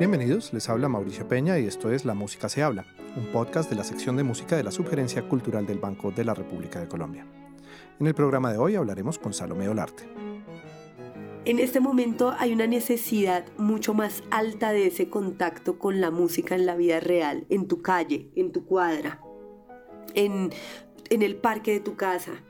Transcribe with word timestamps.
Bienvenidos, 0.00 0.54
les 0.54 0.66
habla 0.70 0.88
Mauricio 0.88 1.28
Peña 1.28 1.58
y 1.58 1.66
esto 1.66 1.92
es 1.92 2.06
La 2.06 2.14
Música 2.14 2.48
se 2.48 2.62
habla, 2.62 2.86
un 3.18 3.26
podcast 3.26 3.68
de 3.68 3.76
la 3.76 3.84
sección 3.84 4.16
de 4.16 4.22
música 4.22 4.56
de 4.56 4.62
la 4.62 4.70
Subgerencia 4.70 5.28
Cultural 5.28 5.66
del 5.66 5.78
Banco 5.78 6.10
de 6.10 6.24
la 6.24 6.32
República 6.32 6.80
de 6.80 6.88
Colombia. 6.88 7.26
En 7.98 8.06
el 8.06 8.14
programa 8.14 8.50
de 8.50 8.56
hoy 8.56 8.76
hablaremos 8.76 9.18
con 9.18 9.34
Salomé 9.34 9.68
Olarte. 9.68 10.04
En 11.44 11.58
este 11.58 11.80
momento 11.80 12.34
hay 12.38 12.54
una 12.54 12.66
necesidad 12.66 13.44
mucho 13.58 13.92
más 13.92 14.22
alta 14.30 14.72
de 14.72 14.86
ese 14.86 15.10
contacto 15.10 15.78
con 15.78 16.00
la 16.00 16.10
música 16.10 16.54
en 16.54 16.64
la 16.64 16.76
vida 16.76 16.98
real, 16.98 17.44
en 17.50 17.68
tu 17.68 17.82
calle, 17.82 18.30
en 18.36 18.52
tu 18.52 18.64
cuadra, 18.64 19.20
en, 20.14 20.50
en 21.10 21.20
el 21.20 21.36
parque 21.36 21.72
de 21.72 21.80
tu 21.80 21.96
casa. 21.96 22.42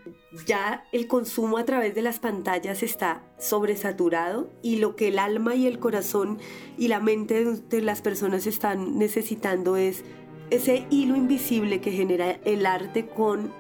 Ya 0.47 0.84
el 0.93 1.09
consumo 1.09 1.59
a 1.59 1.65
través 1.65 1.95
de 1.95 2.02
las 2.02 2.20
pantallas 2.20 2.83
está 2.83 3.23
sobresaturado 3.39 4.51
y 4.62 4.77
lo 4.77 4.95
que 4.95 5.09
el 5.09 5.19
alma 5.19 5.55
y 5.56 5.66
el 5.66 5.79
corazón 5.79 6.39
y 6.79 6.89
la 6.89 7.01
mente 7.01 7.45
de 7.45 7.83
las 7.83 8.01
personas 8.01 8.47
están 8.47 8.98
necesitando 8.98 9.77
es 9.77 10.05
ese 10.51 10.87
hilo 10.91 11.16
invisible 11.16 11.80
que 11.80 11.93
genera 11.93 12.33
el 12.45 12.66
arte 12.66 13.06
con 13.09 13.53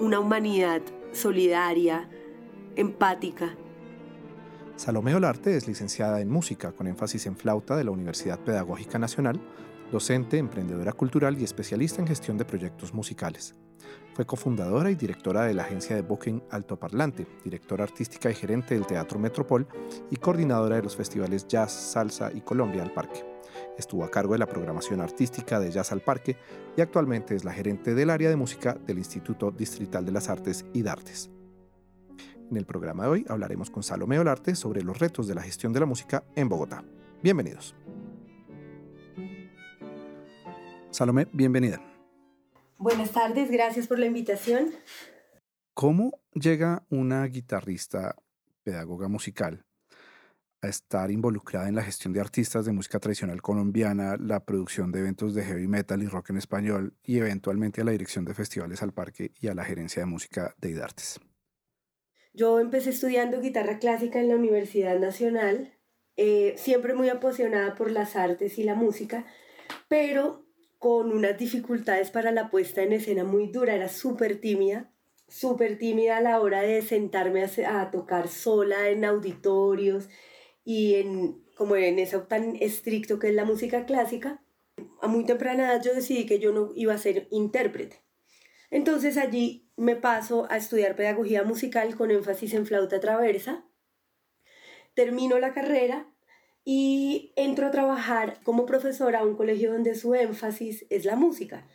una 0.00 0.20
humanidad 0.20 0.82
solidaria, 1.12 2.08
empática 2.74 3.56
Salomé 4.76 5.14
Olarte 5.14 5.56
es 5.56 5.66
licenciada 5.66 6.20
en 6.20 6.28
música 6.28 6.72
con 6.72 6.86
énfasis 6.86 7.24
en 7.24 7.34
flauta 7.34 7.76
de 7.76 7.84
la 7.84 7.92
Universidad 7.92 8.38
Pedagógica 8.38 8.98
Nacional, 8.98 9.40
docente, 9.90 10.36
emprendedora 10.36 10.92
cultural 10.92 11.40
y 11.40 11.44
especialista 11.44 12.02
en 12.02 12.08
gestión 12.08 12.36
de 12.36 12.44
proyectos 12.44 12.92
musicales. 12.92 13.54
Fue 14.16 14.24
cofundadora 14.24 14.90
y 14.90 14.94
directora 14.94 15.44
de 15.44 15.52
la 15.52 15.64
agencia 15.64 15.94
de 15.94 16.00
booking 16.00 16.42
Altoparlante, 16.50 17.26
directora 17.44 17.84
artística 17.84 18.30
y 18.30 18.34
gerente 18.34 18.72
del 18.72 18.86
Teatro 18.86 19.18
Metropol 19.18 19.68
y 20.10 20.16
coordinadora 20.16 20.76
de 20.76 20.82
los 20.82 20.96
festivales 20.96 21.46
Jazz, 21.46 21.70
Salsa 21.70 22.32
y 22.32 22.40
Colombia 22.40 22.82
al 22.82 22.94
Parque. 22.94 23.26
Estuvo 23.76 24.04
a 24.04 24.10
cargo 24.10 24.32
de 24.32 24.38
la 24.38 24.46
programación 24.46 25.02
artística 25.02 25.60
de 25.60 25.70
Jazz 25.70 25.92
al 25.92 26.00
Parque 26.00 26.38
y 26.78 26.80
actualmente 26.80 27.34
es 27.34 27.44
la 27.44 27.52
gerente 27.52 27.94
del 27.94 28.08
área 28.08 28.30
de 28.30 28.36
música 28.36 28.78
del 28.86 28.96
Instituto 28.96 29.50
Distrital 29.50 30.06
de 30.06 30.12
las 30.12 30.30
Artes 30.30 30.64
y 30.72 30.80
Dartes. 30.80 31.28
En 32.50 32.56
el 32.56 32.64
programa 32.64 33.02
de 33.02 33.10
hoy 33.10 33.26
hablaremos 33.28 33.68
con 33.68 33.82
Salomé 33.82 34.18
Olarte 34.18 34.54
sobre 34.54 34.82
los 34.82 34.98
retos 34.98 35.28
de 35.28 35.34
la 35.34 35.42
gestión 35.42 35.74
de 35.74 35.80
la 35.80 35.86
música 35.86 36.24
en 36.34 36.48
Bogotá. 36.48 36.82
Bienvenidos. 37.22 37.74
Salomé, 40.90 41.28
bienvenida. 41.34 41.95
Buenas 42.78 43.12
tardes, 43.12 43.50
gracias 43.50 43.86
por 43.86 43.98
la 43.98 44.04
invitación. 44.04 44.70
¿Cómo 45.72 46.20
llega 46.34 46.84
una 46.90 47.24
guitarrista, 47.24 48.16
pedagoga 48.62 49.08
musical, 49.08 49.64
a 50.60 50.68
estar 50.68 51.10
involucrada 51.10 51.68
en 51.68 51.74
la 51.74 51.82
gestión 51.82 52.12
de 52.12 52.20
artistas 52.20 52.66
de 52.66 52.72
música 52.72 52.98
tradicional 52.98 53.40
colombiana, 53.40 54.16
la 54.18 54.44
producción 54.44 54.92
de 54.92 55.00
eventos 55.00 55.34
de 55.34 55.44
heavy 55.44 55.66
metal 55.68 56.02
y 56.02 56.06
rock 56.06 56.30
en 56.30 56.36
español 56.36 56.94
y 57.02 57.16
eventualmente 57.16 57.80
a 57.80 57.84
la 57.84 57.92
dirección 57.92 58.26
de 58.26 58.34
festivales 58.34 58.82
al 58.82 58.92
parque 58.92 59.32
y 59.40 59.48
a 59.48 59.54
la 59.54 59.64
gerencia 59.64 60.00
de 60.00 60.06
música 60.06 60.54
de 60.58 60.70
IDARTES? 60.70 61.20
Yo 62.34 62.60
empecé 62.60 62.90
estudiando 62.90 63.40
guitarra 63.40 63.78
clásica 63.78 64.20
en 64.20 64.28
la 64.28 64.36
Universidad 64.36 64.98
Nacional, 64.98 65.72
eh, 66.16 66.54
siempre 66.58 66.92
muy 66.92 67.08
apasionada 67.08 67.74
por 67.74 67.90
las 67.90 68.16
artes 68.16 68.58
y 68.58 68.64
la 68.64 68.74
música, 68.74 69.24
pero 69.88 70.45
con 70.78 71.12
unas 71.12 71.38
dificultades 71.38 72.10
para 72.10 72.32
la 72.32 72.50
puesta 72.50 72.82
en 72.82 72.92
escena 72.92 73.24
muy 73.24 73.48
dura, 73.48 73.74
era 73.74 73.88
súper 73.88 74.40
tímida, 74.40 74.92
súper 75.28 75.78
tímida 75.78 76.18
a 76.18 76.20
la 76.20 76.40
hora 76.40 76.60
de 76.62 76.82
sentarme 76.82 77.44
a, 77.44 77.80
a, 77.80 77.90
tocar 77.90 78.28
sola 78.28 78.88
en 78.88 79.04
auditorios 79.04 80.08
y 80.64 80.96
en, 80.96 81.44
como 81.54 81.76
en 81.76 81.98
eso 81.98 82.22
tan 82.22 82.56
estricto 82.56 83.18
que 83.18 83.28
es 83.28 83.34
la 83.34 83.44
música 83.44 83.86
clásica. 83.86 84.42
A 85.00 85.08
muy 85.08 85.24
temprana 85.24 85.72
edad 85.72 85.82
yo 85.82 85.94
decidí 85.94 86.26
que 86.26 86.38
yo 86.38 86.52
no 86.52 86.70
iba 86.74 86.94
a 86.94 86.98
ser 86.98 87.28
intérprete. 87.30 88.02
Entonces 88.70 89.16
allí 89.16 89.70
me 89.76 89.96
paso 89.96 90.46
a 90.50 90.56
estudiar 90.56 90.96
pedagogía 90.96 91.44
musical 91.44 91.96
con 91.96 92.10
énfasis 92.10 92.54
en 92.54 92.66
flauta 92.66 93.00
traversa. 93.00 93.64
Termino 94.94 95.38
la 95.38 95.52
carrera 95.52 96.12
y 96.68 97.32
entro 97.36 97.68
a 97.68 97.70
trabajar 97.70 98.40
como 98.42 98.66
profesora 98.66 99.20
a 99.20 99.24
un 99.24 99.36
colegio 99.36 99.72
donde 99.72 99.94
su 99.94 100.16
énfasis 100.16 100.84
es 100.90 101.04
la 101.04 101.14
música. 101.14 101.68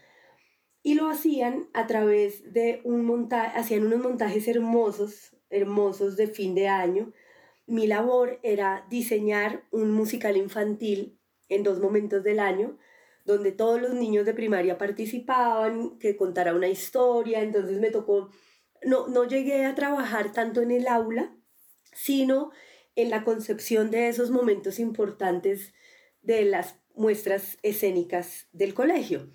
Y 0.84 0.96
lo 0.96 1.08
hacían 1.10 1.70
a 1.74 1.88
través 1.88 2.52
de 2.52 2.82
un 2.84 3.06
montaje, 3.06 3.58
hacían 3.58 3.86
unos 3.86 4.02
montajes 4.02 4.50
hermosos, 4.50 5.38
hermosos 5.50 6.18
de 6.18 6.28
fin 6.28 6.56
de 6.56 6.68
año. 6.68 7.14
Mi 7.68 7.88
labor 7.88 8.42
era 8.44 8.86
diseñar 8.90 9.64
un 9.72 9.92
musical 9.92 10.36
infantil 10.36 11.18
en 11.48 11.64
dos 11.64 11.80
momentos 11.80 12.22
del 12.24 12.42
año 12.42 12.78
donde 13.24 13.54
todos 13.54 13.82
los 13.82 13.94
niños 13.94 14.26
de 14.26 14.34
primaria 14.34 14.78
participaban, 14.78 15.98
que 16.00 16.18
contara 16.18 16.54
una 16.54 16.68
historia, 16.68 17.42
entonces 17.42 17.80
me 17.80 17.92
tocó, 17.92 18.30
no, 18.84 19.08
no 19.08 19.26
llegué 19.26 19.64
a 19.64 19.76
trabajar 19.76 20.34
tanto 20.34 20.62
en 20.62 20.72
el 20.72 20.88
aula, 20.88 21.34
sino 21.94 22.52
en 22.96 23.10
la 23.10 23.24
concepción 23.24 23.92
de 23.92 24.10
esos 24.10 24.32
momentos 24.32 24.80
importantes 24.80 25.74
de 26.22 26.44
las 26.46 26.76
muestras 26.96 27.58
escénicas 27.64 28.48
del 28.52 28.74
colegio. 28.74 29.30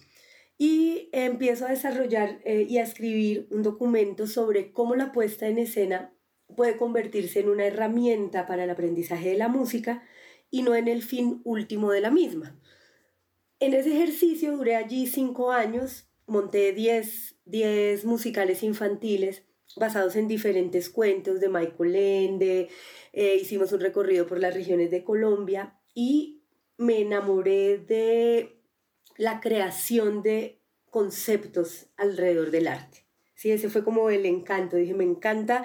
Y 0.59 1.09
empiezo 1.13 1.67
a 1.67 1.71
desarrollar 1.71 2.41
eh, 2.45 2.67
y 2.69 2.79
a 2.79 2.83
escribir 2.83 3.47
un 3.51 3.63
documento 3.63 4.27
sobre 4.27 4.73
cómo 4.73 4.95
la 4.95 5.13
puesta 5.13 5.49
en 5.49 5.59
escena 5.59 6.15
puede 6.55 6.77
convertirse 6.77 7.41
en 7.41 7.49
una 7.49 7.67
herramienta 7.67 8.47
para 8.47 8.65
el 8.65 8.71
aprendizaje 8.71 9.31
de 9.31 9.37
la 9.37 9.49
música 9.49 10.03
y 10.51 10.63
no 10.63 10.75
en 10.75 10.89
el 10.89 11.03
fin 11.03 11.41
último 11.45 11.91
de 11.91 12.01
la 12.01 12.11
misma. 12.11 12.59
En 13.59 13.75
ese 13.75 13.95
ejercicio 13.95 14.57
duré 14.57 14.77
allí 14.77 15.07
cinco 15.07 15.51
años, 15.51 16.09
monté 16.27 16.73
10 16.73 18.05
musicales 18.05 18.63
infantiles 18.63 19.46
basados 19.75 20.17
en 20.17 20.29
diferentes 20.29 20.89
cuentos 20.91 21.41
de 21.41 21.49
Michael 21.49 21.97
Ende, 21.97 22.69
eh, 23.13 23.39
hicimos 23.41 23.73
un 23.73 23.81
recorrido 23.81 24.27
por 24.27 24.39
las 24.39 24.55
regiones 24.55 24.91
de 24.91 25.03
Colombia 25.03 25.79
y 25.95 26.43
me 26.79 27.01
enamoré 27.01 27.79
de 27.79 28.61
la 29.17 29.41
creación 29.41 30.23
de 30.23 30.61
conceptos 30.91 31.87
alrededor 31.97 32.51
del 32.51 32.69
arte. 32.69 33.07
Sí, 33.35 33.51
ese 33.51 33.69
fue 33.69 33.85
como 33.85 34.09
el 34.11 34.25
encanto. 34.27 34.77
Dije, 34.77 34.95
me 34.95 35.05
encanta 35.05 35.65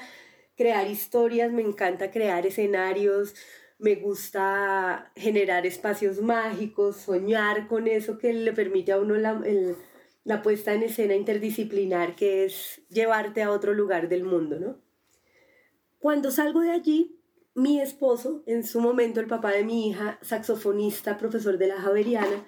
crear 0.57 0.89
historias, 0.89 1.51
me 1.51 1.61
encanta 1.61 2.11
crear 2.11 2.45
escenarios, 2.45 3.35
me 3.81 3.95
gusta 3.95 5.11
generar 5.15 5.65
espacios 5.65 6.21
mágicos, 6.21 6.97
soñar 6.97 7.67
con 7.67 7.87
eso 7.87 8.17
que 8.17 8.31
le 8.31 8.53
permite 8.53 8.91
a 8.91 8.99
uno 8.99 9.15
la, 9.15 9.41
la 10.23 10.41
puesta 10.41 10.73
en 10.73 10.83
escena 10.83 11.15
interdisciplinar, 11.15 12.15
que 12.15 12.45
es 12.45 12.81
llevarte 12.89 13.41
a 13.41 13.51
otro 13.51 13.73
lugar 13.73 14.09
del 14.09 14.23
mundo, 14.23 14.59
¿no? 14.59 14.79
Cuando 15.99 16.31
salgo 16.31 16.61
de 16.61 16.71
allí, 16.71 17.19
mi 17.53 17.81
esposo, 17.81 18.43
en 18.45 18.63
su 18.63 18.81
momento 18.81 19.19
el 19.19 19.27
papá 19.27 19.51
de 19.51 19.63
mi 19.63 19.89
hija, 19.89 20.19
saxofonista, 20.21 21.17
profesor 21.17 21.57
de 21.57 21.67
la 21.67 21.81
Javeriana, 21.81 22.45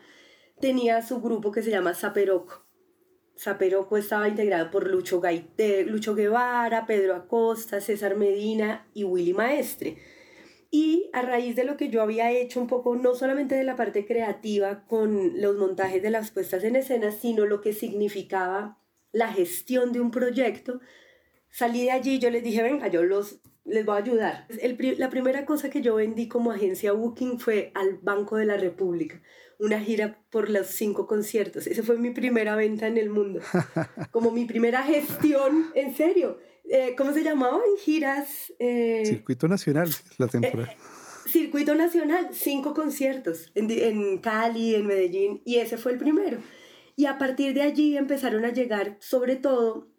tenía 0.60 1.02
su 1.02 1.22
grupo 1.22 1.52
que 1.52 1.62
se 1.62 1.72
llama 1.72 1.94
Zaperoco. 1.94 2.66
Zaperoco 3.38 3.98
estaba 3.98 4.30
integrado 4.30 4.72
por 4.72 4.88
Lucho, 4.88 5.20
Gaite, 5.20 5.84
Lucho 5.84 6.16
Guevara, 6.16 6.86
Pedro 6.86 7.16
Acosta, 7.16 7.82
César 7.82 8.16
Medina 8.16 8.88
y 8.94 9.04
Willy 9.04 9.34
Maestre 9.34 9.98
y 10.74 11.12
a 11.14 11.22
raíz 11.22 11.56
de 11.56 11.66
lo 11.66 11.78
que 11.78 11.90
yo 11.90 12.02
había 12.02 12.32
hecho 12.32 12.60
un 12.60 12.66
poco, 12.66 12.96
no 12.96 13.14
solamente 13.14 13.54
de 13.54 13.64
la 13.64 13.76
parte 13.76 14.08
creativa 14.08 14.86
con 14.88 15.40
los 15.40 15.56
montajes 15.56 16.02
de 16.02 16.10
las 16.10 16.32
puestas 16.32 16.64
en 16.64 16.76
escena, 16.76 17.12
sino 17.12 17.46
lo 17.46 17.62
que 17.62 17.74
significaba 17.74 18.80
la 19.12 19.32
gestión 19.32 19.94
de 19.94 20.02
un 20.02 20.10
proyecto, 20.10 20.82
salí 21.52 21.84
de 21.84 21.92
allí 21.92 22.16
y 22.16 22.20
yo 22.20 22.32
les 22.32 22.44
dije, 22.44 22.64
venga, 22.64 22.88
yo 22.88 23.04
los, 23.04 23.40
les 23.66 23.86
voy 23.86 23.98
a 23.98 24.00
ayudar. 24.00 24.48
la 24.98 25.12
primera 25.12 25.46
cosa 25.46 25.70
que 25.70 25.84
yo 25.84 25.94
vendí 25.94 26.28
como 26.28 26.52
agencia 26.52 26.92
Booking 26.92 27.40
fue 27.40 27.72
al 27.76 28.00
Banco 28.02 28.38
de 28.38 28.46
la 28.46 28.58
República, 28.58 29.22
una 29.60 29.80
gira 29.80 30.24
por 30.32 30.50
los 30.50 30.66
cinco 30.66 31.06
conciertos. 31.06 31.68
Esa 31.68 31.84
fue 31.84 32.00
mi 32.00 32.10
primera 32.10 32.56
venta 32.56 32.88
en 32.88 32.98
el 32.98 33.12
mundo, 33.12 33.42
como 34.10 34.32
mi 34.32 34.46
primera 34.46 34.82
gestión, 34.82 35.68
en 35.76 35.96
serio. 35.96 36.40
Eh, 36.70 36.96
¿cómo 36.98 37.14
se 37.14 37.24
llamaban? 37.24 37.62
Giras. 37.84 38.54
Eh, 38.60 39.04
Circuito 39.06 39.48
Nacional, 39.48 39.90
la 40.18 40.28
temporada. 40.28 40.72
Eh, 40.72 41.30
Circuito 41.30 41.76
Nacional, 41.76 42.30
cinco 42.34 42.74
conciertos 42.74 43.52
en, 43.56 43.70
en, 43.72 44.18
Cali, 44.20 44.76
en 44.76 44.86
Medellín, 44.86 45.42
y 45.46 45.58
ese 45.58 45.78
fue 45.78 45.94
el 45.94 45.98
primero. 45.98 46.40
Y 46.96 47.06
a 47.06 47.18
partir 47.18 47.54
de 47.54 47.62
allí 47.62 47.98
empezaron 47.98 48.46
a 48.46 48.52
llegar, 48.52 48.98
sobre 49.00 49.36
todo, 49.36 49.90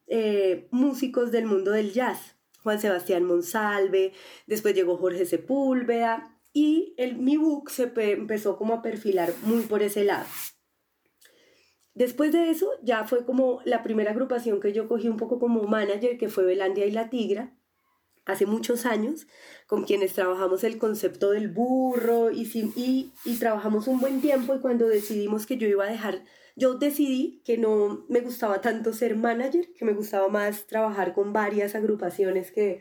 músicos 0.71 1.33
del 1.33 1.47
mundo 1.47 1.71
del 1.71 1.93
jazz. 1.93 2.37
Juan 2.63 2.81
Sebastián 2.81 3.25
Monsalve, 3.25 4.13
después 4.47 4.75
llegó 4.75 4.97
Jorge 4.97 5.27
Sepúlveda, 5.27 6.35
y 6.53 6.95
el, 6.99 7.17
mi 7.17 7.37
book 7.37 7.71
se 7.71 7.93
empezó 7.97 8.57
como 8.57 8.75
a 8.75 8.83
perfilar 8.83 9.35
muy 9.43 9.65
por 9.65 9.83
ese 9.83 10.05
lado. 10.05 10.25
Después 11.95 12.33
de 12.33 12.51
eso 12.51 12.71
ya 12.83 13.05
fue 13.05 13.25
como 13.25 13.61
la 13.65 13.83
primera 13.83 14.11
agrupación 14.11 14.61
que 14.61 14.73
yo 14.73 14.89
cogí 14.89 15.09
un 15.09 15.17
poco 15.17 15.39
como 15.39 15.63
manager, 15.65 16.19
que 16.19 16.29
fue 16.29 16.45
Belandia 16.45 16.87
y 16.87 16.91
La 16.91 17.09
Tigra. 17.11 17.57
hace 18.27 18.47
muchos 18.47 18.87
años, 18.87 19.27
con 19.67 19.85
quienes 19.85 20.15
trabajamos 20.15 20.65
el 20.65 20.79
concepto 20.79 21.31
del 21.31 21.49
burro 21.51 22.31
y, 22.31 22.43
y, 22.77 23.13
y 23.25 23.39
trabajamos 23.39 23.87
un 23.87 24.01
buen 24.01 24.21
tiempo 24.23 24.55
y 24.55 24.61
cuando 24.61 24.89
decidimos 24.89 25.47
que 25.47 25.59
yo 25.59 25.69
iba 25.69 25.85
a 25.85 25.91
dejar, 25.91 26.25
yo 26.57 26.75
decidí 26.75 27.43
que 27.45 27.59
no 27.59 28.07
me 28.09 28.21
gustaba 28.21 28.61
tanto 28.61 28.93
ser 28.93 29.17
manager, 29.17 29.73
que 29.75 29.85
me 29.85 29.93
gustaba 29.93 30.29
más 30.29 30.67
trabajar 30.67 31.13
con 31.15 31.33
varias 31.33 31.75
agrupaciones 31.75 32.51
que, 32.53 32.81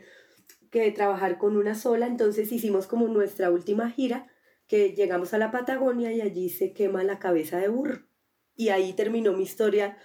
que 0.70 0.90
trabajar 0.92 1.38
con 1.38 1.56
una 1.56 1.74
sola, 1.74 2.06
entonces 2.06 2.50
hicimos 2.52 2.86
como 2.86 3.08
nuestra 3.08 3.50
última 3.50 3.90
gira, 3.90 4.28
que 4.66 4.94
llegamos 4.94 5.34
a 5.34 5.38
la 5.38 5.50
Patagonia 5.50 6.12
y 6.12 6.20
allí 6.22 6.48
se 6.48 6.72
quema 6.72 7.04
la 7.04 7.18
cabeza 7.18 7.58
de 7.58 7.68
burro. 7.68 8.13
Y 8.56 8.68
ahí 8.68 8.92
terminó 8.92 9.32
mi 9.32 9.42
historia 9.42 9.98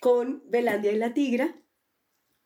con 0.00 0.42
Belandia 0.46 0.92
y 0.92 0.98
la 0.98 1.14
Tigra 1.14 1.56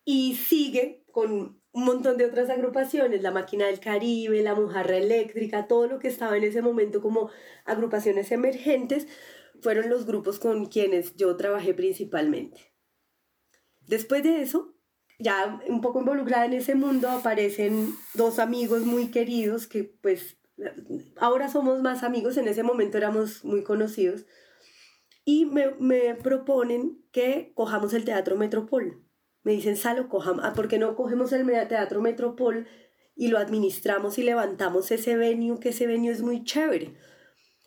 y 0.04 0.34
sigue 0.36 1.04
con 1.12 1.60
un 1.72 1.84
montón 1.84 2.16
de 2.16 2.24
otras 2.24 2.50
agrupaciones, 2.50 3.22
la 3.22 3.30
Máquina 3.30 3.66
del 3.66 3.80
Caribe, 3.80 4.42
la 4.42 4.54
Mojarra 4.54 4.96
Eléctrica, 4.96 5.66
todo 5.68 5.86
lo 5.86 5.98
que 5.98 6.08
estaba 6.08 6.36
en 6.36 6.44
ese 6.44 6.62
momento 6.62 7.00
como 7.00 7.30
agrupaciones 7.64 8.32
emergentes, 8.32 9.06
fueron 9.60 9.88
los 9.88 10.06
grupos 10.06 10.38
con 10.38 10.66
quienes 10.66 11.14
yo 11.16 11.36
trabajé 11.36 11.74
principalmente. 11.74 12.72
Después 13.86 14.22
de 14.22 14.42
eso, 14.42 14.74
ya 15.18 15.60
un 15.68 15.80
poco 15.80 16.00
involucrada 16.00 16.46
en 16.46 16.54
ese 16.54 16.74
mundo, 16.74 17.08
aparecen 17.08 17.94
dos 18.14 18.38
amigos 18.38 18.82
muy 18.82 19.10
queridos 19.10 19.66
que 19.66 19.84
pues 19.84 20.38
ahora 21.16 21.48
somos 21.48 21.80
más 21.80 22.02
amigos, 22.02 22.36
en 22.36 22.48
ese 22.48 22.62
momento 22.62 22.98
éramos 22.98 23.44
muy 23.44 23.62
conocidos, 23.62 24.26
y 25.30 25.44
me, 25.44 26.16
proponen 26.16 27.04
que 27.12 27.52
cojamos 27.54 27.94
el 27.94 28.04
Teatro 28.04 28.36
Metropol 28.36 29.04
me 29.44 29.52
dicen, 29.52 29.76
Salo, 29.76 30.08
cojamos, 30.08 30.44
ah, 30.44 30.52
¿por 30.54 30.66
qué 30.66 30.78
no 30.78 30.96
cogemos 30.96 31.32
el 31.32 31.46
Teatro 31.46 32.02
Metropol 32.02 32.66
y 33.14 33.28
lo 33.28 33.38
administramos 33.38 34.18
y 34.18 34.24
levantamos 34.24 34.90
ese 34.90 35.16
venue, 35.16 35.60
que 35.60 35.68
ese 35.70 35.86
venue 35.86 36.10
es 36.10 36.20
muy 36.20 36.42
chévere? 36.42 36.94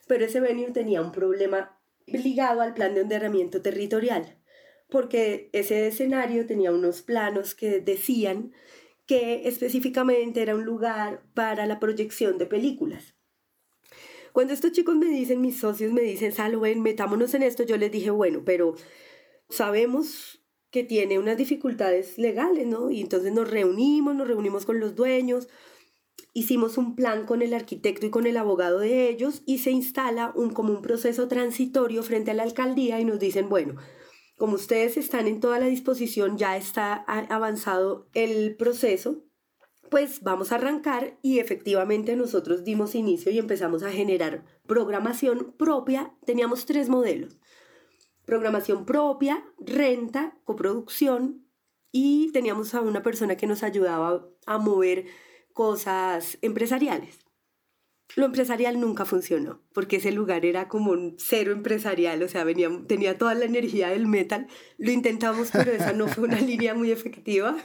Pero 0.07 0.25
ese 0.25 0.41
venue 0.41 0.71
tenía 0.71 1.01
un 1.01 1.13
problema 1.13 1.81
ligado 2.05 2.61
al 2.61 2.73
plan 2.73 2.93
de 2.93 3.01
enderramiento 3.01 3.61
territorial, 3.61 4.37
porque 4.89 5.49
ese 5.53 5.87
escenario 5.87 6.45
tenía 6.45 6.71
unos 6.71 7.01
planos 7.01 7.55
que 7.55 7.79
decían 7.79 8.51
que 9.07 9.47
específicamente 9.47 10.41
era 10.41 10.55
un 10.55 10.65
lugar 10.65 11.23
para 11.33 11.65
la 11.65 11.79
proyección 11.79 12.37
de 12.37 12.45
películas. 12.45 13.12
Cuando 14.33 14.53
estos 14.53 14.71
chicos 14.71 14.95
me 14.95 15.05
dicen, 15.05 15.41
mis 15.41 15.59
socios 15.59 15.93
me 15.93 16.01
dicen, 16.01 16.31
Salo, 16.31 16.59
ven, 16.59 16.81
metámonos 16.81 17.33
en 17.35 17.43
esto, 17.43 17.63
yo 17.63 17.77
les 17.77 17.91
dije, 17.91 18.09
bueno, 18.09 18.41
pero 18.43 18.75
sabemos 19.47 20.43
que 20.71 20.83
tiene 20.83 21.19
unas 21.19 21.37
dificultades 21.37 22.17
legales, 22.17 22.65
¿no? 22.65 22.89
Y 22.89 23.01
entonces 23.01 23.31
nos 23.31 23.49
reunimos, 23.49 24.15
nos 24.15 24.27
reunimos 24.27 24.65
con 24.65 24.79
los 24.79 24.95
dueños, 24.95 25.47
hicimos 26.33 26.79
un 26.79 26.95
plan 26.95 27.27
con 27.27 27.43
el 27.43 27.53
arquitecto 27.53 28.07
y 28.07 28.09
con 28.09 28.25
el 28.25 28.37
abogado 28.37 28.79
de 28.79 29.07
ellos 29.07 29.43
y 29.45 29.59
se 29.59 29.69
instala 29.69 30.33
un, 30.35 30.49
como 30.49 30.73
un 30.73 30.81
proceso 30.81 31.27
transitorio 31.27 32.01
frente 32.01 32.31
a 32.31 32.33
la 32.33 32.41
alcaldía 32.41 32.99
y 32.99 33.05
nos 33.05 33.19
dicen, 33.19 33.49
bueno, 33.49 33.75
como 34.35 34.55
ustedes 34.55 34.97
están 34.97 35.27
en 35.27 35.39
toda 35.39 35.59
la 35.59 35.67
disposición, 35.67 36.39
ya 36.39 36.57
está 36.57 36.95
avanzado 36.95 38.09
el 38.15 38.55
proceso, 38.55 39.23
pues 39.93 40.23
vamos 40.23 40.51
a 40.51 40.55
arrancar 40.55 41.19
y 41.21 41.37
efectivamente 41.37 42.15
nosotros 42.15 42.63
dimos 42.63 42.95
inicio 42.95 43.31
y 43.31 43.37
empezamos 43.37 43.83
a 43.83 43.91
generar 43.91 44.43
programación 44.65 45.53
propia. 45.55 46.15
Teníamos 46.25 46.65
tres 46.65 46.89
modelos 46.89 47.37
programación 48.25 48.87
propia, 48.87 49.45
renta, 49.59 50.35
coproducción 50.45 51.45
y 51.91 52.31
teníamos 52.31 52.73
a 52.73 52.81
una 52.81 53.03
persona 53.03 53.37
que 53.37 53.45
nos 53.45 53.61
ayudaba 53.61 54.27
a 54.47 54.57
mover 54.57 55.05
cosas 55.53 56.39
empresariales. 56.41 57.19
Lo 58.15 58.25
empresarial 58.25 58.79
nunca 58.79 59.05
funcionó, 59.05 59.61
porque 59.73 59.97
ese 59.97 60.11
lugar 60.11 60.43
era 60.43 60.69
como 60.69 60.89
un 60.89 61.17
cero 61.19 61.51
empresarial, 61.51 62.23
o 62.23 62.27
sea, 62.27 62.43
venía, 62.43 62.71
tenía 62.87 63.19
toda 63.19 63.35
la 63.35 63.45
energía 63.45 63.89
del 63.89 64.07
metal. 64.07 64.47
Lo 64.79 64.91
intentamos, 64.91 65.51
pero 65.51 65.71
esa 65.71 65.93
no 65.93 66.07
fue 66.07 66.23
una 66.23 66.39
línea 66.41 66.73
muy 66.73 66.89
efectiva. 66.89 67.55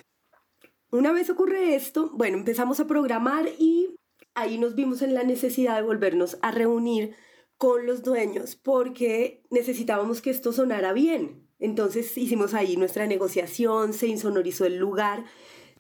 Una 0.90 1.12
vez 1.12 1.28
ocurre 1.28 1.74
esto, 1.74 2.10
bueno, 2.14 2.38
empezamos 2.38 2.80
a 2.80 2.86
programar 2.86 3.46
y 3.58 3.94
ahí 4.34 4.56
nos 4.56 4.74
vimos 4.74 5.02
en 5.02 5.12
la 5.12 5.22
necesidad 5.22 5.76
de 5.76 5.82
volvernos 5.82 6.38
a 6.40 6.50
reunir 6.50 7.14
con 7.58 7.86
los 7.86 8.02
dueños 8.02 8.56
porque 8.56 9.42
necesitábamos 9.50 10.22
que 10.22 10.30
esto 10.30 10.50
sonara 10.50 10.94
bien. 10.94 11.46
Entonces 11.58 12.16
hicimos 12.16 12.54
ahí 12.54 12.78
nuestra 12.78 13.06
negociación, 13.06 13.92
se 13.92 14.06
insonorizó 14.06 14.64
el 14.64 14.78
lugar. 14.78 15.24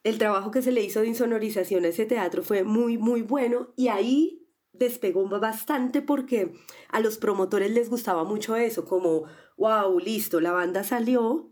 El 0.04 0.18
trabajo 0.18 0.50
que 0.50 0.60
se 0.60 0.72
le 0.72 0.82
hizo 0.82 1.00
de 1.00 1.06
insonorización 1.06 1.86
a 1.86 1.88
ese 1.88 2.04
teatro 2.04 2.42
fue 2.42 2.62
muy, 2.62 2.98
muy 2.98 3.22
bueno 3.22 3.72
y 3.76 3.88
ahí 3.88 4.46
despegó 4.72 5.26
bastante 5.28 6.02
porque 6.02 6.52
a 6.90 7.00
los 7.00 7.16
promotores 7.16 7.70
les 7.70 7.88
gustaba 7.88 8.24
mucho 8.24 8.56
eso, 8.56 8.84
como, 8.84 9.24
wow, 9.56 9.98
listo, 9.98 10.40
la 10.40 10.52
banda 10.52 10.84
salió, 10.84 11.50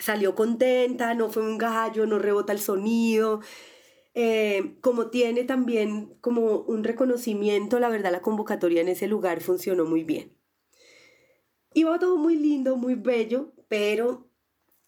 salió 0.00 0.34
contenta, 0.34 1.14
no 1.14 1.30
fue 1.30 1.42
un 1.42 1.58
gallo, 1.58 2.06
no 2.06 2.18
rebota 2.18 2.52
el 2.52 2.58
sonido, 2.58 3.40
eh, 4.14 4.76
como 4.80 5.08
tiene 5.08 5.44
también 5.44 6.16
como 6.20 6.60
un 6.62 6.82
reconocimiento, 6.82 7.78
la 7.78 7.88
verdad 7.88 8.10
la 8.10 8.22
convocatoria 8.22 8.80
en 8.80 8.88
ese 8.88 9.06
lugar 9.06 9.40
funcionó 9.40 9.84
muy 9.84 10.02
bien. 10.04 10.36
Iba 11.72 11.98
todo 12.00 12.16
muy 12.16 12.36
lindo, 12.36 12.76
muy 12.76 12.96
bello, 12.96 13.52
pero 13.68 14.28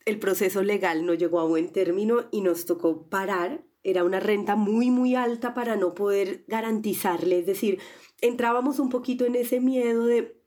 el 0.05 0.19
proceso 0.19 0.63
legal 0.63 1.07
no 1.07 1.15
llegó 1.15 1.39
a 1.39 1.47
buen 1.47 1.71
término 1.73 2.25
y 2.33 2.41
nos 2.41 2.67
tocó 2.67 3.09
parar. 3.09 3.65
Era 3.85 4.03
una 4.03 4.19
renta 4.19 4.57
muy, 4.57 4.91
muy 4.91 5.15
alta 5.15 5.55
para 5.55 5.77
no 5.77 5.95
poder 5.95 6.45
garantizarle. 6.49 7.39
Es 7.39 7.47
decir, 7.47 7.79
entrábamos 8.21 8.81
un 8.81 8.89
poquito 8.89 9.25
en 9.25 9.37
ese 9.37 9.61
miedo 9.61 10.07
de 10.07 10.42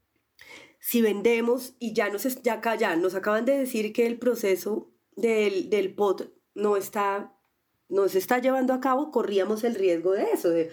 si 0.86 1.02
vendemos 1.02 1.74
y 1.80 1.94
ya 1.96 2.12
nos, 2.12 2.44
ya, 2.44 2.96
nos 2.96 3.16
acaban 3.16 3.44
de 3.44 3.58
decir 3.58 3.92
que 3.92 4.06
el 4.06 4.20
proceso 4.20 4.94
del, 5.16 5.72
del 5.72 5.96
POT 5.96 6.32
no 6.54 6.78
está 6.78 7.36
no 7.90 8.08
se 8.08 8.20
está 8.20 8.38
llevando 8.38 8.72
a 8.72 8.82
cabo, 8.82 9.10
corríamos 9.10 9.64
el 9.64 9.74
riesgo 9.74 10.12
de 10.12 10.26
eso, 10.32 10.50
de 10.50 10.70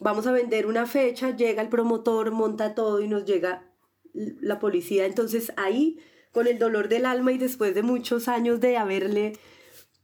vamos 0.00 0.26
a 0.26 0.32
vender 0.32 0.66
una 0.66 0.86
fecha, 0.86 1.36
llega 1.36 1.60
el 1.60 1.68
promotor, 1.68 2.30
monta 2.30 2.74
todo 2.74 3.02
y 3.02 3.08
nos 3.08 3.26
llega 3.26 3.70
la 4.14 4.58
policía. 4.58 5.04
Entonces 5.04 5.52
ahí, 5.58 5.98
con 6.32 6.46
el 6.46 6.58
dolor 6.58 6.88
del 6.88 7.04
alma 7.04 7.30
y 7.32 7.36
después 7.36 7.74
de 7.74 7.82
muchos 7.82 8.28
años 8.28 8.60
de 8.60 8.78
haberle 8.78 9.34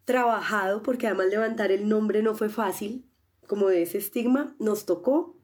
trabajado, 0.04 0.82
porque 0.82 1.06
además 1.06 1.28
levantar 1.28 1.72
el 1.72 1.88
nombre 1.88 2.22
no 2.22 2.34
fue 2.34 2.50
fácil, 2.50 3.10
como 3.46 3.68
de 3.68 3.80
ese 3.82 3.96
estigma, 3.96 4.54
nos 4.58 4.84
tocó 4.84 5.38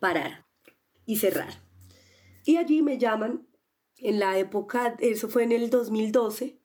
parar 0.00 0.46
y 1.06 1.18
cerrar. 1.18 1.69
Y 2.44 2.56
allí 2.56 2.82
me 2.82 2.98
llaman, 2.98 3.46
en 3.98 4.18
la 4.18 4.38
época, 4.38 4.96
eso 5.00 5.28
fue 5.28 5.44
en 5.44 5.52
el 5.52 5.70
2012, 5.70 6.58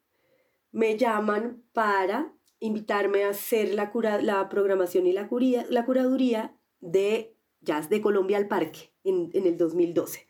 me 0.72 0.98
llaman 0.98 1.63
para 1.74 2.34
invitarme 2.60 3.24
a 3.24 3.29
hacer 3.29 3.74
la, 3.74 3.91
cura, 3.91 4.22
la 4.22 4.48
programación 4.50 5.08
y 5.08 5.13
la, 5.13 5.27
curía, 5.27 5.65
la 5.70 5.86
curaduría 5.86 6.55
de 6.79 7.36
Jazz 7.62 7.89
de 7.89 8.01
Colombia 8.01 8.38
al 8.38 8.48
Parque 8.48 8.94
en, 9.03 9.29
en 9.34 9.46
el 9.46 9.58
2012. 9.58 10.27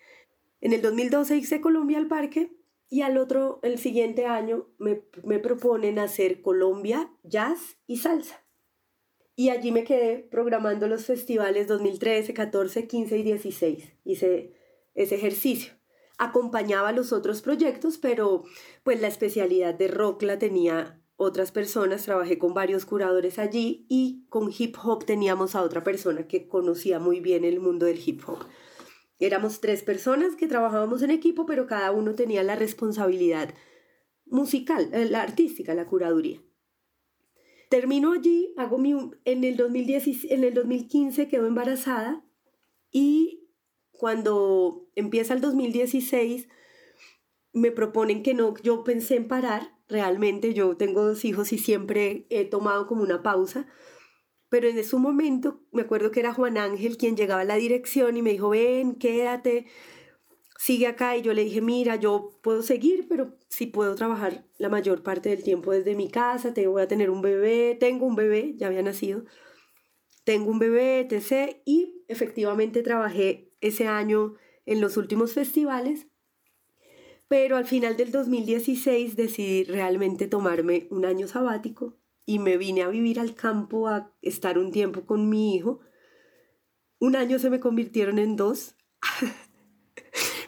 En 0.61 0.73
el 0.73 0.81
2012 0.81 1.37
hice 1.37 1.61
Colombia 1.61 1.97
al 1.97 2.07
Parque 2.07 2.51
y 2.89 3.01
al 3.01 3.17
otro, 3.17 3.59
el 3.63 3.77
siguiente 3.77 4.25
año, 4.25 4.67
me, 4.77 5.01
me 5.23 5.39
proponen 5.39 5.99
hacer 5.99 6.41
Colombia, 6.41 7.11
Jazz 7.23 7.77
y 7.87 7.97
Salsa. 7.97 8.43
Y 9.35 9.49
allí 9.49 9.71
me 9.71 9.83
quedé 9.83 10.19
programando 10.19 10.87
los 10.87 11.05
festivales 11.05 11.67
2013, 11.67 12.33
14, 12.33 12.87
15 12.87 13.17
y 13.17 13.23
16. 13.23 13.93
Hice 14.05 14.53
ese 14.95 15.15
ejercicio. 15.15 15.73
Acompañaba 16.17 16.91
los 16.91 17.11
otros 17.13 17.41
proyectos, 17.41 17.97
pero 17.97 18.43
pues 18.83 19.01
la 19.01 19.07
especialidad 19.07 19.75
de 19.75 19.89
rock 19.89 20.23
la 20.23 20.39
tenía 20.39 21.01
otras 21.17 21.51
personas, 21.51 22.03
trabajé 22.03 22.37
con 22.37 22.53
varios 22.53 22.85
curadores 22.85 23.39
allí 23.39 23.85
y 23.89 24.25
con 24.29 24.49
hip 24.57 24.75
hop 24.83 25.05
teníamos 25.05 25.55
a 25.55 25.61
otra 25.61 25.83
persona 25.83 26.27
que 26.27 26.47
conocía 26.47 26.99
muy 26.99 27.19
bien 27.19 27.45
el 27.45 27.59
mundo 27.59 27.85
del 27.85 28.01
hip 28.05 28.21
hop. 28.27 28.39
Éramos 29.19 29.61
tres 29.61 29.81
personas 29.83 30.35
que 30.35 30.47
trabajábamos 30.47 31.01
en 31.01 31.11
equipo, 31.11 31.45
pero 31.45 31.67
cada 31.67 31.91
uno 31.91 32.15
tenía 32.15 32.43
la 32.43 32.55
responsabilidad 32.55 33.53
musical, 34.25 34.89
eh, 34.91 35.05
la 35.05 35.21
artística, 35.21 35.73
la 35.73 35.85
curaduría. 35.85 36.41
Termino 37.69 38.11
allí, 38.11 38.53
hago 38.57 38.77
mi, 38.77 38.93
en, 39.23 39.43
el 39.43 39.55
2010, 39.55 40.25
en 40.31 40.43
el 40.43 40.53
2015 40.53 41.27
quedo 41.29 41.47
embarazada 41.47 42.25
y 42.91 43.44
cuando 43.97 44.87
empieza 44.95 45.33
el 45.33 45.41
2016 45.41 46.47
me 47.55 47.71
proponen 47.71 48.21
que 48.21 48.33
no, 48.33 48.53
yo 48.63 48.83
pensé 48.83 49.15
en 49.15 49.27
parar 49.29 49.75
realmente. 49.87 50.53
Yo 50.53 50.75
tengo 50.77 51.03
dos 51.03 51.23
hijos 51.25 51.53
y 51.53 51.57
siempre 51.57 52.27
he 52.29 52.45
tomado 52.45 52.85
como 52.85 53.01
una 53.01 53.23
pausa. 53.23 53.65
Pero 54.49 54.67
en 54.67 54.77
ese 54.77 54.95
momento 54.97 55.61
me 55.71 55.83
acuerdo 55.83 56.11
que 56.11 56.19
era 56.19 56.33
Juan 56.33 56.57
Ángel 56.57 56.97
quien 56.97 57.15
llegaba 57.15 57.41
a 57.41 57.45
la 57.45 57.55
dirección 57.55 58.17
y 58.17 58.21
me 58.21 58.31
dijo, 58.31 58.49
ven, 58.49 58.95
quédate. 58.95 59.67
sigue 60.57 60.87
acá 60.87 61.17
y 61.17 61.21
yo 61.21 61.33
le 61.33 61.43
dije, 61.43 61.61
mira, 61.61 61.95
yo 61.95 62.39
puedo 62.41 62.61
seguir, 62.61 63.07
pero 63.07 63.37
sí 63.49 63.67
puedo 63.67 63.95
trabajar 63.95 64.45
la 64.57 64.69
mayor 64.69 65.03
parte 65.03 65.29
del 65.29 65.43
tiempo 65.43 65.71
desde 65.71 65.95
mi 65.95 66.09
casa, 66.09 66.53
te 66.53 66.67
voy 66.67 66.81
a 66.81 66.87
tener 66.87 67.09
un 67.09 67.21
bebé, 67.21 67.75
tengo 67.79 68.05
un 68.05 68.15
bebé, 68.15 68.53
ya 68.57 68.67
había 68.67 68.81
nacido, 68.83 69.25
tengo 70.23 70.51
un 70.51 70.59
bebé, 70.59 71.01
etc. 71.01 71.57
Y 71.65 72.03
efectivamente 72.07 72.83
trabajé 72.83 73.51
ese 73.67 73.87
año 73.87 74.35
en 74.65 74.81
los 74.81 74.97
últimos 74.97 75.33
festivales, 75.33 76.07
pero 77.27 77.57
al 77.57 77.65
final 77.65 77.97
del 77.97 78.11
2016 78.11 79.15
decidí 79.15 79.63
realmente 79.63 80.27
tomarme 80.27 80.87
un 80.91 81.05
año 81.05 81.27
sabático 81.27 81.97
y 82.25 82.39
me 82.39 82.57
vine 82.57 82.83
a 82.83 82.89
vivir 82.89 83.19
al 83.19 83.35
campo 83.35 83.87
a 83.87 84.11
estar 84.21 84.57
un 84.57 84.71
tiempo 84.71 85.05
con 85.05 85.29
mi 85.29 85.55
hijo. 85.55 85.79
Un 86.99 87.15
año 87.15 87.39
se 87.39 87.49
me 87.49 87.59
convirtieron 87.59 88.19
en 88.19 88.35
dos. 88.35 88.75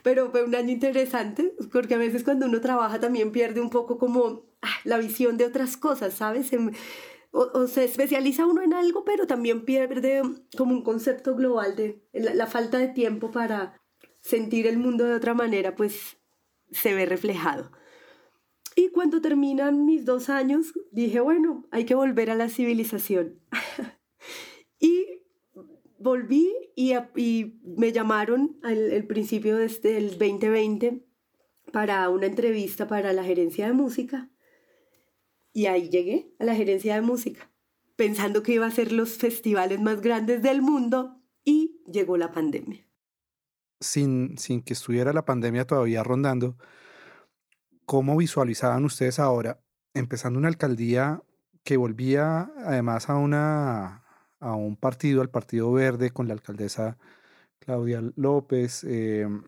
pero 0.04 0.32
fue 0.32 0.44
un 0.44 0.56
año 0.56 0.72
interesante, 0.72 1.54
porque 1.72 1.96
a 1.96 1.98
veces 1.98 2.24
cuando 2.24 2.46
uno 2.46 2.62
trabaja 2.62 3.00
también 3.00 3.32
pierde 3.32 3.60
un 3.60 3.70
poco 3.70 3.98
como 3.98 4.46
ah, 4.62 4.78
la 4.84 4.98
visión 4.98 5.38
de 5.38 5.46
otras 5.46 5.78
cosas, 5.78 6.14
¿sabes? 6.14 6.52
O, 7.38 7.68
se 7.68 7.84
especializa 7.84 8.46
uno 8.46 8.64
en 8.64 8.74
algo, 8.74 9.06
pero 9.06 9.28
también 9.28 9.64
pierde 9.64 10.22
como 10.58 10.74
un 10.74 10.84
concepto 10.84 11.36
global 11.36 11.76
de 11.76 12.04
la, 12.14 12.48
falta 12.48 12.80
de 12.80 12.88
tiempo 12.88 13.30
para 13.32 13.80
sentir 14.22 14.66
el 14.66 14.78
mundo 14.78 15.06
de 15.06 15.14
otra 15.14 15.34
manera, 15.34 15.76
pues 15.76 16.18
se 16.72 16.94
ve 16.96 17.06
reflejado. 17.06 17.72
Y 18.76 18.90
cuando 18.90 19.22
terminan 19.22 19.86
mis 19.86 20.06
dos 20.06 20.30
años, 20.30 20.74
dije, 20.92 21.20
bueno, 21.20 21.68
hay 21.72 21.86
que 21.86 21.96
volver 21.96 22.30
a 22.32 22.36
la 22.36 22.50
civilización. 22.50 23.40
y 24.80 25.06
volví 26.00 26.52
y, 26.76 26.94
me 27.64 27.92
llamaron 27.92 28.60
al, 28.64 29.06
principio 29.08 29.58
desde 29.58 29.98
el 29.98 30.18
2020 30.18 31.06
para 31.72 32.10
una 32.10 32.26
entrevista 32.26 32.88
para 32.88 33.14
la 33.14 33.24
gerencia 33.24 33.68
de 33.68 33.74
música. 33.74 34.30
Y 35.58 35.66
ahí 35.66 35.90
llegué 35.90 36.36
a 36.38 36.44
la 36.44 36.54
gerencia 36.54 36.94
de 36.94 37.02
música, 37.02 37.50
pensando 37.96 38.44
que 38.44 38.52
iba 38.52 38.68
a 38.68 38.70
ser 38.70 38.92
los 38.92 39.18
festivales 39.18 39.82
más 39.82 40.02
grandes 40.02 40.44
del 40.44 40.62
mundo 40.62 41.20
y 41.44 41.82
llegó 41.92 42.16
la 42.16 42.32
pandemia. 42.32 42.86
Sin, 43.80 44.38
sin 44.38 44.62
que 44.62 44.74
estuviera 44.74 45.14
la 45.14 45.26
pandemia 45.26 45.66
todavía 45.66 46.04
rondando, 46.04 46.58
¿cómo 47.88 48.16
visualizaban 48.16 48.86
ustedes 48.86 49.18
ahora, 49.18 49.60
empezando 49.96 50.38
una 50.38 50.48
alcaldía 50.48 51.24
que 51.64 51.76
volvía 51.78 52.52
además 52.64 53.10
a 53.10 53.16
una 53.16 54.04
a 54.40 54.54
un 54.54 54.76
partido, 54.76 55.22
al 55.24 55.32
Partido 55.32 55.72
Verde, 55.72 56.12
con 56.12 56.28
la 56.28 56.36
alcaldesa 56.36 57.00
Claudia 57.58 58.04
López, 58.16 58.84
em, 58.84 59.42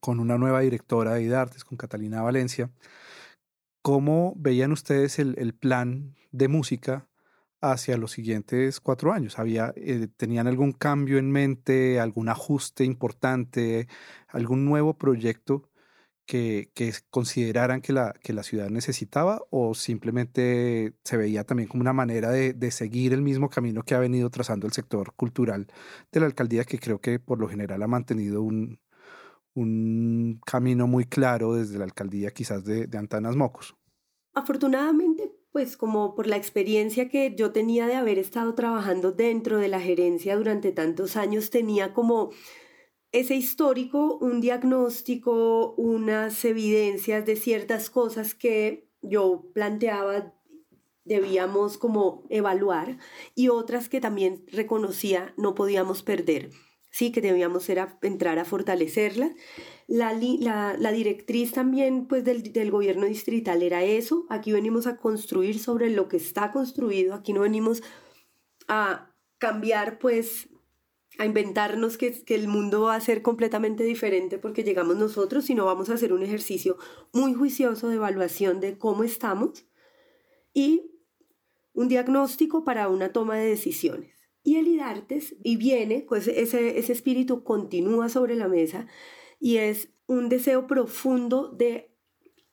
con 0.00 0.20
una 0.20 0.38
nueva 0.38 0.60
directora 0.60 1.12
de 1.12 1.24
IDARTES, 1.24 1.64
con 1.66 1.76
Catalina 1.76 2.22
Valencia. 2.22 2.70
¿Cómo 3.88 4.34
veían 4.36 4.72
ustedes 4.72 5.18
el, 5.18 5.54
plan 5.54 6.14
de 6.30 6.48
música 6.48 7.08
hacia 7.62 7.96
los 7.96 8.12
siguientes 8.12 8.80
cuatro 8.80 9.14
años? 9.14 9.38
¿Había, 9.38 9.72
eh, 9.76 10.08
¿Tenían 10.14 10.46
algún 10.46 10.72
cambio 10.72 11.16
en 11.16 11.32
mente, 11.32 11.98
algún 11.98 12.28
ajuste 12.28 12.84
importante, 12.84 13.88
algún 14.28 14.66
nuevo 14.66 14.98
proyecto 14.98 15.70
que, 16.26 16.70
consideraran 17.08 17.80
que 17.80 17.94
la, 17.94 18.12
que 18.22 18.34
la 18.34 18.42
ciudad 18.42 18.68
necesitaba 18.68 19.40
o 19.48 19.74
simplemente 19.74 20.92
se 21.02 21.16
veía 21.16 21.44
también 21.44 21.70
como 21.70 21.80
una 21.80 21.94
manera 21.94 22.30
de, 22.30 22.70
seguir 22.70 23.14
el 23.14 23.22
mismo 23.22 23.48
camino 23.48 23.84
que 23.84 23.94
ha 23.94 24.00
venido 24.00 24.28
trazando 24.28 24.66
el 24.66 24.74
sector 24.74 25.14
cultural 25.14 25.66
de 26.12 26.20
la 26.20 26.26
alcaldía, 26.26 26.64
que 26.64 26.78
creo 26.78 27.00
que 27.00 27.20
por 27.20 27.38
lo 27.38 27.48
general 27.48 27.82
ha 27.82 27.88
mantenido 27.88 28.42
un, 28.42 28.80
un 29.54 30.40
camino 30.44 30.86
muy 30.86 31.06
claro 31.06 31.54
desde 31.54 31.78
la 31.78 31.84
alcaldía 31.84 32.32
quizás 32.32 32.66
de, 32.66 32.86
de 32.86 32.98
Antanas 32.98 33.34
Mocos. 33.34 33.77
Afortunadamente, 34.38 35.32
pues 35.50 35.76
como 35.76 36.14
por 36.14 36.28
la 36.28 36.36
experiencia 36.36 37.08
que 37.08 37.34
yo 37.36 37.50
tenía 37.50 37.88
de 37.88 37.96
haber 37.96 38.20
estado 38.20 38.54
trabajando 38.54 39.10
dentro 39.10 39.58
de 39.58 39.66
la 39.66 39.80
gerencia 39.80 40.36
durante 40.36 40.70
tantos 40.70 41.16
años, 41.16 41.50
tenía 41.50 41.92
como 41.92 42.30
ese 43.10 43.34
histórico, 43.34 44.16
un 44.20 44.40
diagnóstico, 44.40 45.74
unas 45.74 46.44
evidencias 46.44 47.26
de 47.26 47.34
ciertas 47.34 47.90
cosas 47.90 48.36
que 48.36 48.88
yo 49.02 49.50
planteaba 49.54 50.34
debíamos 51.04 51.76
como 51.76 52.22
evaluar 52.30 52.98
y 53.34 53.48
otras 53.48 53.88
que 53.88 54.00
también 54.00 54.44
reconocía 54.52 55.34
no 55.36 55.56
podíamos 55.56 56.04
perder, 56.04 56.50
sí 56.92 57.10
que 57.10 57.22
debíamos 57.22 57.68
entrar 58.02 58.38
a 58.38 58.44
fortalecerlas. 58.44 59.32
La, 59.88 60.12
la, 60.12 60.92
directriz 60.92 61.52
también 61.52 62.06
pues 62.06 62.22
del, 62.22 62.52
del 62.52 62.70
gobierno 62.70 63.06
distrital 63.06 63.62
era 63.62 63.82
eso, 63.82 64.26
aquí 64.28 64.52
venimos 64.52 64.86
a 64.86 64.98
construir 64.98 65.58
sobre 65.58 65.88
lo 65.88 66.08
que 66.08 66.18
está 66.18 66.52
construido, 66.52 67.14
aquí 67.14 67.32
no 67.32 67.40
venimos 67.40 67.82
a 68.68 69.14
cambiar 69.38 69.98
pues 69.98 70.50
a 71.16 71.24
inventarnos 71.24 71.96
que, 71.96 72.22
que, 72.22 72.34
el 72.34 72.48
mundo 72.48 72.82
va 72.82 72.96
a 72.96 73.00
ser 73.00 73.22
completamente 73.22 73.82
diferente 73.82 74.38
porque 74.38 74.62
llegamos 74.62 74.96
nosotros, 74.96 75.46
sino 75.46 75.64
vamos 75.64 75.88
a 75.88 75.94
hacer 75.94 76.12
un 76.12 76.22
ejercicio 76.22 76.76
muy 77.14 77.32
juicioso 77.32 77.88
de 77.88 77.96
evaluación 77.96 78.60
de 78.60 78.76
cómo 78.76 79.04
estamos 79.04 79.66
y 80.52 80.92
un 81.72 81.88
diagnóstico 81.88 82.62
para 82.62 82.88
una 82.88 83.12
toma 83.12 83.36
de 83.36 83.46
decisiones. 83.46 84.12
Y 84.42 84.56
el 84.56 84.68
IDARTES, 84.68 85.36
y 85.42 85.56
viene, 85.56 86.04
pues 86.08 86.28
ese, 86.28 86.78
ese 86.78 86.92
espíritu 86.92 87.42
continúa 87.42 88.08
sobre 88.08 88.34
la 88.34 88.48
mesa 88.48 88.86
y 89.38 89.58
es 89.58 89.90
un 90.06 90.28
deseo 90.28 90.66
profundo 90.66 91.48
de 91.48 91.94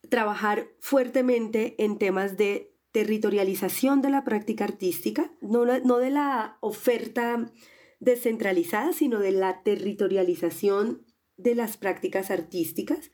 trabajar 0.10 0.68
fuertemente 0.80 1.76
en 1.84 1.98
temas 1.98 2.38
de 2.38 2.76
territorialización 2.92 4.02
de 4.02 4.10
la 4.10 4.24
práctica 4.24 4.64
artística, 4.64 5.32
no, 5.42 5.66
no 5.66 5.98
de 5.98 6.10
la 6.10 6.58
oferta 6.62 7.52
descentralizada, 8.00 8.94
sino 8.94 9.20
de 9.20 9.32
la 9.32 9.64
territorialización 9.64 11.06
de 11.38 11.56
las 11.56 11.78
prácticas 11.78 12.32
artísticas. 12.32 13.12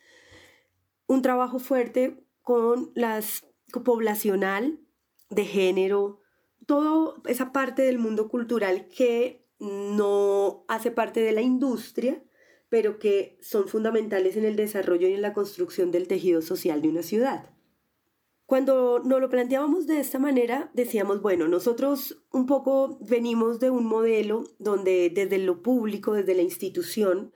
Un 1.07 1.21
trabajo 1.21 1.59
fuerte 1.59 2.23
con 2.41 2.91
las 2.95 3.43
poblacional, 3.83 4.79
de 5.29 5.45
género, 5.45 6.19
toda 6.65 7.15
esa 7.25 7.51
parte 7.53 7.81
del 7.83 7.97
mundo 7.97 8.27
cultural 8.27 8.87
que 8.89 9.47
no 9.59 10.65
hace 10.67 10.91
parte 10.91 11.21
de 11.21 11.31
la 11.31 11.41
industria, 11.41 12.21
pero 12.71 12.99
que 12.99 13.37
son 13.41 13.67
fundamentales 13.67 14.37
en 14.37 14.45
el 14.45 14.55
desarrollo 14.55 15.09
y 15.09 15.13
en 15.13 15.21
la 15.21 15.33
construcción 15.33 15.91
del 15.91 16.07
tejido 16.07 16.41
social 16.41 16.81
de 16.81 16.87
una 16.87 17.03
ciudad. 17.03 17.53
Cuando 18.45 18.99
nos 19.03 19.19
lo 19.19 19.29
planteábamos 19.29 19.87
de 19.87 19.99
esta 19.99 20.19
manera, 20.19 20.71
decíamos, 20.73 21.21
bueno, 21.21 21.49
nosotros 21.49 22.23
un 22.31 22.45
poco 22.45 22.97
venimos 23.01 23.59
de 23.59 23.71
un 23.71 23.85
modelo 23.85 24.45
donde 24.57 25.11
desde 25.13 25.37
lo 25.39 25.61
público, 25.61 26.13
desde 26.13 26.33
la 26.33 26.43
institución, 26.43 27.33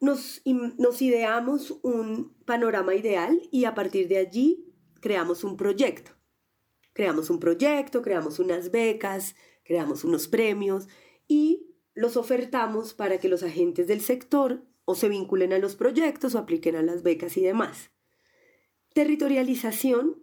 nos, 0.00 0.42
nos 0.44 1.00
ideamos 1.00 1.78
un 1.82 2.34
panorama 2.44 2.94
ideal 2.94 3.40
y 3.50 3.64
a 3.64 3.74
partir 3.74 4.06
de 4.06 4.18
allí 4.18 4.74
creamos 5.00 5.44
un 5.44 5.56
proyecto. 5.56 6.10
Creamos 6.92 7.30
un 7.30 7.40
proyecto, 7.40 8.02
creamos 8.02 8.38
unas 8.38 8.70
becas, 8.70 9.34
creamos 9.64 10.04
unos 10.04 10.28
premios 10.28 10.88
y 11.26 11.71
los 11.94 12.16
ofertamos 12.16 12.94
para 12.94 13.18
que 13.18 13.28
los 13.28 13.42
agentes 13.42 13.86
del 13.86 14.00
sector 14.00 14.64
o 14.84 14.94
se 14.94 15.08
vinculen 15.08 15.52
a 15.52 15.58
los 15.58 15.76
proyectos 15.76 16.34
o 16.34 16.38
apliquen 16.38 16.76
a 16.76 16.82
las 16.82 17.02
becas 17.02 17.36
y 17.36 17.42
demás. 17.42 17.90
Territorialización 18.94 20.22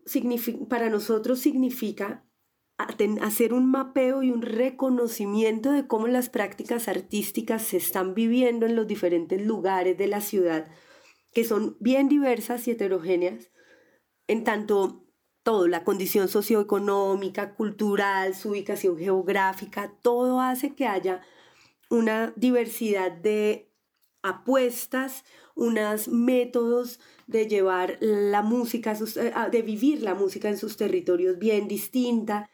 para 0.69 0.89
nosotros 0.89 1.39
significa 1.39 2.25
hacer 2.77 3.53
un 3.53 3.69
mapeo 3.69 4.23
y 4.23 4.31
un 4.31 4.41
reconocimiento 4.41 5.71
de 5.71 5.85
cómo 5.85 6.07
las 6.07 6.29
prácticas 6.29 6.87
artísticas 6.87 7.63
se 7.63 7.77
están 7.77 8.13
viviendo 8.13 8.65
en 8.65 8.75
los 8.75 8.87
diferentes 8.87 9.45
lugares 9.45 9.97
de 9.97 10.07
la 10.07 10.21
ciudad, 10.21 10.71
que 11.33 11.43
son 11.43 11.77
bien 11.79 12.07
diversas 12.07 12.67
y 12.67 12.71
heterogéneas, 12.71 13.51
en 14.27 14.43
tanto 14.43 15.05
todo, 15.43 15.67
la 15.67 15.83
condición 15.83 16.27
socioeconómica, 16.27 17.55
cultural, 17.55 18.35
su 18.35 18.51
ubicación 18.51 18.97
geográfica, 18.97 19.93
todo 20.01 20.39
hace 20.39 20.75
que 20.75 20.85
haya 20.85 21.21
una 21.89 22.33
diversidad 22.35 23.11
de 23.11 23.71
apuestas, 24.21 25.23
unos 25.55 26.07
métodos 26.07 26.99
de 27.27 27.47
llevar 27.47 27.97
la 28.01 28.41
música, 28.41 28.93
eh, 28.93 29.33
de 29.51 29.61
vivir 29.61 30.01
la 30.01 30.15
música 30.15 30.49
en 30.49 30.57
sus 30.57 30.77
territorios 30.77 31.37
bien 31.37 31.67
distinta. 31.67 32.49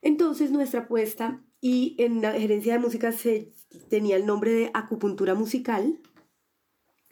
Entonces 0.00 0.50
nuestra 0.50 0.80
apuesta, 0.80 1.42
y 1.60 1.96
en 1.98 2.22
la 2.22 2.32
gerencia 2.32 2.74
de 2.74 2.78
música 2.78 3.12
se 3.12 3.52
tenía 3.88 4.16
el 4.16 4.26
nombre 4.26 4.52
de 4.52 4.70
acupuntura 4.74 5.34
musical, 5.34 6.00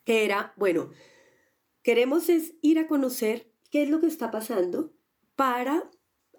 que 0.05 0.25
era, 0.25 0.55
bueno, 0.57 0.91
queremos 1.83 2.29
es 2.29 2.55
ir 2.63 2.79
a 2.79 2.87
conocer 2.87 3.53
qué 3.71 3.83
es 3.83 3.91
lo 3.91 4.01
que 4.01 4.07
está 4.07 4.31
pasando 4.31 4.95
para 5.35 5.91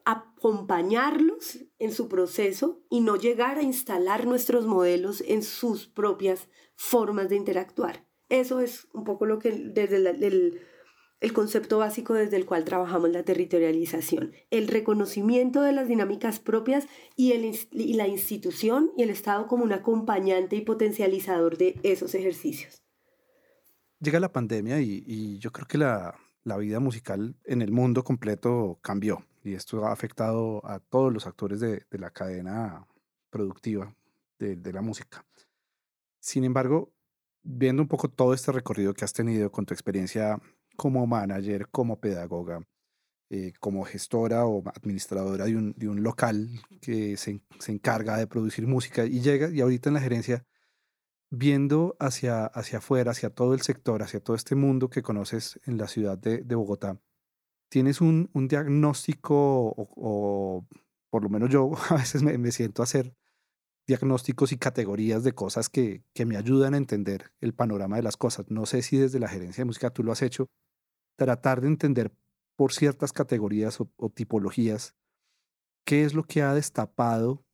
acompañarlos 0.10 1.60
en 1.80 1.92
su 1.92 2.08
proceso 2.08 2.82
y 2.90 3.02
no 3.02 3.18
llegar 3.18 3.58
a 3.58 3.64
instalar 3.64 4.26
nuestros 4.26 4.66
modelos 4.66 5.22
en 5.28 5.44
sus 5.44 5.88
propias 5.88 6.48
formas 6.76 7.28
de 7.30 7.36
interactuar. 7.36 8.08
Eso 8.30 8.62
es 8.62 8.88
un 8.94 9.04
poco 9.04 9.26
lo 9.26 9.40
que 9.40 9.52
desde 9.52 9.98
el, 9.98 10.62
el 11.20 11.34
concepto 11.34 11.80
básico 11.80 12.14
desde 12.14 12.38
el 12.38 12.46
cual 12.46 12.64
trabajamos 12.64 13.10
la 13.10 13.24
territorialización, 13.24 14.34
el 14.50 14.68
reconocimiento 14.68 15.62
de 15.62 15.74
las 15.74 15.88
dinámicas 15.88 16.40
propias 16.40 16.88
y, 17.16 17.34
el, 17.34 17.58
y 17.72 17.94
la 17.94 18.08
institución 18.08 18.92
y 18.96 19.04
el 19.04 19.10
Estado 19.10 19.48
como 19.48 19.64
un 19.64 19.74
acompañante 19.74 20.56
y 20.56 20.62
potencializador 20.62 21.58
de 21.58 21.80
esos 21.84 22.16
ejercicios. 22.16 22.82
Llega 24.00 24.20
la 24.20 24.32
pandemia 24.32 24.80
y, 24.80 25.40
yo 25.40 25.52
creo 25.52 25.68
que 25.68 25.78
la, 25.78 26.16
vida 26.60 26.80
musical 26.80 27.36
en 27.44 27.62
el 27.62 27.72
mundo 27.72 28.04
completo 28.06 28.80
cambió 28.82 29.26
y 29.48 29.56
esto 29.56 29.86
ha 29.86 29.94
afectado 29.94 30.62
a 30.66 30.80
todos 30.80 31.14
los 31.14 31.26
actores 31.26 31.62
de, 31.62 31.86
la 31.92 32.12
cadena 32.12 32.86
productiva 33.30 33.96
de, 34.38 34.74
la 34.74 34.82
música. 34.82 35.26
Sin 36.20 36.44
embargo, 36.44 36.92
viendo 37.44 37.82
un 37.82 37.88
poco 37.88 38.10
todo 38.10 38.34
este 38.34 38.52
recorrido 38.52 38.94
que 38.94 39.06
has 39.06 39.14
tenido 39.14 39.50
con 39.50 39.66
tu 39.66 39.74
experiencia 39.74 40.38
como 40.76 41.08
manager, 41.08 41.70
como 41.70 42.00
pedagoga, 42.00 42.60
eh, 43.30 43.54
como 43.60 43.86
gestora 43.86 44.46
o 44.46 44.64
administradora 44.76 45.46
de 45.46 45.88
un, 45.88 46.04
local 46.04 46.50
que 46.82 47.16
se, 47.16 47.42
se, 47.60 47.72
encarga 47.72 48.18
de 48.18 48.28
producir 48.28 48.68
música 48.68 49.06
y 49.06 49.22
llega 49.22 49.50
y 49.50 49.62
ahorita 49.62 49.90
en 49.90 49.96
la 49.96 50.02
gerencia, 50.02 50.46
viendo 51.30 51.96
hacia, 52.00 52.46
hacia 52.46 52.80
afuera, 52.80 53.12
hacia 53.12 53.30
todo 53.30 53.54
el 53.54 53.62
sector, 53.62 54.04
hacia 54.04 54.20
todo 54.20 54.36
este 54.36 54.56
mundo 54.56 54.90
que 54.90 55.02
conoces 55.02 55.60
en 55.66 55.78
la 55.78 55.88
ciudad 55.88 56.18
de 56.18 56.56
Bogotá, 56.56 57.00
¿tienes 57.70 58.02
un, 58.02 58.30
un 58.34 58.48
diagnóstico 58.48 59.74
o, 59.78 60.66
por 61.10 61.24
lo 61.24 61.30
menos 61.30 61.50
yo 61.50 61.72
a 61.90 61.96
veces 61.96 62.24
me, 62.24 62.38
me, 62.38 62.52
siento 62.52 62.82
a 62.82 62.86
hacer 62.86 63.16
diagnósticos 63.88 64.52
y 64.52 64.58
categorías 64.58 65.24
de 65.24 65.34
cosas 65.34 65.70
que, 65.70 66.04
que 66.14 66.26
me 66.26 66.38
ayudan 66.38 66.74
a 66.74 66.78
entender 66.78 67.32
el 67.40 67.54
panorama 67.54 67.96
de 67.96 68.04
las 68.04 68.18
cosas? 68.18 68.50
No 68.50 68.66
sé 68.66 68.82
si 68.82 68.98
desde 68.98 69.20
la 69.20 69.30
gerencia 69.30 69.62
de 69.62 69.66
música 69.66 69.90
tú 69.90 70.04
lo 70.04 70.12
has 70.12 70.22
hecho, 70.22 70.48
tratar 71.16 71.62
de 71.62 71.68
entender 71.68 72.12
por 72.58 72.74
ciertas 72.74 73.14
categorías 73.14 73.80
o, 73.80 74.10
tipologías 74.10 74.96
qué 75.86 76.04
es 76.04 76.14
lo 76.14 76.24
que 76.24 76.42
ha 76.42 76.54
destapado 76.54 77.46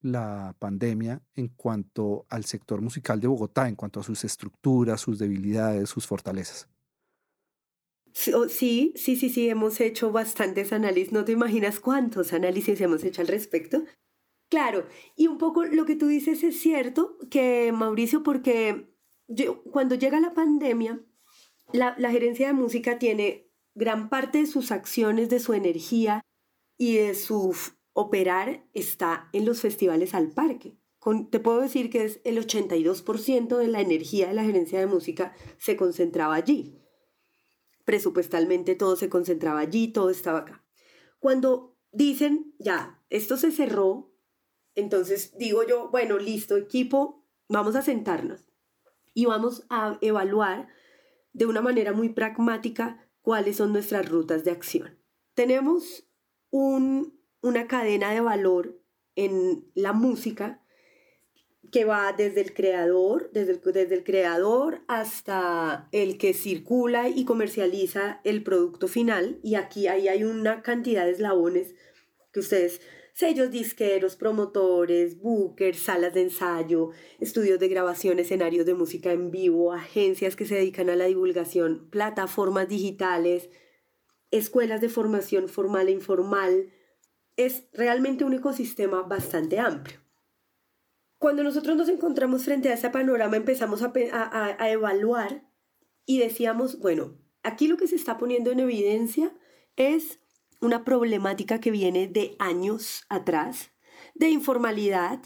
la 0.00 0.54
pandemia 0.58 1.22
en 1.34 1.48
cuanto 1.48 2.26
al 2.28 2.44
sector 2.44 2.82
musical 2.82 3.20
de 3.20 3.28
Bogotá, 3.28 3.68
en 3.68 3.76
cuanto 3.76 4.00
a 4.00 4.04
sus 4.04 4.24
estructuras, 4.24 5.00
sus 5.00 5.18
debilidades, 5.18 5.88
sus 5.88 6.06
fortalezas. 6.06 6.68
Sí, 8.18 8.92
sí, 8.96 9.14
sí, 9.14 9.30
sí, 9.30 9.48
hemos 9.48 9.80
hecho 9.80 10.10
bastantes 10.10 10.72
análisis. 10.72 11.12
No 11.12 11.24
te 11.24 11.30
imaginas 11.30 11.78
cuántos 11.78 12.32
análisis 12.32 12.80
hemos 12.80 13.04
hecho 13.04 13.20
al 13.20 13.28
respecto. 13.28 13.84
Claro, 14.50 14.88
y 15.14 15.28
un 15.28 15.38
poco 15.38 15.64
lo 15.64 15.84
que 15.84 15.94
tú 15.94 16.08
dices 16.08 16.42
es 16.42 16.60
cierto, 16.60 17.16
que 17.30 17.70
Mauricio, 17.70 18.24
porque 18.24 18.92
cuando 19.70 19.94
llega 19.94 20.18
la 20.18 20.34
pandemia, 20.34 21.00
la, 21.72 21.94
gerencia 22.10 22.48
de 22.48 22.54
música 22.54 22.98
tiene 22.98 23.52
gran 23.76 24.08
parte 24.08 24.38
de 24.38 24.46
sus 24.46 24.72
acciones, 24.72 25.30
de 25.30 25.38
su 25.38 25.54
energía 25.54 26.22
y 26.76 26.96
de 26.96 27.14
su 27.14 27.54
operar 27.92 28.66
está 28.74 29.28
en 29.32 29.44
los 29.44 29.60
festivales 29.60 30.14
al 30.14 30.32
parque. 30.32 30.76
te 31.30 31.38
puedo 31.38 31.60
decir 31.60 31.88
que 31.88 32.04
es 32.04 32.20
el 32.24 32.38
82% 32.38 33.56
de 33.58 33.68
la 33.68 33.80
energía 33.80 34.26
de 34.26 34.34
la 34.34 34.44
gerencia 34.44 34.80
de 34.80 34.86
música 34.86 35.36
se 35.58 35.76
concentraba 35.76 36.34
allí. 36.34 36.77
Presupuestalmente 37.88 38.74
todo 38.74 38.96
se 38.96 39.08
concentraba 39.08 39.60
allí, 39.60 39.88
todo 39.88 40.10
estaba 40.10 40.40
acá. 40.40 40.62
Cuando 41.20 41.74
dicen, 41.90 42.54
ya, 42.58 43.02
esto 43.08 43.38
se 43.38 43.50
cerró, 43.50 44.12
entonces 44.74 45.38
digo 45.38 45.66
yo, 45.66 45.88
bueno, 45.88 46.18
listo, 46.18 46.58
equipo, 46.58 47.24
vamos 47.48 47.76
a 47.76 47.80
sentarnos 47.80 48.44
y 49.14 49.24
vamos 49.24 49.64
a 49.70 49.96
evaluar 50.02 50.68
de 51.32 51.46
una 51.46 51.62
manera 51.62 51.94
muy 51.94 52.10
pragmática 52.10 53.10
cuáles 53.22 53.56
son 53.56 53.72
nuestras 53.72 54.06
rutas 54.06 54.44
de 54.44 54.50
acción. 54.50 55.02
Tenemos 55.32 56.06
una 56.50 57.66
cadena 57.68 58.10
de 58.10 58.20
valor 58.20 58.84
en 59.14 59.72
la 59.74 59.94
música 59.94 60.62
que 61.70 61.84
va 61.84 62.12
desde 62.12 62.40
el 62.40 62.54
creador, 62.54 63.30
desde 63.32 63.52
el, 63.52 63.60
desde 63.60 63.94
el 63.94 64.04
creador 64.04 64.80
hasta 64.88 65.88
el 65.92 66.16
que 66.18 66.32
circula 66.32 67.08
y 67.08 67.24
comercializa 67.24 68.20
el 68.24 68.42
producto 68.42 68.88
final. 68.88 69.38
Y 69.42 69.54
aquí 69.54 69.86
ahí 69.86 70.08
hay 70.08 70.24
una 70.24 70.62
cantidad 70.62 71.04
de 71.04 71.12
eslabones 71.12 71.74
que 72.32 72.40
ustedes 72.40 72.80
sellos 73.18 73.50
disqueros, 73.50 74.14
promotores, 74.14 75.18
bookers, 75.18 75.80
salas 75.80 76.14
de 76.14 76.22
ensayo, 76.22 76.90
estudios 77.18 77.58
de 77.58 77.68
grabación, 77.68 78.20
escenarios 78.20 78.64
de 78.64 78.74
música 78.74 79.10
en 79.10 79.32
vivo, 79.32 79.72
agencias 79.72 80.36
que 80.36 80.46
se 80.46 80.54
dedican 80.54 80.88
a 80.88 80.94
la 80.94 81.06
divulgación, 81.06 81.88
plataformas 81.90 82.68
digitales, 82.68 83.50
escuelas 84.30 84.80
de 84.80 84.88
formación 84.88 85.48
formal 85.48 85.88
e 85.88 85.92
informal. 85.92 86.72
Es 87.36 87.64
realmente 87.72 88.24
un 88.24 88.34
ecosistema 88.34 89.02
bastante 89.02 89.58
amplio. 89.58 90.07
Cuando 91.18 91.42
nosotros 91.42 91.76
nos 91.76 91.88
encontramos 91.88 92.44
frente 92.44 92.68
a 92.68 92.74
ese 92.74 92.90
panorama 92.90 93.36
empezamos 93.36 93.82
a, 93.82 93.92
a 93.92 94.70
evaluar 94.70 95.44
y 96.06 96.18
decíamos, 96.18 96.78
bueno, 96.78 97.18
aquí 97.42 97.66
lo 97.66 97.76
que 97.76 97.86
se 97.88 97.96
está 97.96 98.18
poniendo 98.18 98.50
en 98.50 98.60
evidencia 98.60 99.36
es 99.76 100.20
una 100.60 100.84
problemática 100.84 101.60
que 101.60 101.70
viene 101.70 102.08
de 102.08 102.36
años 102.38 103.04
atrás, 103.08 103.70
de 104.14 104.28
informalidad, 104.30 105.20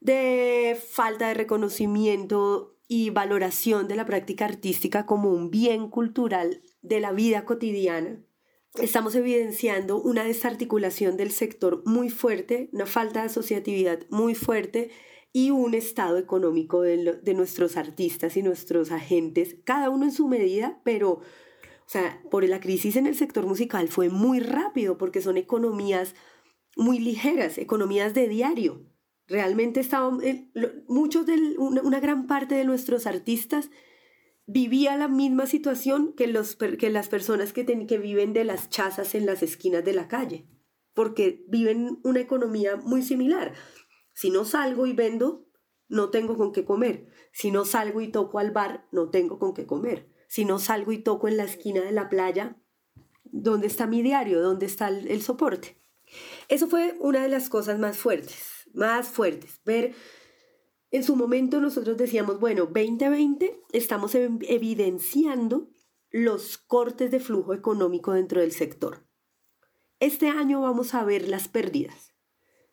de 0.00 0.78
falta 0.90 1.28
de 1.28 1.34
reconocimiento 1.34 2.76
y 2.86 3.10
valoración 3.10 3.88
de 3.88 3.96
la 3.96 4.04
práctica 4.04 4.44
artística 4.44 5.06
como 5.06 5.30
un 5.30 5.50
bien 5.50 5.88
cultural 5.88 6.62
de 6.82 7.00
la 7.00 7.12
vida 7.12 7.44
cotidiana. 7.44 8.20
Estamos 8.74 9.14
evidenciando 9.14 10.00
una 10.00 10.24
desarticulación 10.24 11.16
del 11.16 11.30
sector 11.30 11.82
muy 11.86 12.10
fuerte, 12.10 12.68
una 12.72 12.86
falta 12.86 13.20
de 13.20 13.26
asociatividad 13.26 14.00
muy 14.10 14.34
fuerte 14.34 14.90
y 15.34 15.50
un 15.50 15.74
estado 15.74 16.16
económico 16.16 16.80
de, 16.80 17.18
de 17.20 17.34
nuestros 17.34 17.76
artistas 17.76 18.38
y 18.38 18.42
nuestros 18.42 18.90
agentes, 18.92 19.56
cada 19.64 19.90
uno 19.90 20.04
en 20.04 20.12
su 20.12 20.28
medida, 20.28 20.80
pero 20.84 21.20
o 21.86 21.88
sea, 21.88 22.22
por 22.30 22.48
la 22.48 22.60
crisis 22.60 22.96
en 22.96 23.06
el 23.06 23.14
sector 23.14 23.44
musical 23.44 23.88
fue 23.88 24.08
muy 24.08 24.40
rápido 24.40 24.96
porque 24.96 25.20
son 25.20 25.36
economías 25.36 26.14
muy 26.76 26.98
ligeras, 26.98 27.58
economías 27.58 28.14
de 28.14 28.28
diario. 28.28 28.86
Realmente 29.26 29.80
estaban, 29.80 30.20
muchos 30.86 31.26
de, 31.26 31.34
una, 31.58 32.00
gran 32.00 32.26
parte 32.26 32.54
de 32.54 32.64
nuestros 32.64 33.06
artistas 33.06 33.70
vivía 34.46 34.96
la 34.96 35.08
misma 35.08 35.46
situación 35.46 36.12
que, 36.14 36.26
los, 36.26 36.56
que 36.56 36.90
las 36.90 37.08
personas 37.08 37.52
que, 37.52 37.64
que 37.64 37.98
viven 37.98 38.32
de 38.32 38.44
las 38.44 38.68
chazas 38.68 39.14
en 39.14 39.26
las 39.26 39.42
esquinas 39.42 39.84
de 39.84 39.94
la 39.94 40.08
calle, 40.08 40.46
porque 40.92 41.44
viven 41.48 41.98
una 42.02 42.20
economía 42.20 42.76
muy 42.76 43.02
similar. 43.02 43.54
Si 44.14 44.30
no 44.30 44.44
salgo 44.44 44.86
y 44.86 44.94
vendo, 44.94 45.46
no 45.88 46.10
tengo 46.10 46.36
con 46.36 46.52
qué 46.52 46.64
comer. 46.64 47.08
Si 47.32 47.50
no 47.50 47.64
salgo 47.64 48.00
y 48.00 48.08
toco 48.08 48.38
al 48.38 48.52
bar, 48.52 48.86
no 48.92 49.10
tengo 49.10 49.38
con 49.38 49.52
qué 49.52 49.66
comer 49.66 50.14
si 50.34 50.44
no 50.44 50.58
salgo 50.58 50.90
y 50.90 50.98
toco 50.98 51.28
en 51.28 51.36
la 51.36 51.44
esquina 51.44 51.82
de 51.82 51.92
la 51.92 52.08
playa, 52.08 52.56
¿dónde 53.22 53.68
está 53.68 53.86
mi 53.86 54.02
diario? 54.02 54.42
¿Dónde 54.42 54.66
está 54.66 54.88
el, 54.88 55.22
soporte? 55.22 55.80
Eso 56.48 56.66
fue 56.66 56.96
una 56.98 57.22
de 57.22 57.28
las 57.28 57.48
cosas 57.48 57.78
más 57.78 57.96
fuertes, 57.96 58.68
más 58.72 59.06
fuertes. 59.08 59.60
Ver, 59.64 59.94
en 60.90 61.04
su 61.04 61.14
momento 61.14 61.60
nosotros 61.60 61.96
decíamos, 61.96 62.40
bueno, 62.40 62.66
2020 62.66 63.62
estamos 63.72 64.16
evidenciando 64.16 65.70
los 66.10 66.58
cortes 66.58 67.12
de 67.12 67.20
flujo 67.20 67.54
económico 67.54 68.12
dentro 68.12 68.40
del 68.40 68.50
sector. 68.50 69.06
Este 70.00 70.28
año 70.28 70.60
vamos 70.62 70.94
a 70.94 71.04
ver 71.04 71.28
las 71.28 71.46
pérdidas. 71.46 72.13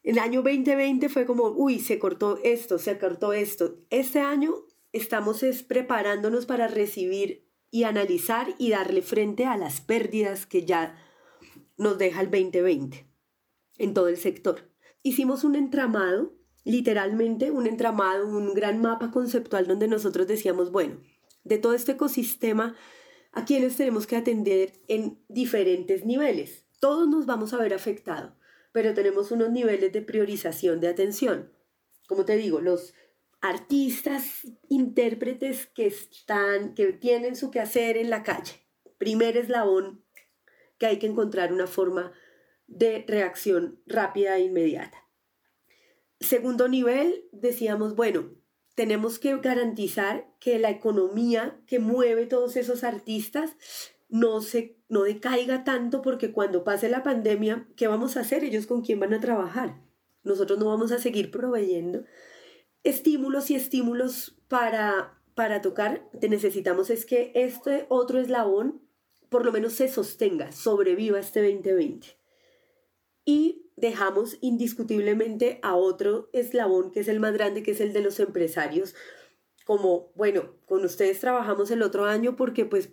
El 0.04 0.18
año 0.18 0.42
2020 0.42 1.10
fue 1.10 1.26
como, 1.26 1.50
uy, 1.50 1.80
se 1.80 2.00
cortó 2.00 2.40
esto, 2.44 2.80
se 2.80 2.98
cortó 2.98 3.34
esto. 3.34 3.78
Este 3.92 4.20
año 4.20 4.56
estamos 4.94 5.44
preparándonos 5.68 6.46
para 6.48 6.68
recibir 6.68 7.48
y 7.70 7.84
analizar 7.84 8.56
y 8.58 8.72
darle 8.72 9.02
frente 9.02 9.46
a 9.46 9.58
las 9.58 9.80
pérdidas 9.80 10.46
que 10.46 10.66
ya 10.66 10.98
nos 11.78 11.98
deja 11.98 12.22
el 12.22 12.32
2020 12.32 13.08
en 13.78 13.94
todo 13.94 14.08
el 14.08 14.18
sector. 14.18 14.72
Hicimos 15.04 15.44
un 15.44 15.56
entramado, 15.56 16.34
literalmente 16.64 17.52
un 17.52 17.68
entramado, 17.68 18.28
un 18.28 18.54
gran 18.54 18.82
mapa 18.82 19.12
conceptual 19.12 19.68
donde 19.68 19.88
nosotros 19.88 20.28
decíamos, 20.28 20.72
bueno, 20.72 20.98
de 21.44 21.58
todo 21.58 21.74
este 21.74 21.94
ecosistema, 21.94 22.76
¿a 23.32 23.46
quienes 23.46 23.78
tenemos 23.78 24.06
que 24.06 24.16
atender 24.16 24.74
en 24.88 25.24
diferentes 25.28 26.06
niveles? 26.06 26.66
Todos 26.80 27.08
nos 27.08 27.26
vamos 27.26 27.54
a 27.54 27.58
ver 27.58 27.74
afectados, 27.74 28.34
pero 28.72 28.94
tenemos 28.94 29.32
unos 29.32 29.52
niveles 29.52 29.92
de 29.92 30.02
priorización 30.02 30.80
de 30.80 30.88
atención. 30.88 31.52
Como 32.08 32.26
te 32.26 32.38
digo, 32.38 32.62
los 32.62 32.94
artistas, 33.42 34.48
intérpretes 34.70 35.66
que 35.68 35.88
están, 35.88 36.76
que 36.76 36.94
tienen 36.94 37.36
su 37.36 37.52
quehacer 37.52 37.98
en 37.98 38.10
la 38.10 38.24
calle. 38.24 38.68
Primer 38.98 39.36
eslabón 39.36 40.06
que 40.78 40.86
hay 40.86 41.00
que 41.00 41.08
encontrar 41.08 41.52
una 41.52 41.68
forma 41.68 42.12
de 42.68 43.04
reacción 43.08 43.82
rápida 43.86 44.38
e 44.38 44.42
inmediata. 44.42 45.08
Segundo 46.20 46.68
nivel, 46.68 47.28
decíamos, 47.32 47.96
bueno, 47.96 48.32
tenemos 48.76 49.20
que 49.20 49.36
garantizar 49.38 50.28
que 50.40 50.60
la 50.60 50.70
economía 50.70 51.60
que 51.68 51.80
mueve 51.80 52.26
todos 52.26 52.56
esos 52.56 52.84
artistas 52.84 53.56
no 54.12 54.42
se 54.42 54.78
no 54.90 55.04
decaiga 55.04 55.64
tanto 55.64 56.02
porque 56.02 56.32
cuando 56.32 56.64
pase 56.64 56.90
la 56.90 57.02
pandemia, 57.02 57.68
¿qué 57.76 57.88
vamos 57.88 58.18
a 58.18 58.20
hacer? 58.20 58.44
Ellos 58.44 58.68
con 58.68 58.82
quién 58.82 59.00
van 59.00 59.14
a 59.14 59.22
trabajar. 59.22 59.82
Nosotros 60.24 60.60
no 60.60 60.66
vamos 60.66 60.92
a 60.92 61.00
seguir 61.00 61.32
proveyendo 61.32 62.04
estímulos 62.84 63.50
y 63.50 63.56
estímulos 63.56 64.38
para 64.48 65.18
para 65.34 65.62
tocar. 65.62 66.10
Te 66.20 66.30
necesitamos 66.30 66.90
es 66.90 67.06
que 67.06 67.32
este 67.34 67.86
otro 67.90 68.20
eslabón 68.20 68.82
por 69.30 69.46
lo 69.46 69.54
menos 69.54 69.72
se 69.72 69.88
sostenga, 69.88 70.52
sobreviva 70.52 71.18
este 71.18 71.42
2020. 71.42 72.18
Y 73.24 73.72
dejamos 73.78 74.38
indiscutiblemente 74.42 75.60
a 75.64 75.78
otro 75.78 76.30
eslabón 76.34 76.92
que 76.92 77.00
es 77.00 77.08
el 77.08 77.22
más 77.22 77.32
grande, 77.32 77.64
que 77.64 77.72
es 77.72 77.80
el 77.80 77.94
de 77.94 78.02
los 78.02 78.20
empresarios, 78.20 78.94
como, 79.64 80.12
bueno, 80.16 80.56
con 80.66 80.84
ustedes 80.84 81.22
trabajamos 81.22 81.72
el 81.72 81.82
otro 81.82 82.04
año 82.06 82.36
porque 82.36 82.66
pues 82.66 82.90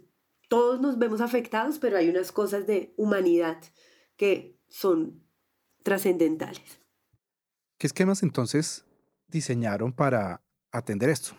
todos 0.48 0.80
nos 0.80 0.98
vemos 0.98 1.20
afectados, 1.20 1.78
pero 1.78 1.96
hay 1.96 2.08
unas 2.08 2.32
cosas 2.32 2.66
de 2.66 2.94
humanidad 2.96 3.58
que 4.16 4.58
son 4.68 5.22
trascendentales. 5.82 6.80
¿Qué 7.78 7.86
esquemas 7.86 8.22
entonces 8.22 8.84
diseñaron 9.28 9.92
para 9.92 10.42
atender 10.72 11.10
esto? 11.10 11.32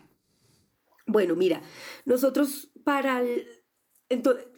Bueno, 1.05 1.35
mira, 1.35 1.61
nosotros 2.05 2.71
para 2.83 3.21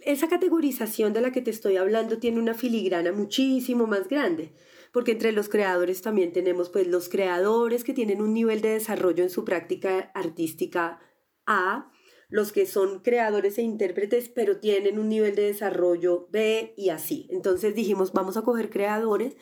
esa 0.01 0.29
categorización 0.29 1.11
de 1.13 1.21
la 1.21 1.31
que 1.31 1.41
te 1.41 1.51
estoy 1.51 1.77
hablando 1.77 2.19
tiene 2.19 2.39
una 2.39 2.53
filigrana 2.53 3.11
muchísimo 3.11 3.87
más 3.87 4.07
grande, 4.07 4.53
porque 4.93 5.11
entre 5.11 5.31
los 5.31 5.49
creadores 5.49 6.01
también 6.01 6.31
tenemos 6.31 6.69
pues 6.69 6.87
los 6.87 7.09
creadores 7.09 7.83
que 7.83 7.93
tienen 7.93 8.21
un 8.21 8.33
nivel 8.33 8.61
de 8.61 8.69
desarrollo 8.69 9.23
en 9.23 9.29
su 9.29 9.43
práctica 9.43 10.11
artística 10.13 10.99
A, 11.45 11.90
los 12.31 12.53
que 12.53 12.65
son 12.65 12.99
creadores 12.99 13.57
e 13.57 13.61
intérpretes, 13.61 14.29
pero 14.29 14.57
tienen 14.57 14.97
un 14.97 15.09
nivel 15.09 15.35
de 15.35 15.43
desarrollo 15.43 16.27
B 16.31 16.73
y 16.77 16.89
así. 16.89 17.27
Entonces 17.29 17.75
dijimos, 17.75 18.13
vamos 18.13 18.37
a 18.37 18.41
coger 18.41 18.69
creadores 18.69 19.35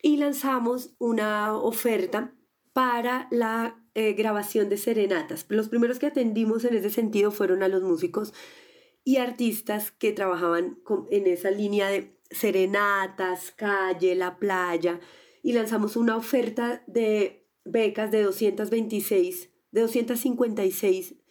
y 0.00 0.18
lanzamos 0.18 0.94
una 0.98 1.56
oferta 1.56 2.34
para 2.74 3.28
la 3.30 3.82
eh, 3.94 4.12
grabación 4.12 4.68
de 4.68 4.76
serenatas. 4.76 5.46
Los 5.48 5.70
primeros 5.70 5.98
que 5.98 6.06
atendimos 6.06 6.64
en 6.64 6.74
ese 6.74 6.90
sentido 6.90 7.30
fueron 7.30 7.62
a 7.62 7.68
los 7.68 7.82
músicos 7.82 8.34
y 9.04 9.16
artistas 9.16 9.90
que 9.90 10.12
trabajaban 10.12 10.78
en 11.10 11.26
esa 11.26 11.50
línea 11.50 11.88
de 11.88 12.18
serenatas, 12.30 13.52
calle, 13.52 14.14
la 14.14 14.38
playa, 14.38 15.00
y 15.42 15.54
lanzamos 15.54 15.96
una 15.96 16.16
oferta 16.16 16.84
de 16.86 17.48
becas 17.64 18.10
de 18.10 18.22
226, 18.22 19.50
de 19.70 19.80
256 19.80 21.21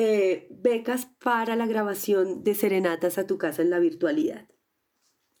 eh, 0.00 0.46
becas 0.52 1.06
para 1.18 1.56
la 1.56 1.66
grabación 1.66 2.44
de 2.44 2.54
serenatas 2.54 3.18
a 3.18 3.26
tu 3.26 3.36
casa 3.36 3.62
en 3.62 3.70
la 3.70 3.80
virtualidad. 3.80 4.46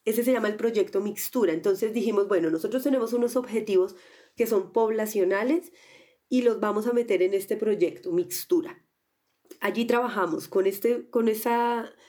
Ese 0.04 0.24
se 0.24 0.32
llama 0.32 0.48
el 0.48 0.56
proyecto 0.56 1.00
Mixtura. 1.00 1.52
Entonces 1.52 1.94
dijimos, 1.94 2.26
bueno, 2.26 2.50
nosotros 2.50 2.82
tenemos 2.82 3.12
unos 3.12 3.36
objetivos 3.36 3.94
que 4.34 4.48
son 4.48 4.72
poblacionales 4.72 5.70
y 6.28 6.42
los 6.42 6.58
vamos 6.58 6.88
a 6.88 6.92
meter 6.92 7.22
en 7.22 7.34
este 7.34 7.56
proyecto 7.56 8.10
Mixtura. 8.10 8.84
Allí 9.60 9.84
trabajamos 9.84 10.48
con 10.48 10.66
este 10.66 11.08
con 11.08 11.28
ese 11.28 11.50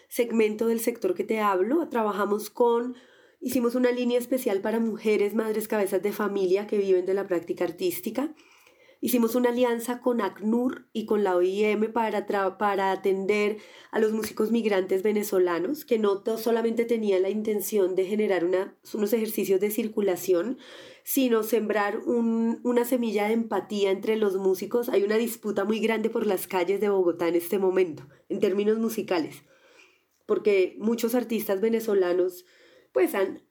segmento 0.08 0.66
del 0.66 0.80
sector 0.80 1.14
que 1.14 1.24
te 1.24 1.42
hablo, 1.42 1.88
trabajamos 1.88 2.50
con 2.50 2.96
hicimos 3.40 3.76
una 3.76 3.92
línea 3.92 4.18
especial 4.18 4.60
para 4.62 4.80
mujeres 4.80 5.36
madres 5.36 5.68
cabezas 5.68 6.02
de 6.02 6.14
familia 6.14 6.66
que 6.66 6.80
viven 6.80 7.06
de 7.06 7.14
la 7.14 7.28
práctica 7.28 7.66
artística 7.66 8.34
Hicimos 9.02 9.36
una 9.36 9.50
alianza 9.50 10.02
con 10.02 10.20
ACNUR 10.20 10.90
y 10.92 11.06
con 11.06 11.24
la 11.24 11.38
OIM 11.38 11.94
para, 11.94 12.28
para 12.58 12.92
atender 12.92 13.58
a 13.92 14.00
los 14.00 14.12
músicos 14.12 14.52
migrantes 14.52 15.04
venezolanos, 15.04 15.86
que 15.86 15.98
no 15.98 16.22
solamente 16.38 16.84
tenían 16.84 17.22
la 17.22 17.30
intención 17.30 17.96
de 17.96 18.06
generar 18.06 18.44
unos 18.44 19.14
ejercicios 19.14 19.62
de 19.62 19.72
circulación, 19.72 20.58
sino 21.04 21.44
sembrar 21.44 22.00
una 22.06 22.84
semilla 22.84 23.28
de 23.28 23.36
empatía 23.36 23.92
entre 23.92 24.18
los 24.18 24.36
músicos. 24.36 24.90
Hay 24.90 25.04
una 25.04 25.16
disputa 25.16 25.64
muy 25.64 25.80
grande 25.80 26.10
por 26.10 26.28
las 26.28 26.46
calles 26.46 26.82
de 26.82 26.90
Bogotá 26.90 27.30
en 27.30 27.36
este 27.36 27.58
momento, 27.58 28.06
en 28.28 28.42
términos 28.42 28.80
musicales, 28.80 29.44
porque 30.26 30.76
muchos 30.78 31.16
artistas 31.16 31.62
venezolanos 31.62 32.46
pues 32.92 33.16
han, 33.16 33.44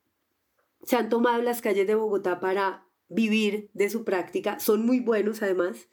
se 0.83 0.97
han 0.97 1.09
tomado 1.09 1.41
las 1.41 1.63
calles 1.63 1.87
de 1.87 1.95
Bogotá 1.95 2.39
para 2.39 2.88
vivir 3.09 3.71
de 3.73 3.91
su 3.91 4.05
práctica, 4.05 4.59
son 4.61 4.85
muy 4.85 5.01
buenos 5.01 5.43
además. 5.43 5.89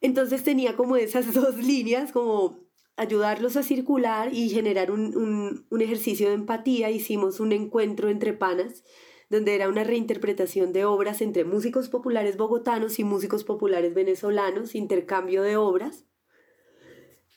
Entonces 0.00 0.42
tenía 0.42 0.76
como 0.76 0.96
esas 0.96 1.32
dos 1.34 1.56
líneas, 1.56 2.12
como 2.12 2.66
ayudarlos 2.96 3.56
a 3.56 3.62
circular 3.62 4.32
y 4.32 4.48
generar 4.48 4.90
un, 4.90 5.66
ejercicio 5.78 6.28
de 6.28 6.34
empatía. 6.34 6.90
Hicimos 6.90 7.40
un 7.40 7.52
encuentro 7.52 8.08
entre 8.08 8.32
panas, 8.32 8.84
donde 9.28 9.54
era 9.54 9.68
una 9.68 9.84
reinterpretación 9.84 10.72
de 10.72 10.84
obras 10.84 11.20
entre 11.20 11.44
músicos 11.44 11.88
populares 11.88 12.36
bogotanos 12.36 12.98
y 12.98 13.04
músicos 13.04 13.44
populares 13.44 13.94
venezolanos, 13.94 14.74
intercambio 14.74 15.42
de 15.42 15.56
obras. 15.56 16.04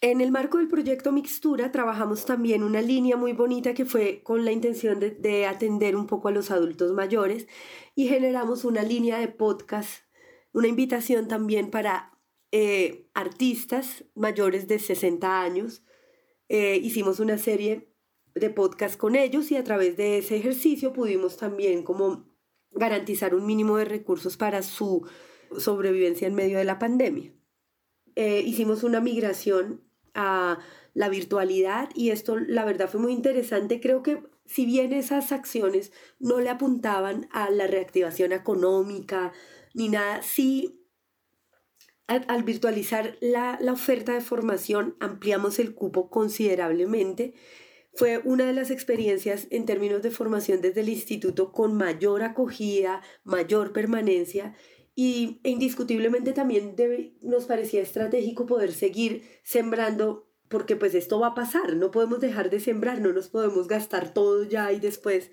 En 0.02 0.22
el 0.22 0.32
marco 0.32 0.60
del 0.60 0.70
proyecto 0.70 1.12
Mixtura 1.12 1.74
trabajamos 1.74 2.24
también 2.24 2.64
una 2.64 2.82
línea 2.82 3.18
muy 3.18 3.34
bonita 3.34 3.74
que 3.74 3.84
fue 3.84 4.22
con 4.24 4.46
la 4.46 4.54
intención 4.54 4.98
de, 5.02 5.46
atender 5.46 5.98
un 5.98 6.08
poco 6.08 6.30
a 6.30 6.32
los 6.32 6.52
adultos 6.52 6.94
mayores 6.94 7.48
y 7.96 8.08
generamos 8.08 8.64
una 8.64 8.82
línea 8.82 9.20
de 9.20 9.28
podcast, 9.28 10.06
una 10.54 10.70
invitación 10.70 11.28
también 11.28 11.70
para 11.70 12.18
eh, 12.54 13.10
artistas 13.14 14.06
mayores 14.16 14.70
de 14.70 14.80
60 14.80 15.42
años. 15.42 15.84
Eh, 16.48 16.80
hicimos 16.82 17.20
una 17.20 17.38
serie 17.38 17.94
de 18.36 18.50
podcast 18.50 18.96
con 18.96 19.18
ellos 19.18 19.52
y 19.52 19.58
a 19.58 19.66
través 19.66 19.98
de 19.98 20.20
ese 20.20 20.38
ejercicio 20.38 20.94
pudimos 20.94 21.36
también 21.36 21.84
como 21.84 22.26
garantizar 22.72 23.36
un 23.36 23.46
mínimo 23.46 23.76
de 23.76 23.84
recursos 23.84 24.38
para 24.38 24.62
su 24.62 25.06
sobrevivencia 25.58 26.26
en 26.26 26.36
medio 26.36 26.58
de 26.58 26.64
la 26.64 26.80
pandemia. 26.80 27.34
Eh, 28.16 28.44
hicimos 28.46 28.84
una 28.84 29.02
migración 29.02 29.89
a 30.14 30.60
la 30.94 31.10
virtualidad 31.10 31.90
y 31.96 32.10
esto 32.10 32.38
la 32.38 32.66
verdad 32.66 32.90
fue 32.90 33.00
muy 33.00 33.14
interesante. 33.14 33.80
Creo 33.80 34.04
que 34.04 34.24
si 34.46 34.66
bien 34.66 34.94
esas 34.94 35.32
acciones 35.32 35.92
no 36.20 36.40
le 36.40 36.50
apuntaban 36.50 37.30
a 37.32 37.50
la 37.50 37.68
reactivación 37.68 38.32
económica 38.32 39.32
ni 39.74 39.90
nada, 39.90 40.22
sí 40.24 40.80
al, 42.08 42.44
virtualizar 42.44 43.18
la, 43.22 43.60
la 43.62 43.74
oferta 43.74 44.14
de 44.14 44.22
formación 44.22 44.96
ampliamos 45.00 45.60
el 45.60 45.76
cupo 45.76 46.10
considerablemente. 46.10 47.36
Fue 47.94 48.20
una 48.24 48.46
de 48.46 48.54
las 48.54 48.72
experiencias 48.72 49.48
en 49.52 49.66
términos 49.66 50.02
de 50.02 50.10
formación 50.10 50.62
desde 50.62 50.82
el 50.82 50.90
instituto 50.90 51.52
con 51.52 51.76
mayor 51.76 52.24
acogida, 52.24 53.02
mayor 53.24 53.74
permanencia 53.74 54.56
y 55.02 55.40
indiscutiblemente 55.46 56.34
también 56.34 56.76
nos 57.22 57.46
parecía 57.46 57.82
estratégico 57.82 58.46
poder 58.46 58.74
seguir 58.74 59.24
sembrando 59.44 60.28
porque 60.50 60.76
pues 60.76 60.94
esto 60.94 61.22
va 61.22 61.28
a 61.28 61.36
pasar, 61.36 61.78
no 61.78 61.90
podemos 61.90 62.20
dejar 62.20 62.50
de 62.50 62.60
sembrar, 62.60 63.00
no 63.00 63.14
nos 63.14 63.30
podemos 63.30 63.70
gastar 63.70 64.14
todo 64.14 64.44
ya 64.44 64.74
y 64.74 64.82
después, 64.82 65.32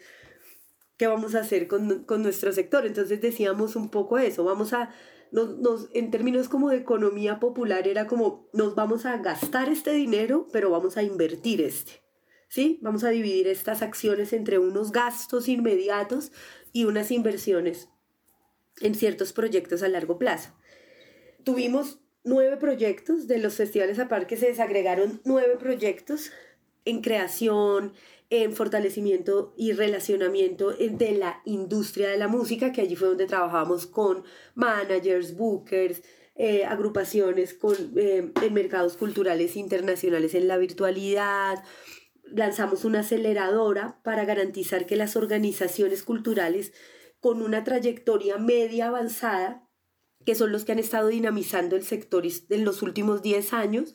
¿qué 0.96 1.08
vamos 1.08 1.34
a 1.34 1.40
hacer 1.40 1.66
con, 1.66 2.04
con 2.04 2.22
nuestro 2.22 2.52
sector? 2.52 2.86
Entonces 2.86 3.20
decíamos 3.20 3.74
un 3.74 3.90
poco 3.90 4.18
eso, 4.18 4.44
vamos 4.44 4.72
a, 4.72 4.94
nos, 5.32 5.58
nos, 5.58 5.88
en 5.94 6.12
términos 6.12 6.48
como 6.48 6.68
de 6.70 6.76
economía 6.76 7.40
popular 7.40 7.88
era 7.88 8.06
como, 8.06 8.48
nos 8.52 8.76
vamos 8.76 9.04
a 9.04 9.16
gastar 9.16 9.68
este 9.68 9.94
dinero, 9.94 10.46
pero 10.52 10.70
vamos 10.70 10.96
a 10.96 11.02
invertir 11.02 11.60
este, 11.60 12.04
¿sí? 12.48 12.78
Vamos 12.82 13.02
a 13.02 13.08
dividir 13.08 13.48
estas 13.48 13.82
acciones 13.82 14.32
entre 14.32 14.60
unos 14.60 14.92
gastos 14.92 15.48
inmediatos 15.48 16.30
y 16.72 16.84
unas 16.84 17.10
inversiones 17.10 17.88
en 18.80 18.94
ciertos 18.94 19.32
proyectos 19.32 19.82
a 19.82 19.88
largo 19.88 20.18
plazo. 20.18 20.50
Tuvimos 21.44 21.98
nueve 22.24 22.56
proyectos, 22.56 23.28
de 23.28 23.38
los 23.38 23.54
festivales 23.54 23.98
a 23.98 24.08
par 24.08 24.26
que 24.26 24.36
se 24.36 24.48
desagregaron 24.48 25.20
nueve 25.24 25.56
proyectos 25.58 26.32
en 26.84 27.00
creación, 27.00 27.92
en 28.30 28.52
fortalecimiento 28.52 29.54
y 29.56 29.72
relacionamiento 29.72 30.72
de 30.72 31.12
la 31.12 31.40
industria 31.44 32.08
de 32.08 32.16
la 32.16 32.28
música, 32.28 32.72
que 32.72 32.80
allí 32.80 32.96
fue 32.96 33.08
donde 33.08 33.26
trabajamos 33.26 33.86
con 33.86 34.24
managers, 34.54 35.36
bookers, 35.36 36.02
eh, 36.34 36.64
agrupaciones 36.64 37.54
con, 37.54 37.76
eh, 37.96 38.32
en 38.42 38.54
mercados 38.54 38.96
culturales 38.96 39.56
internacionales 39.56 40.34
en 40.34 40.48
la 40.48 40.58
virtualidad. 40.58 41.62
Lanzamos 42.24 42.84
una 42.84 43.00
aceleradora 43.00 44.00
para 44.02 44.24
garantizar 44.24 44.86
que 44.86 44.96
las 44.96 45.14
organizaciones 45.14 46.02
culturales 46.02 46.72
con 47.26 47.42
una 47.42 47.64
trayectoria 47.64 48.38
media 48.38 48.86
avanzada, 48.86 49.68
que 50.24 50.36
son 50.36 50.52
los 50.52 50.64
que 50.64 50.70
han 50.70 50.78
estado 50.78 51.08
dinamizando 51.08 51.74
el 51.74 51.82
sector 51.82 52.22
en 52.24 52.64
los 52.64 52.82
últimos 52.82 53.20
10 53.20 53.52
años, 53.52 53.94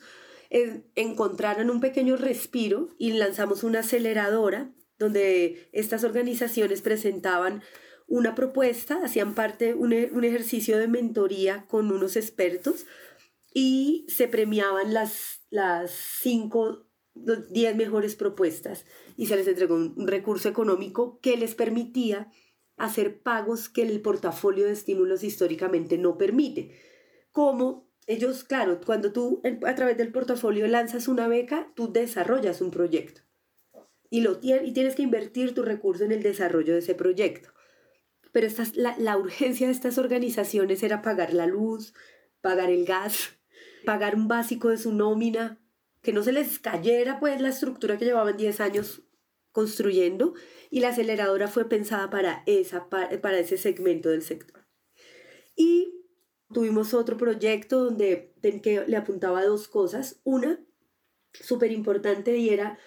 encontraron 0.50 1.70
un 1.70 1.80
pequeño 1.80 2.18
respiro 2.18 2.90
y 2.98 3.12
lanzamos 3.12 3.64
una 3.64 3.78
aceleradora 3.78 4.74
donde 4.98 5.70
estas 5.72 6.04
organizaciones 6.04 6.82
presentaban 6.82 7.62
una 8.06 8.34
propuesta, 8.34 9.00
hacían 9.02 9.34
parte 9.34 9.72
un, 9.72 9.94
un 10.12 10.24
ejercicio 10.24 10.76
de 10.76 10.88
mentoría 10.88 11.64
con 11.68 11.90
unos 11.90 12.16
expertos 12.16 12.84
y 13.54 14.04
se 14.10 14.28
premiaban 14.28 14.92
las, 14.92 15.46
las 15.48 15.90
cinco, 16.20 16.86
diez 17.48 17.74
mejores 17.76 18.14
propuestas 18.14 18.84
y 19.16 19.24
se 19.24 19.36
les 19.36 19.48
entregó 19.48 19.76
un 19.76 20.06
recurso 20.06 20.50
económico 20.50 21.18
que 21.22 21.38
les 21.38 21.54
permitía 21.54 22.30
hacer 22.76 23.20
pagos 23.20 23.68
que 23.68 23.82
el 23.82 24.00
portafolio 24.00 24.66
de 24.66 24.72
estímulos 24.72 25.24
históricamente 25.24 25.98
no 25.98 26.18
permite. 26.18 26.78
Como 27.30 27.88
ellos, 28.06 28.44
claro, 28.44 28.80
cuando 28.84 29.12
tú 29.12 29.42
a 29.64 29.74
través 29.74 29.96
del 29.96 30.12
portafolio 30.12 30.66
lanzas 30.66 31.08
una 31.08 31.28
beca, 31.28 31.72
tú 31.74 31.92
desarrollas 31.92 32.60
un 32.60 32.70
proyecto 32.70 33.22
y, 34.12 34.20
lo, 34.20 34.38
y 34.42 34.72
tienes 34.72 34.94
que 34.94 35.02
invertir 35.02 35.54
tu 35.54 35.62
recurso 35.62 36.04
en 36.04 36.12
el 36.12 36.22
desarrollo 36.22 36.74
de 36.74 36.80
ese 36.80 36.94
proyecto. 36.94 37.48
Pero 38.30 38.46
la, 38.74 38.94
la 38.98 39.16
urgencia 39.16 39.66
de 39.66 39.72
estas 39.72 39.96
organizaciones 39.96 40.82
era 40.82 41.00
pagar 41.00 41.32
la 41.32 41.46
luz, 41.46 41.94
pagar 42.42 42.68
el 42.68 42.84
gas, 42.84 43.38
pagar 43.86 44.14
un 44.14 44.28
básico 44.28 44.68
de 44.68 44.76
su 44.76 44.92
nómina, 44.92 45.58
que 46.02 46.12
no 46.12 46.22
se 46.22 46.32
les 46.32 46.58
cayera 46.58 47.20
pues 47.20 47.40
la 47.40 47.48
estructura 47.48 47.96
que 47.96 48.04
llevaban 48.04 48.36
10 48.36 48.60
años 48.60 49.02
construyendo 49.52 50.34
y 50.70 50.80
la 50.80 50.88
aceleradora 50.88 51.48
fue 51.48 51.68
pensada 51.68 52.10
para, 52.10 52.42
esa, 52.46 52.88
para 52.88 53.38
ese 53.38 53.56
segmento 53.56 54.08
del 54.08 54.22
sector. 54.22 54.66
Y 55.54 56.02
tuvimos 56.52 56.94
otro 56.94 57.16
proyecto 57.16 57.84
donde 57.84 58.32
que 58.62 58.84
le 58.86 58.96
apuntaba 58.96 59.44
dos 59.44 59.68
cosas. 59.68 60.20
Una, 60.24 60.64
súper 61.32 61.72
importante, 61.72 62.36
y 62.36 62.50
era 62.50 62.78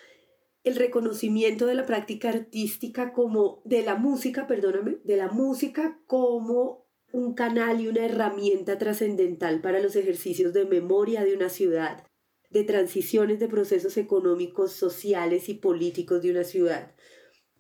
el 0.64 0.76
reconocimiento 0.76 1.68
de 1.68 1.76
la 1.76 1.86
práctica 1.86 2.30
artística 2.30 3.14
como, 3.14 3.62
de 3.66 3.84
la 3.84 3.96
música, 3.96 4.48
perdóname, 4.48 4.98
de 5.04 5.18
la 5.18 5.30
música 5.30 6.00
como 6.08 6.88
un 7.12 7.34
canal 7.34 7.80
y 7.80 7.88
una 7.88 8.06
herramienta 8.06 8.78
trascendental 8.78 9.62
para 9.62 9.80
los 9.80 9.96
ejercicios 9.96 10.54
de 10.54 10.66
memoria 10.66 11.24
de 11.24 11.36
una 11.36 11.50
ciudad, 11.50 12.04
de 12.50 12.64
transiciones 12.64 13.40
de 13.40 13.48
procesos 13.48 13.98
económicos, 13.98 14.72
sociales 14.72 15.50
y 15.50 15.56
políticos 15.56 16.22
de 16.22 16.32
una 16.32 16.44
ciudad. 16.44 16.92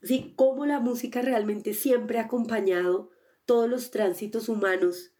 Sí, 0.02 0.34
cómo 0.36 0.66
la 0.66 0.80
música 0.80 1.22
realmente 1.22 1.74
siempre 1.74 2.20
ha 2.20 2.24
acompañado 2.24 3.10
todos 3.46 3.70
los 3.70 3.92
tránsitos 3.92 4.50
humanos 4.50 5.12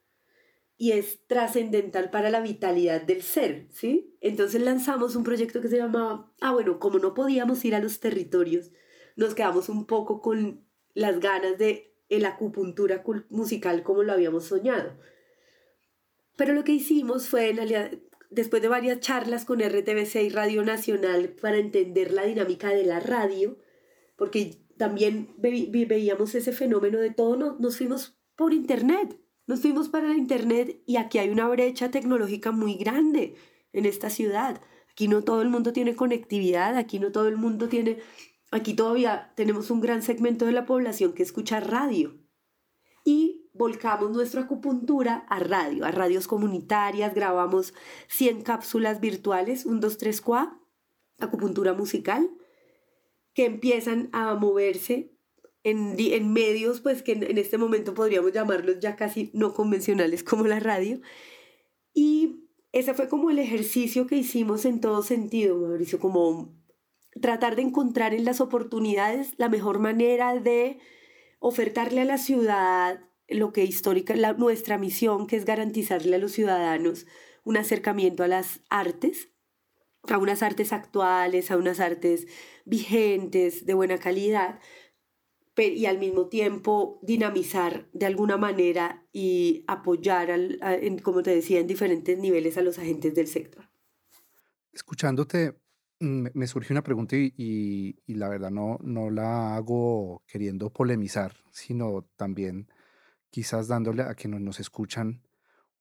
y 0.78 0.92
es 0.92 1.26
trascendental 1.28 2.10
para 2.10 2.30
la 2.30 2.42
vitalidad 2.42 3.02
del 3.02 3.22
ser, 3.22 3.68
¿sí? 3.72 4.14
Entonces 4.20 4.62
lanzamos 4.62 5.16
un 5.16 5.24
proyecto 5.24 5.62
que 5.62 5.70
se 5.70 5.78
llamaba, 5.78 6.32
ah, 6.42 6.52
bueno, 6.52 6.80
como 6.80 7.00
no 7.00 7.14
podíamos 7.14 7.64
ir 7.64 7.76
a 7.76 7.80
los 7.80 8.00
territorios, 8.00 8.72
nos 9.16 9.36
quedamos 9.36 9.70
un 9.70 9.86
poco 9.86 10.22
con 10.22 10.66
las 10.94 11.20
ganas 11.20 11.58
de 11.58 11.94
la 12.10 12.30
acupuntura 12.30 13.04
musical 13.30 13.84
como 13.84 14.04
lo 14.04 14.14
habíamos 14.14 14.46
soñado. 14.46 14.98
Pero 16.36 16.54
lo 16.54 16.64
que 16.64 16.74
hicimos 16.74 17.30
fue, 17.30 17.50
en 17.50 17.60
después 18.36 18.62
de 18.62 18.68
varias 18.68 19.00
charlas 19.00 19.46
con 19.46 19.62
RTBC 19.62 20.16
y 20.24 20.30
Radio 20.30 20.64
Nacional 20.64 21.30
para 21.42 21.58
entender 21.58 22.12
la 22.14 22.26
dinámica 22.26 22.70
de 22.70 22.84
la 22.84 23.00
radio, 23.00 23.58
porque 24.16 24.62
también 24.78 25.34
veíamos 25.38 26.36
ese 26.36 26.52
fenómeno 26.52 27.00
de 27.00 27.12
todo, 27.12 27.58
nos 27.60 27.78
fuimos 27.78 28.20
por 28.36 28.54
internet, 28.54 29.18
nos 29.48 29.62
fuimos 29.62 29.90
para 29.90 30.10
la 30.10 30.16
Internet 30.16 30.82
y 30.86 30.98
aquí 30.98 31.20
hay 31.20 31.30
una 31.30 31.48
brecha 31.48 31.92
tecnológica 31.92 32.52
muy 32.52 32.76
grande 32.76 33.36
en 33.74 33.86
esta 33.86 34.10
ciudad. 34.10 34.62
Aquí 34.92 35.08
no 35.08 35.24
todo 35.24 35.42
el 35.42 35.50
mundo 35.50 35.72
tiene 35.72 35.96
conectividad, 35.96 36.78
aquí 36.78 37.00
no 37.00 37.12
todo 37.12 37.28
el 37.28 37.38
mundo 37.38 37.70
tiene, 37.70 38.00
aquí 38.52 38.74
todavía 38.74 39.34
tenemos 39.36 39.70
un 39.70 39.82
gran 39.82 40.02
segmento 40.02 40.46
de 40.46 40.52
la 40.52 40.66
población 40.66 41.14
que 41.14 41.24
escucha 41.24 41.60
radio. 41.60 42.18
Y 43.04 43.45
volcamos 43.58 44.12
nuestra 44.12 44.42
acupuntura 44.42 45.26
a 45.30 45.40
radio, 45.40 45.86
a 45.86 45.92
radios 45.92 46.28
comunitarias, 46.28 47.14
grabamos 47.14 47.74
100 48.10 48.42
cápsulas 48.42 49.00
virtuales, 49.00 49.66
un 49.66 49.80
2, 49.80 49.98
3, 49.98 50.22
4, 50.22 50.60
acupuntura 51.20 51.74
musical, 51.74 52.30
que 53.34 53.46
empiezan 53.46 54.10
a 54.12 54.36
moverse 54.36 55.16
en, 55.64 56.32
medios 56.32 56.80
pues 56.82 57.02
que 57.02 57.14
en, 57.14 57.38
este 57.38 57.58
momento 57.58 57.94
podríamos 57.94 58.32
llamarlos 58.32 58.80
ya 58.80 58.96
casi 58.96 59.32
no 59.34 59.54
convencionales 59.54 60.24
como 60.24 60.46
la 60.46 60.60
radio. 60.60 61.02
Y 61.94 62.50
ese 62.72 62.94
fue 62.94 63.08
como 63.08 63.30
el 63.30 63.40
ejercicio 63.40 64.06
que 64.06 64.18
hicimos 64.18 64.66
en 64.66 64.80
todo 64.80 65.02
sentido, 65.02 65.58
Mauricio, 65.58 66.00
como 66.00 66.54
tratar 67.22 67.56
de 67.56 67.64
encontrar 67.64 68.14
en 68.14 68.26
las 68.26 68.42
oportunidades 68.42 69.34
la 69.38 69.50
mejor 69.50 69.80
manera 69.80 70.38
de 70.40 70.78
ofertarle 71.40 72.02
a 72.02 72.06
la 72.06 72.18
ciudad 72.18 73.00
lo 73.28 73.52
que 73.52 73.64
histórica, 73.64 74.16
nuestra 74.34 74.78
misión, 74.78 75.28
que 75.28 75.36
es 75.36 75.46
garantizarle 75.46 76.16
a 76.16 76.20
los 76.20 76.32
ciudadanos 76.34 77.06
un 77.44 77.58
acercamiento 77.58 78.24
a 78.24 78.28
las 78.28 78.62
artes, 78.70 79.30
a 80.04 80.18
unas 80.18 80.44
artes 80.44 80.74
actuales, 80.74 81.52
a 81.52 81.58
unas 81.58 81.80
artes 81.80 82.28
vigentes, 82.66 83.66
de 83.66 83.74
buena 83.74 83.98
calidad, 83.98 84.60
y 85.58 85.86
al 85.86 86.00
mismo 86.00 86.28
tiempo 86.28 87.00
dinamizar 87.02 87.88
de 87.94 88.06
alguna 88.06 88.36
manera 88.36 89.06
y 89.14 89.64
apoyar, 89.68 90.32
al, 90.32 90.60
como 91.02 91.24
te 91.24 91.34
decía, 91.34 91.60
en 91.60 91.68
diferentes 91.68 92.18
niveles 92.18 92.58
a 92.58 92.62
los 92.62 92.78
agentes 92.78 93.16
del 93.16 93.28
sector. 93.28 93.70
Escuchándote, 94.74 95.58
mm, 96.02 96.28
me 96.34 96.48
surge 96.48 96.74
una 96.74 96.84
pregunta 96.84 97.16
y, 97.16 97.34
y, 98.06 98.14
la 98.16 98.28
verdad 98.28 98.52
no, 98.52 98.78
no 98.82 99.10
la 99.10 99.56
hago 99.56 100.24
queriendo 100.28 100.72
polemizar, 100.72 101.38
sino 101.52 102.06
también 102.18 102.68
quizás 103.36 103.68
dándole 103.68 104.04
a 104.04 104.16
quienes 104.16 104.40
nos 104.40 104.62
escuchan 104.62 105.22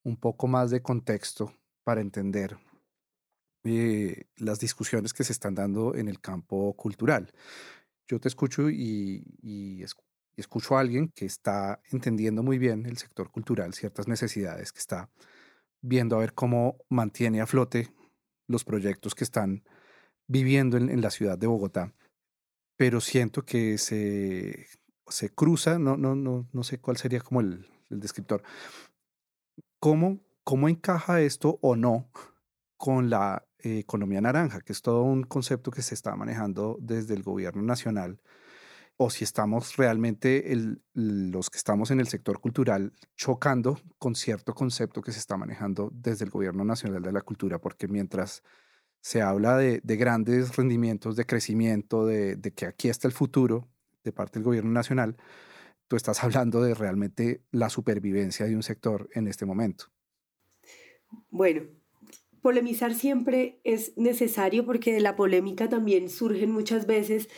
un 0.02 0.16
poco 0.16 0.48
más 0.48 0.72
de 0.72 0.82
contexto 0.82 1.54
para 1.84 2.00
entender 2.00 2.58
eh, 3.62 4.24
las 4.38 4.58
discusiones 4.58 5.12
que 5.12 5.22
se 5.22 5.32
están 5.32 5.54
dando 5.54 5.94
en 5.94 6.08
el 6.08 6.20
campo 6.20 6.74
cultural 6.74 7.32
yo 8.08 8.18
te 8.18 8.26
escucho 8.26 8.68
y, 8.68 9.84
escucho 10.36 10.76
a 10.76 10.80
alguien 10.80 11.12
que 11.14 11.26
está 11.26 11.80
entendiendo 11.92 12.42
muy 12.42 12.58
bien 12.58 12.86
el 12.86 12.98
sector 12.98 13.30
cultural, 13.30 13.72
ciertas 13.72 14.08
necesidades, 14.08 14.72
que 14.72 14.80
está 14.80 15.08
viendo 15.80 16.16
a 16.16 16.18
ver 16.18 16.34
cómo 16.34 16.78
mantiene 16.88 17.40
a 17.40 17.46
flote 17.46 17.92
los 18.48 18.64
proyectos 18.64 19.14
que 19.14 19.22
están 19.22 19.62
viviendo 20.26 20.76
en, 20.76 21.00
la 21.00 21.10
ciudad 21.10 21.38
de 21.38 21.46
Bogotá. 21.46 21.94
Pero 22.76 23.00
siento 23.00 23.44
que 23.44 23.78
se, 23.78 24.66
se 25.08 25.30
cruza, 25.30 25.78
no, 25.78 25.96
no, 25.96 26.14
no, 26.14 26.46
no 26.52 26.62
sé 26.62 26.78
cuál 26.78 26.96
sería 26.96 27.20
como 27.20 27.40
el, 27.40 27.66
el 27.90 28.00
descriptor. 28.00 28.42
¿Cómo, 29.78 30.20
¿Cómo 30.42 30.68
encaja 30.68 31.20
esto 31.20 31.58
o 31.62 31.76
no 31.76 32.08
con 32.76 33.10
la 33.10 33.46
economía 33.58 34.20
naranja, 34.20 34.60
que 34.60 34.72
es 34.72 34.82
todo 34.82 35.02
un 35.02 35.22
concepto 35.22 35.70
que 35.70 35.82
se 35.82 35.94
está 35.94 36.14
manejando 36.16 36.76
desde 36.80 37.14
el 37.14 37.22
gobierno 37.22 37.62
nacional, 37.62 38.20
o 38.96 39.10
si 39.10 39.24
estamos 39.24 39.76
realmente 39.76 40.44
los 40.92 41.50
que 41.50 41.58
estamos 41.58 41.90
en 41.90 42.00
el 42.00 42.06
sector 42.06 42.40
cultural 42.40 42.92
chocando 43.16 43.80
con 43.98 44.14
cierto 44.14 44.54
concepto 44.54 45.02
que 45.02 45.12
se 45.12 45.18
está 45.18 45.36
manejando 45.36 45.90
desde 45.92 46.24
el 46.24 46.30
gobierno 46.30 46.64
nacional 46.64 47.02
de 47.02 47.12
la 47.12 47.22
cultura, 47.22 47.58
porque 47.58 47.88
mientras 47.88 48.42
se 49.00 49.20
habla 49.20 49.56
de, 49.56 49.80
grandes 49.84 50.56
rendimientos, 50.56 51.16
de 51.16 51.26
crecimiento, 51.26 52.06
de, 52.06 52.36
de 52.36 52.52
que 52.52 52.66
aquí 52.66 52.88
está 52.88 53.08
el 53.08 53.14
futuro 53.14 53.68
de 54.04 54.12
parte 54.12 54.38
del 54.38 54.44
gobierno 54.44 54.70
nacional, 54.70 55.16
tú 55.88 55.96
estás 55.96 56.22
hablando 56.22 56.62
de 56.62 56.74
realmente 56.74 57.42
la 57.50 57.70
supervivencia 57.70 58.46
de 58.46 58.54
un 58.54 58.62
sector 58.62 59.08
en 59.14 59.26
este 59.26 59.46
momento. 59.46 59.86
Bueno, 61.30 61.62
polemizar 62.42 62.94
siempre 62.94 63.60
es 63.64 63.96
necesario 63.96 64.66
porque 64.66 64.92
de 64.92 65.00
la 65.00 65.16
polémica 65.16 65.68
también 65.68 66.10
surgen 66.10 66.50
muchas 66.50 66.86
veces 66.86 67.28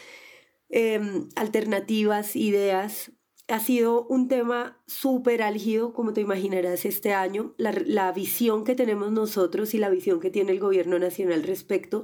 em, 0.69 1.29
alternativas, 1.37 2.37
ideas. 2.37 3.13
Ha 3.49 3.61
sido 3.61 4.07
un 4.09 4.27
tema 4.27 4.83
súper 4.89 5.43
álgido, 5.43 5.93
como 5.93 6.13
te 6.13 6.21
imaginarás, 6.21 6.85
este 6.85 7.13
año. 7.13 7.55
La 7.59 8.11
visión 8.11 8.65
que 8.65 8.75
tenemos 8.75 9.13
nosotros 9.13 9.73
y 9.75 9.79
la 9.79 9.89
visión 9.89 10.19
que 10.19 10.31
tiene 10.31 10.51
el 10.51 10.59
gobierno 10.59 10.99
nacional 10.99 11.45
respecto 11.45 12.03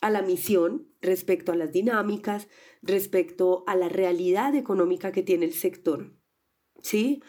a 0.00 0.10
la 0.10 0.22
misión, 0.22 0.88
respecto 1.00 1.52
a 1.52 1.56
las 1.56 1.72
dinámicas, 1.72 2.48
respecto 2.82 3.64
a 3.66 3.76
la 3.76 3.88
realidad 3.88 4.54
económica 4.54 5.12
que 5.12 5.22
tiene 5.22 5.46
el 5.46 5.52
sector. 5.52 6.14
¿Sí? 6.82 7.22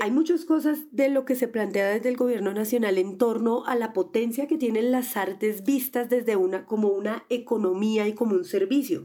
Hay 0.00 0.10
muchas 0.10 0.44
cosas 0.44 0.80
de 0.92 1.08
lo 1.08 1.24
que 1.24 1.34
se 1.36 1.48
plantea 1.48 1.88
desde 1.88 2.10
el 2.10 2.16
gobierno 2.16 2.52
nacional 2.52 2.98
en 2.98 3.16
torno 3.16 3.64
a 3.64 3.74
la 3.76 3.92
potencia 3.92 4.46
que 4.46 4.58
tienen 4.58 4.92
las 4.92 5.16
artes 5.16 5.64
vistas 5.64 6.10
desde 6.10 6.36
una 6.36 6.66
como 6.66 6.88
una 6.88 7.24
economía 7.30 8.06
y 8.06 8.12
como 8.12 8.34
un 8.34 8.44
servicio. 8.44 9.04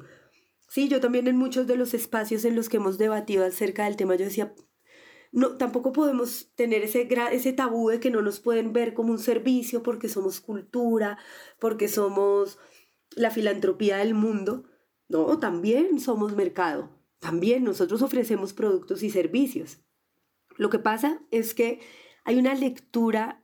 Sí, 0.68 0.88
yo 0.88 1.00
también 1.00 1.28
en 1.28 1.38
muchos 1.38 1.68
de 1.68 1.78
los 1.78 1.94
espacios 1.94 2.46
en 2.46 2.56
los 2.56 2.70
que 2.70 2.78
hemos 2.78 2.98
debatido 2.98 3.46
acerca 3.46 3.86
del 3.86 3.96
tema 3.96 4.16
yo 4.16 4.26
decía 4.26 4.54
no 5.32 5.58
tampoco 5.58 5.94
podemos 5.94 6.52
tener 6.56 6.84
ese 6.84 7.08
ese 7.32 7.54
tabú 7.54 7.90
de 7.90 8.00
que 8.00 8.12
no 8.12 8.22
nos 8.22 8.40
pueden 8.40 8.74
ver 8.74 8.94
como 8.94 9.12
un 9.14 9.20
servicio 9.20 9.82
porque 9.82 10.10
somos 10.10 10.42
cultura, 10.42 11.18
porque 11.60 11.88
somos 11.88 12.60
la 13.16 13.32
filantropía 13.32 13.98
del 13.98 14.14
mundo. 14.14 14.64
No, 15.10 15.40
también 15.40 16.00
somos 16.00 16.36
mercado. 16.36 16.90
También 17.20 17.64
nosotros 17.64 18.02
ofrecemos 18.02 18.54
productos 18.54 19.04
y 19.04 19.10
servicios. 19.10 19.82
Lo 20.58 20.70
que 20.70 20.80
pasa 20.80 21.22
es 21.32 21.54
que 21.54 21.80
hay 22.24 22.38
una 22.38 22.56
lectura 22.56 23.44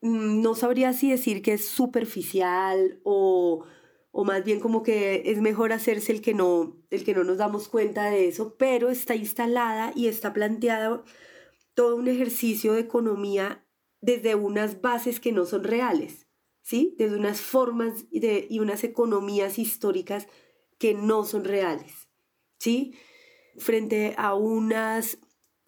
mm, 0.00 0.42
no 0.42 0.54
sabría 0.54 0.92
si 0.92 1.10
decir 1.10 1.42
que 1.42 1.54
es 1.54 1.66
superficial 1.66 3.00
o, 3.04 3.64
o 4.10 4.24
más 4.24 4.44
bien 4.44 4.60
como 4.60 4.82
que 4.82 5.22
es 5.26 5.40
mejor 5.40 5.72
hacerse 5.72 6.12
el 6.12 6.20
que 6.20 6.34
no 6.34 6.76
el 6.90 7.04
que 7.04 7.14
no 7.14 7.24
nos 7.24 7.38
damos 7.38 7.68
cuenta 7.68 8.10
de 8.10 8.28
eso, 8.28 8.56
pero 8.58 8.90
está 8.90 9.14
instalada 9.14 9.92
y 9.94 10.06
está 10.08 10.32
planteado 10.32 11.04
todo 11.74 11.96
un 11.96 12.08
ejercicio 12.08 12.74
de 12.74 12.80
economía 12.80 13.64
desde 14.00 14.34
unas 14.34 14.82
bases 14.82 15.20
que 15.20 15.32
no 15.32 15.46
son 15.46 15.64
reales, 15.64 16.26
¿sí? 16.62 16.94
Desde 16.98 17.16
unas 17.16 17.40
formas 17.40 18.08
de, 18.10 18.46
y 18.48 18.60
unas 18.60 18.84
economías 18.84 19.58
históricas 19.58 20.28
que 20.78 20.94
no 20.94 21.24
son 21.24 21.44
reales, 21.44 22.08
¿sí? 22.58 22.94
Frente 23.58 24.14
a 24.16 24.34
unas 24.34 25.18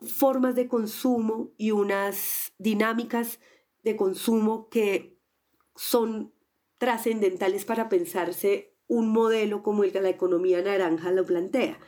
formas 0.01 0.55
de 0.55 0.69
consumo 0.69 1.53
y 1.57 1.73
unas 1.73 2.53
dinámicas 2.59 3.41
de 3.83 3.97
consumo 3.97 4.69
que 4.69 5.19
son 5.77 6.33
trascendentales 6.79 7.65
para 7.65 7.89
pensarse 7.89 8.75
un 8.87 9.09
modelo 9.09 9.63
como 9.63 9.85
el 9.85 9.93
que 9.93 10.01
la 10.01 10.11
economía 10.11 10.63
naranja 10.63 11.11
lo 11.11 11.25
plantea. 11.25 11.79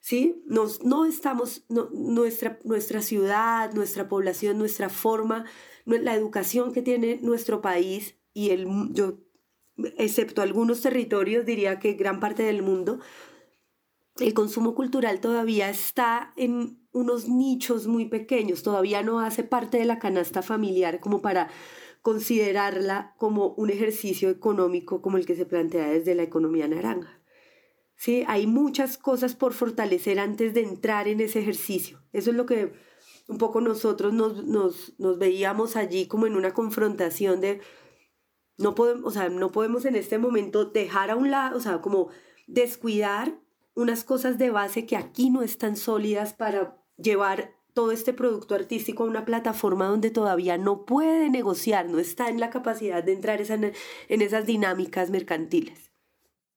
¿Sí? 0.00 0.42
Nos, 0.46 0.82
no 0.82 1.06
estamos, 1.06 1.64
nuestra, 1.68 2.58
nuestra 2.62 3.00
ciudad, 3.00 3.72
nuestra 3.72 4.06
población, 4.06 4.58
nuestra 4.58 4.90
forma, 4.90 5.46
la 5.86 6.14
educación 6.14 6.74
que 6.74 6.82
tiene 6.82 7.18
nuestro 7.22 7.62
país 7.62 8.18
y 8.34 8.50
el, 8.50 8.66
yo, 8.90 9.20
excepto 9.96 10.42
algunos 10.42 10.82
territorios, 10.82 11.46
diría 11.46 11.78
que 11.78 11.94
gran 11.94 12.20
parte 12.20 12.42
del 12.42 12.62
mundo, 12.62 12.98
el 14.18 14.34
consumo 14.34 14.74
cultural 14.74 15.20
todavía 15.20 15.70
está 15.70 16.32
en 16.36 16.84
unos 16.92 17.28
nichos 17.28 17.86
muy 17.86 18.06
pequeños, 18.06 18.62
todavía 18.62 19.02
no 19.02 19.20
hace 19.20 19.42
parte 19.42 19.78
de 19.78 19.84
la 19.84 19.98
canasta 19.98 20.42
familiar 20.42 21.00
como 21.00 21.22
para 21.22 21.48
considerarla 22.02 23.14
como 23.18 23.54
un 23.54 23.70
ejercicio 23.70 24.28
económico 24.28 25.00
como 25.00 25.16
el 25.16 25.26
que 25.26 25.34
se 25.34 25.46
plantea 25.46 25.88
desde 25.88 26.14
la 26.14 26.22
economía 26.22 26.68
naranja. 26.68 27.20
¿Sí? 27.96 28.24
Hay 28.26 28.46
muchas 28.46 28.98
cosas 28.98 29.34
por 29.34 29.54
fortalecer 29.54 30.18
antes 30.18 30.52
de 30.52 30.62
entrar 30.62 31.08
en 31.08 31.20
ese 31.20 31.38
ejercicio. 31.38 32.02
Eso 32.12 32.30
es 32.30 32.36
lo 32.36 32.44
que 32.44 32.72
un 33.26 33.38
poco 33.38 33.60
nosotros 33.60 34.12
nos, 34.12 34.44
nos, 34.44 34.92
nos 34.98 35.18
veíamos 35.18 35.76
allí 35.76 36.06
como 36.06 36.26
en 36.26 36.36
una 36.36 36.52
confrontación 36.52 37.40
de 37.40 37.60
no 38.58 38.74
podemos, 38.74 39.04
o 39.04 39.10
sea, 39.10 39.28
no 39.28 39.50
podemos 39.50 39.84
en 39.84 39.96
este 39.96 40.18
momento 40.18 40.64
dejar 40.64 41.10
a 41.10 41.16
un 41.16 41.30
lado, 41.30 41.56
o 41.56 41.60
sea, 41.60 41.80
como 41.80 42.08
descuidar 42.46 43.34
unas 43.74 44.04
cosas 44.04 44.38
de 44.38 44.50
base 44.50 44.86
que 44.86 44.96
aquí 44.96 45.30
no 45.30 45.42
están 45.42 45.76
sólidas 45.76 46.32
para 46.32 46.76
llevar 46.96 47.52
todo 47.72 47.90
este 47.90 48.12
producto 48.12 48.54
artístico 48.54 49.02
a 49.02 49.06
una 49.08 49.24
plataforma 49.24 49.86
donde 49.86 50.10
todavía 50.10 50.56
no 50.56 50.84
puede 50.84 51.28
negociar, 51.28 51.88
no 51.88 51.98
está 51.98 52.28
en 52.28 52.38
la 52.38 52.50
capacidad 52.50 53.02
de 53.02 53.12
entrar 53.12 53.40
en 53.40 54.22
esas 54.22 54.46
dinámicas 54.46 55.10
mercantiles. 55.10 55.90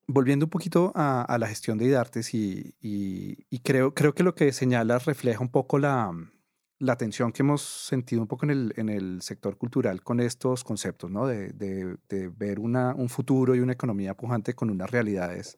Volviendo 0.06 0.46
un 0.46 0.52
poquito 0.52 0.94
a, 0.96 1.36
la 1.40 1.48
gestión 1.48 1.78
de 1.80 1.86
IDARTES 1.86 2.34
y, 2.34 2.76
y, 2.80 3.60
creo, 3.60 3.94
creo 3.94 4.14
que 4.14 4.24
lo 4.24 4.36
que 4.36 4.54
señalas 4.54 5.06
refleja 5.06 5.42
un 5.42 5.50
poco 5.50 5.80
la, 5.80 6.14
la 6.80 6.96
tensión 6.98 7.32
que 7.32 7.42
hemos 7.42 7.62
sentido 7.62 8.22
un 8.22 8.28
poco 8.28 8.46
en 8.46 8.52
el, 8.52 8.74
en 8.78 8.90
el 8.90 9.22
sector 9.22 9.58
cultural 9.58 10.04
con 10.04 10.20
estos 10.20 10.64
conceptos, 10.64 11.10
¿no? 11.10 11.26
De, 11.26 11.50
de, 11.50 11.98
de 12.08 12.30
ver 12.30 12.60
una, 12.60 12.94
un 12.94 13.10
futuro 13.10 13.56
y 13.56 13.60
una 13.60 13.74
economía 13.74 14.16
pujante 14.16 14.54
con 14.54 14.70
unas 14.70 14.90
realidades 14.92 15.58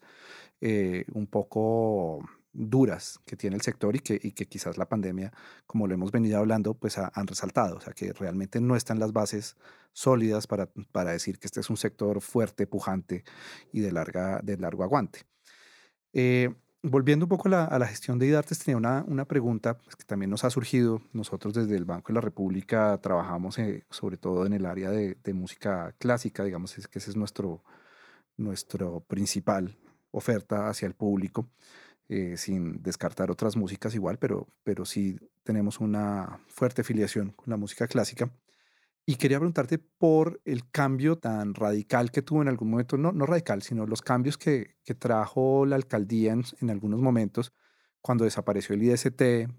eh, 0.62 1.05
un 1.13 1.27
poco 1.27 2.19
duras 2.51 3.19
que 3.25 3.36
tiene 3.36 3.55
el 3.55 3.62
sector 3.62 3.95
y 3.95 3.99
que, 3.99 4.19
y 4.21 4.32
que 4.32 4.47
quizás 4.47 4.77
la 4.77 4.89
pandemia, 4.89 5.32
como 5.65 5.88
lo 5.88 5.93
hemos 5.93 6.12
venido 6.12 6.38
hablando, 6.39 6.73
pues 6.73 6.97
han 6.97 7.27
resaltado. 7.27 7.77
O 7.77 7.82
sea, 7.82 7.93
que 7.93 8.12
realmente 8.13 8.60
no 8.60 8.75
están 8.75 8.99
las 8.99 9.13
bases 9.13 9.55
sólidas 9.93 10.47
para, 10.47 10.67
para 10.91 11.12
decir 11.12 11.39
que 11.39 11.47
este 11.47 11.60
es 11.60 11.69
un 11.69 11.77
sector 11.77 12.21
fuerte, 12.21 12.67
pujante 12.67 13.23
y 13.71 13.82
de, 13.82 13.91
larga, 13.91 14.39
de 14.43 14.58
largo 14.58 14.84
aguante. 14.84 15.21
Eh, 16.13 16.53
volviendo 16.81 17.25
un 17.25 17.29
poco 17.29 17.47
a 17.47 17.51
la, 17.51 17.65
a 17.65 17.79
la, 17.79 17.87
gestión 17.87 18.19
de 18.19 18.27
IDARTES, 18.27 18.59
tenía 18.59 18.77
una, 18.77 19.03
una 19.07 19.25
pregunta 19.25 19.77
pues, 19.77 19.95
que 19.95 20.03
también 20.05 20.29
nos 20.29 20.43
ha 20.43 20.49
surgido. 20.49 21.01
Nosotros 21.13 21.53
desde 21.53 21.75
el 21.75 21.85
Banco 21.85 22.09
de 22.09 22.15
la 22.15 22.21
República 22.21 22.97
trabajamos 23.01 23.57
eh, 23.59 23.85
sobre 23.89 24.17
todo 24.17 24.45
en 24.45 24.53
el 24.53 24.65
área 24.65 24.89
de, 24.89 25.17
de, 25.23 25.33
música 25.33 25.93
clásica, 25.99 26.43
digamos 26.43 26.77
es 26.77 26.87
que 26.87 26.99
ese 26.99 27.11
es 27.11 27.15
nuestro, 27.17 27.63
nuestro 28.37 29.01
principal 29.01 29.77
oferta 30.11 30.69
hacia 30.69 30.87
el 30.87 30.93
público, 30.93 31.47
eh, 32.07 32.37
sin 32.37 32.81
descartar 32.81 33.29
otras 33.29 33.55
músicas 33.55 33.93
igual, 33.93 34.17
pero, 34.17 34.47
pero 34.63 34.85
sí 34.85 35.19
tenemos 35.43 35.79
una 35.79 36.39
fuerte 36.47 36.83
filiación 36.83 37.31
con 37.31 37.49
la 37.49 37.57
música 37.57 37.87
clásica. 37.87 38.31
Y 39.10 39.15
quería 39.15 39.39
preguntarte 39.39 39.80
por 39.80 40.39
el 40.45 40.69
cambio 40.69 41.17
tan 41.17 41.56
radical 41.56 42.12
que 42.12 42.22
tuvo 42.22 42.43
en 42.43 42.48
algún 42.48 42.69
momento, 42.69 42.95
no, 42.95 43.12
no 43.12 43.26
radical, 43.26 43.63
sino 43.63 43.88
los 43.88 44.04
cambios 44.04 44.38
que, 44.38 44.76
que 44.86 44.93
trajo 44.93 45.65
la 45.65 45.78
alcaldía 45.78 46.32
en, 46.34 46.69
algunos 46.69 47.00
momentos, 47.00 47.52
cuando 48.02 48.24
desapareció 48.24 48.76
el 48.76 48.84
IST, 48.84 49.50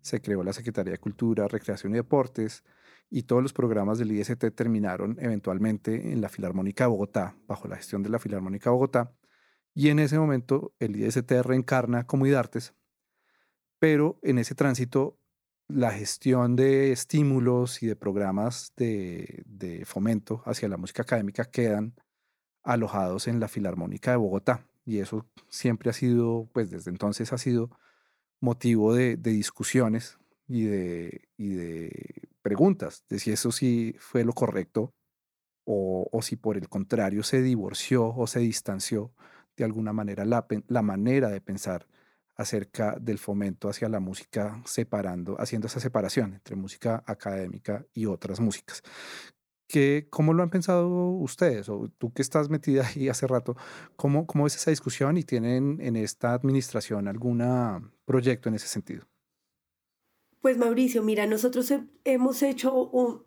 se 0.00 0.20
creó 0.22 0.44
la 0.44 0.52
Secretaría 0.52 0.92
de 0.92 0.98
Cultura, 0.98 1.48
Recreación 1.48 1.92
y 1.92 1.96
Deportes, 1.96 2.62
y 3.08 3.24
todos 3.24 3.42
los 3.42 3.52
programas 3.52 3.98
del 3.98 4.12
IST 4.12 4.44
terminaron 4.54 5.16
eventualmente 5.18 6.12
en 6.12 6.20
la 6.20 6.28
Filarmónica 6.28 6.84
de 6.84 6.90
Bogotá, 6.90 7.34
bajo 7.48 7.66
la 7.66 7.78
gestión 7.78 8.04
de 8.04 8.10
la 8.10 8.20
Filarmónica 8.20 8.70
de 8.70 8.74
Bogotá, 8.74 9.12
y 9.74 9.88
en 9.88 9.98
ese 9.98 10.20
momento 10.20 10.72
el 10.78 10.94
IST 10.94 11.32
reencarna 11.42 12.06
como 12.06 12.26
IDARTES, 12.26 12.74
pero 13.80 14.20
en 14.22 14.38
ese 14.38 14.54
tránsito 14.54 15.19
la 15.72 15.92
gestión 15.92 16.56
de 16.56 16.92
estímulos 16.92 17.82
y 17.82 17.86
de 17.86 17.96
programas 17.96 18.72
de, 18.76 19.82
fomento 19.86 20.42
hacia 20.46 20.68
la 20.68 20.76
música 20.76 21.02
académica 21.02 21.44
quedan 21.44 21.94
alojados 22.62 23.28
en 23.28 23.40
la 23.40 23.48
Filarmónica 23.48 24.12
de 24.12 24.16
Bogotá. 24.16 24.66
Y 24.84 24.98
eso 24.98 25.26
siempre 25.48 25.90
ha 25.90 25.92
sido, 25.92 26.48
pues 26.52 26.70
desde 26.70 26.90
entonces 26.90 27.32
ha 27.32 27.38
sido 27.38 27.70
motivo 28.40 28.94
de, 28.94 29.16
discusiones 29.16 30.18
y 30.48 30.64
de, 30.64 31.28
preguntas 32.42 33.04
de 33.08 33.18
si 33.18 33.32
eso 33.32 33.52
sí 33.52 33.94
fue 33.98 34.24
lo 34.24 34.32
correcto 34.32 34.94
o, 35.64 36.20
si 36.22 36.36
por 36.36 36.56
el 36.56 36.68
contrario 36.68 37.22
se 37.22 37.42
divorció 37.42 38.08
o 38.08 38.26
se 38.26 38.40
distanció 38.40 39.12
de 39.56 39.64
alguna 39.64 39.92
manera 39.92 40.24
la 40.24 40.82
manera 40.82 41.28
de 41.28 41.40
pensar 41.40 41.86
acerca 42.40 42.96
del 42.98 43.18
fomento 43.18 43.68
hacia 43.68 43.88
la 43.88 44.00
música, 44.00 44.62
separando, 44.64 45.36
haciendo 45.38 45.66
esa 45.66 45.78
separación 45.78 46.34
entre 46.34 46.56
música 46.56 47.04
académica 47.06 47.84
y 47.92 48.06
otras 48.06 48.40
músicas. 48.40 48.82
¿Qué, 49.68 50.08
¿Cómo 50.10 50.32
lo 50.32 50.42
han 50.42 50.50
pensado 50.50 50.88
ustedes? 51.10 51.68
O 51.68 51.90
tú 51.98 52.12
que 52.12 52.22
estás 52.22 52.48
metida 52.48 52.86
ahí 52.86 53.08
hace 53.08 53.26
rato, 53.26 53.56
¿cómo, 53.94 54.26
¿cómo 54.26 54.46
es 54.46 54.56
esa 54.56 54.70
discusión 54.70 55.18
y 55.18 55.22
tienen 55.22 55.78
en 55.80 55.96
esta 55.96 56.32
administración 56.32 57.08
algún 57.08 57.42
proyecto 58.06 58.48
en 58.48 58.54
ese 58.54 58.68
sentido? 58.68 59.06
Pues 60.40 60.56
Mauricio, 60.56 61.02
mira, 61.02 61.26
nosotros 61.26 61.72
hemos 62.04 62.42
hecho 62.42 62.74
un, 62.74 63.26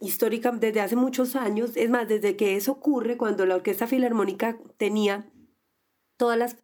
histórica 0.00 0.52
desde 0.52 0.80
hace 0.80 0.94
muchos 0.94 1.34
años, 1.34 1.76
es 1.76 1.90
más, 1.90 2.08
desde 2.08 2.36
que 2.36 2.56
eso 2.56 2.72
ocurre, 2.72 3.16
cuando 3.16 3.44
la 3.44 3.56
Orquesta 3.56 3.88
Filarmónica 3.88 4.56
tenía 4.76 5.30
todas 6.16 6.38
las 6.38 6.56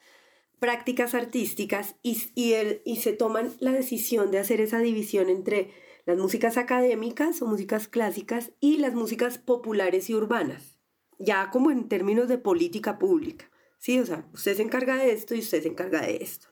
prácticas 0.59 1.15
artísticas 1.15 1.97
y, 2.03 2.21
y, 2.35 2.53
el, 2.55 2.83
y 2.85 2.97
se 2.97 3.13
toman 3.13 3.55
la 3.61 3.73
decisión 3.73 4.31
de 4.31 4.39
hacer 4.39 4.61
esa 4.61 4.79
división 4.81 5.29
entre 5.29 5.71
las 6.07 6.19
músicas 6.19 6.57
académicas 6.57 7.43
o 7.43 7.47
músicas 7.47 7.87
clásicas 7.87 8.53
y 8.61 8.79
las 8.79 8.95
músicas 8.95 9.39
populares 9.39 10.09
y 10.09 10.15
urbanas, 10.15 10.79
ya 11.19 11.51
como 11.51 11.71
en 11.71 11.89
términos 11.89 12.29
de 12.29 12.39
política 12.39 12.99
pública. 12.99 13.51
Sí, 13.79 14.01
o 14.01 14.07
sea, 14.07 14.29
usted 14.33 14.57
se 14.57 14.63
encarga 14.63 14.97
de 14.97 15.13
esto 15.13 15.35
y 15.35 15.41
usted 15.41 15.63
se 15.63 15.69
encarga 15.69 16.01
de 16.01 16.17
esto. 16.17 16.49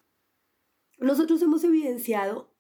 Nosotros 0.99 1.43
hemos 1.43 1.65
evidenciado 1.65 2.55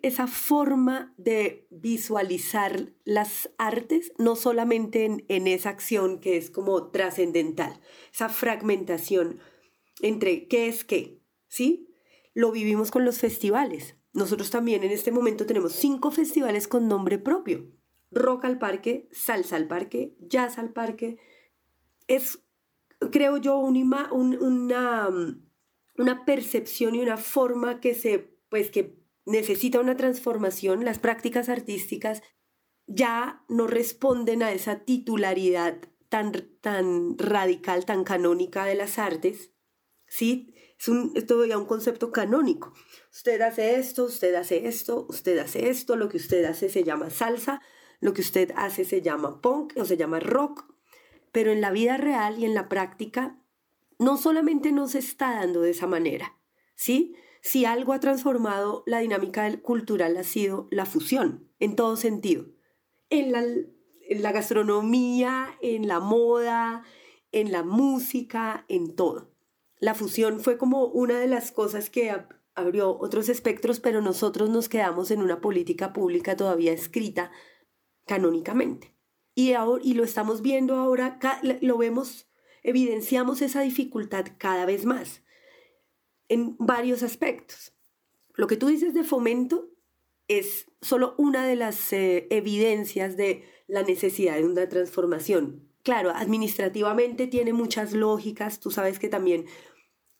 esa 0.00 0.26
forma 0.26 1.14
de 1.16 1.66
visualizar 1.70 2.92
las 3.04 3.50
artes, 3.58 4.12
no 4.18 4.36
solamente 4.36 5.04
en, 5.04 5.24
en 5.28 5.46
esa 5.46 5.70
acción 5.70 6.20
que 6.20 6.36
es 6.36 6.50
como 6.50 6.90
trascendental, 6.90 7.80
esa 8.12 8.28
fragmentación 8.28 9.40
entre 10.02 10.48
qué 10.48 10.68
es 10.68 10.84
qué, 10.84 11.20
¿sí? 11.48 11.88
Lo 12.34 12.52
vivimos 12.52 12.90
con 12.90 13.04
los 13.04 13.18
festivales. 13.18 13.96
Nosotros 14.12 14.50
también 14.50 14.84
en 14.84 14.90
este 14.90 15.10
momento 15.10 15.46
tenemos 15.46 15.72
cinco 15.72 16.10
festivales 16.10 16.68
con 16.68 16.88
nombre 16.88 17.18
propio. 17.18 17.70
Rock 18.10 18.44
al 18.44 18.58
parque, 18.58 19.08
salsa 19.10 19.56
al 19.56 19.68
parque, 19.68 20.14
jazz 20.20 20.58
al 20.58 20.72
parque. 20.72 21.18
Es, 22.08 22.42
creo 23.10 23.38
yo, 23.38 23.58
una, 23.58 24.12
una, 24.12 26.24
percepción 26.26 26.94
y 26.94 27.00
una 27.00 27.16
forma 27.16 27.80
que 27.80 27.94
se, 27.94 28.36
pues 28.50 28.70
que 28.70 28.98
necesita 29.24 29.80
una 29.80 29.96
transformación. 29.96 30.84
Las 30.84 30.98
prácticas 30.98 31.48
artísticas 31.48 32.22
ya 32.86 33.44
no 33.48 33.66
responden 33.66 34.42
a 34.42 34.52
esa 34.52 34.80
titularidad 34.80 35.78
tan, 36.10 36.32
tan 36.60 37.16
radical, 37.16 37.86
tan 37.86 38.04
canónica 38.04 38.66
de 38.66 38.74
las 38.74 38.98
artes, 38.98 39.51
¿sí? 40.12 40.54
Es, 40.78 40.88
un, 40.88 41.12
es 41.14 41.26
todavía 41.26 41.56
un 41.56 41.64
concepto 41.64 42.12
canónico. 42.12 42.74
Usted 43.10 43.40
hace 43.40 43.76
esto, 43.76 44.04
usted 44.04 44.34
hace 44.34 44.66
esto, 44.66 45.06
usted 45.08 45.38
hace 45.38 45.70
esto, 45.70 45.96
lo 45.96 46.10
que 46.10 46.18
usted 46.18 46.44
hace 46.44 46.68
se 46.68 46.84
llama 46.84 47.08
salsa, 47.08 47.62
lo 48.00 48.12
que 48.12 48.20
usted 48.20 48.52
hace 48.56 48.84
se 48.84 49.00
llama 49.00 49.40
punk 49.40 49.72
o 49.76 49.86
se 49.86 49.96
llama 49.96 50.20
rock, 50.20 50.66
pero 51.30 51.50
en 51.50 51.62
la 51.62 51.70
vida 51.70 51.96
real 51.96 52.38
y 52.38 52.44
en 52.44 52.54
la 52.54 52.68
práctica 52.68 53.38
no 53.98 54.18
solamente 54.18 54.70
no 54.70 54.86
se 54.86 54.98
está 54.98 55.34
dando 55.34 55.62
de 55.62 55.70
esa 55.70 55.86
manera, 55.86 56.36
¿sí? 56.74 57.14
Si 57.40 57.64
algo 57.64 57.94
ha 57.94 58.00
transformado 58.00 58.82
la 58.86 58.98
dinámica 58.98 59.60
cultural 59.62 60.16
ha 60.18 60.24
sido 60.24 60.68
la 60.70 60.84
fusión, 60.84 61.48
en 61.58 61.74
todo 61.74 61.96
sentido. 61.96 62.46
En 63.08 63.32
la, 63.32 63.40
en 63.40 64.22
la 64.22 64.32
gastronomía, 64.32 65.56
en 65.62 65.88
la 65.88 66.00
moda, 66.00 66.84
en 67.30 67.50
la 67.50 67.62
música, 67.62 68.66
en 68.68 68.94
todo. 68.94 69.31
La 69.82 69.96
fusión 69.96 70.38
fue 70.38 70.58
como 70.58 70.84
una 70.84 71.18
de 71.18 71.26
las 71.26 71.50
cosas 71.50 71.90
que 71.90 72.14
abrió 72.54 72.96
otros 73.00 73.28
espectros, 73.28 73.80
pero 73.80 74.00
nosotros 74.00 74.48
nos 74.48 74.68
quedamos 74.68 75.10
en 75.10 75.20
una 75.20 75.40
política 75.40 75.92
pública 75.92 76.36
todavía 76.36 76.72
escrita 76.72 77.32
canónicamente. 78.06 78.94
Y, 79.34 79.54
ahora, 79.54 79.82
y 79.84 79.94
lo 79.94 80.04
estamos 80.04 80.40
viendo 80.40 80.76
ahora, 80.76 81.18
lo 81.60 81.78
vemos, 81.78 82.30
evidenciamos 82.62 83.42
esa 83.42 83.62
dificultad 83.62 84.26
cada 84.38 84.66
vez 84.66 84.84
más 84.84 85.24
en 86.28 86.54
varios 86.60 87.02
aspectos. 87.02 87.74
Lo 88.34 88.46
que 88.46 88.56
tú 88.56 88.68
dices 88.68 88.94
de 88.94 89.02
fomento 89.02 89.72
es 90.28 90.70
solo 90.80 91.16
una 91.18 91.44
de 91.44 91.56
las 91.56 91.92
eh, 91.92 92.28
evidencias 92.30 93.16
de 93.16 93.42
la 93.66 93.82
necesidad 93.82 94.36
de 94.36 94.44
una 94.44 94.68
transformación. 94.68 95.72
Claro, 95.82 96.12
administrativamente 96.14 97.26
tiene 97.26 97.52
muchas 97.52 97.92
lógicas, 97.92 98.60
tú 98.60 98.70
sabes 98.70 99.00
que 99.00 99.08
también 99.08 99.46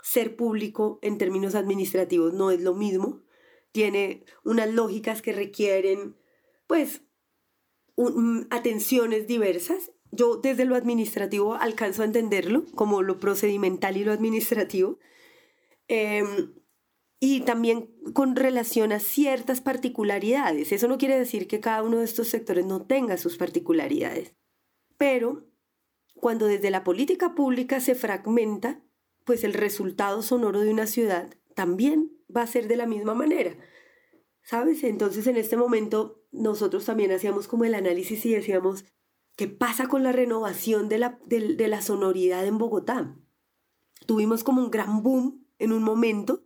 ser 0.03 0.37
público 0.37 0.99
en 1.01 1.17
términos 1.17 1.55
administrativos 1.55 2.35
no 2.35 2.51
es 2.51 2.61
lo 2.61 2.75
mismo, 2.75 3.23
tiene 3.71 4.25
unas 4.45 4.73
lógicas 4.73 5.23
que 5.23 5.33
requieren, 5.33 6.17
pues, 6.67 7.03
atenciones 8.51 9.27
diversas. 9.27 9.93
Yo 10.11 10.37
desde 10.37 10.67
lo 10.67 10.77
administrativo 10.77 11.55
alcanzo 11.55 12.03
a 12.03 12.07
entenderlo, 12.07 12.65
como 12.75 13.03
lo 13.03 13.19
procedimental 13.19 13.97
y 13.97 14.05
lo 14.05 14.13
administrativo. 14.13 14.99
Em, 15.89 16.53
y 17.19 17.43
también 17.43 17.89
con 18.13 18.35
relación 18.35 18.93
a 18.93 18.99
ciertas 18.99 19.61
particularidades. 19.61 20.73
Eso 20.73 20.89
no 20.89 20.99
quiere 20.99 21.19
decir 21.19 21.47
que 21.47 21.61
cada 21.61 21.83
uno 21.83 21.99
de 21.99 22.05
estos 22.05 22.29
sectores 22.29 22.67
no 22.67 22.85
tenga 22.85 23.17
sus 23.17 23.37
particularidades. 23.37 24.35
Pero 24.99 25.47
cuando 26.17 26.47
desde 26.47 26.71
la 26.71 26.85
política 26.85 27.35
pública 27.35 27.81
se 27.81 27.95
fragmenta, 27.95 28.83
pues 29.25 29.45
el 29.45 29.55
resultado 29.55 30.23
sonoro 30.23 30.61
de 30.61 30.71
una 30.71 30.87
ciudad 30.87 31.35
también 31.55 32.11
va 32.35 32.43
a 32.43 32.47
ser 32.47 32.69
de 32.69 32.77
la 32.77 32.87
misma 32.87 33.15
manera. 33.15 33.57
¿Sabes? 34.43 34.83
Entonces 34.83 35.27
en 35.27 35.37
este 35.37 35.57
momento 35.57 36.25
nosotros 36.33 36.85
también 36.85 37.13
hacíamos 37.13 37.47
como 37.47 37.65
el 37.65 37.75
análisis 37.75 38.25
y 38.27 38.35
decíamos, 38.35 38.85
¿qué 39.37 39.49
pasa 39.49 39.87
con 39.87 40.03
la 40.03 40.13
renovación 40.13 40.89
de 40.89 40.99
la, 40.99 41.19
de, 41.27 41.69
la 41.69 41.83
sonoridad 41.83 42.47
en 42.47 42.59
Bogotá? 42.59 43.17
Tuvimos 44.07 44.43
como 44.43 44.63
un 44.63 44.71
gran 44.71 45.03
boom 45.03 45.47
en 45.59 45.73
un 45.73 45.83
momento, 45.83 46.43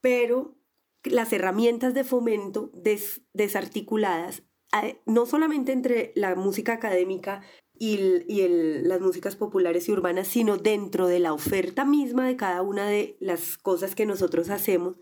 pero 0.00 0.56
las 1.04 1.32
herramientas 1.32 1.94
de 1.94 2.04
fomento 2.04 2.72
desarticuladas, 3.32 4.42
eh, 4.82 5.00
no 5.06 5.26
solamente 5.26 5.72
entre 5.72 6.12
la 6.16 6.34
música 6.34 6.72
académica 6.72 7.42
y, 7.84 8.46
las 8.84 9.00
músicas 9.00 9.34
populares 9.34 9.88
y 9.88 9.92
urbanas, 9.92 10.28
sino 10.28 10.56
dentro 10.56 11.08
de 11.08 11.18
la 11.18 11.32
oferta 11.32 11.84
misma 11.84 12.28
de 12.28 12.36
cada 12.36 12.62
una 12.62 12.86
de 12.86 13.16
las 13.18 13.58
cosas 13.58 13.96
que 13.96 14.06
nosotros 14.06 14.50
hacemos, 14.50 14.98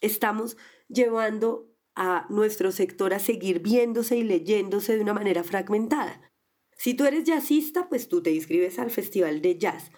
estamos 0.00 0.56
llevando 0.88 1.70
a 1.94 2.26
nuestro 2.28 2.72
sector 2.72 3.14
a 3.14 3.20
seguir 3.20 3.60
viéndose 3.60 4.16
y 4.16 4.24
leyéndose 4.24 4.96
de 4.96 5.02
una 5.02 5.14
manera 5.14 5.44
fragmentada. 5.44 6.32
Si 6.76 6.94
tú 6.94 7.04
eres 7.04 7.24
jazzista, 7.24 7.88
pues 7.88 8.08
tú 8.08 8.22
te 8.24 8.32
inscribes 8.32 8.80
al 8.80 8.90
Festival 8.90 9.40
de 9.40 9.58
Jazz. 9.58 9.92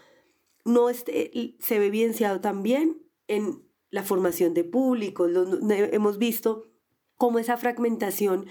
No 0.67 0.91
este, 0.91 1.57
se 1.61 1.79
ve 1.79 1.87
evidenciado 1.87 2.43
también 2.43 3.01
en 3.27 3.67
la 3.89 4.03
formación 4.03 4.53
de 4.53 4.65
públicos. 4.65 5.31
hemos 5.71 6.19
visto 6.19 6.69
cómo 7.17 7.39
esa 7.39 7.57
fragmentación 7.57 8.47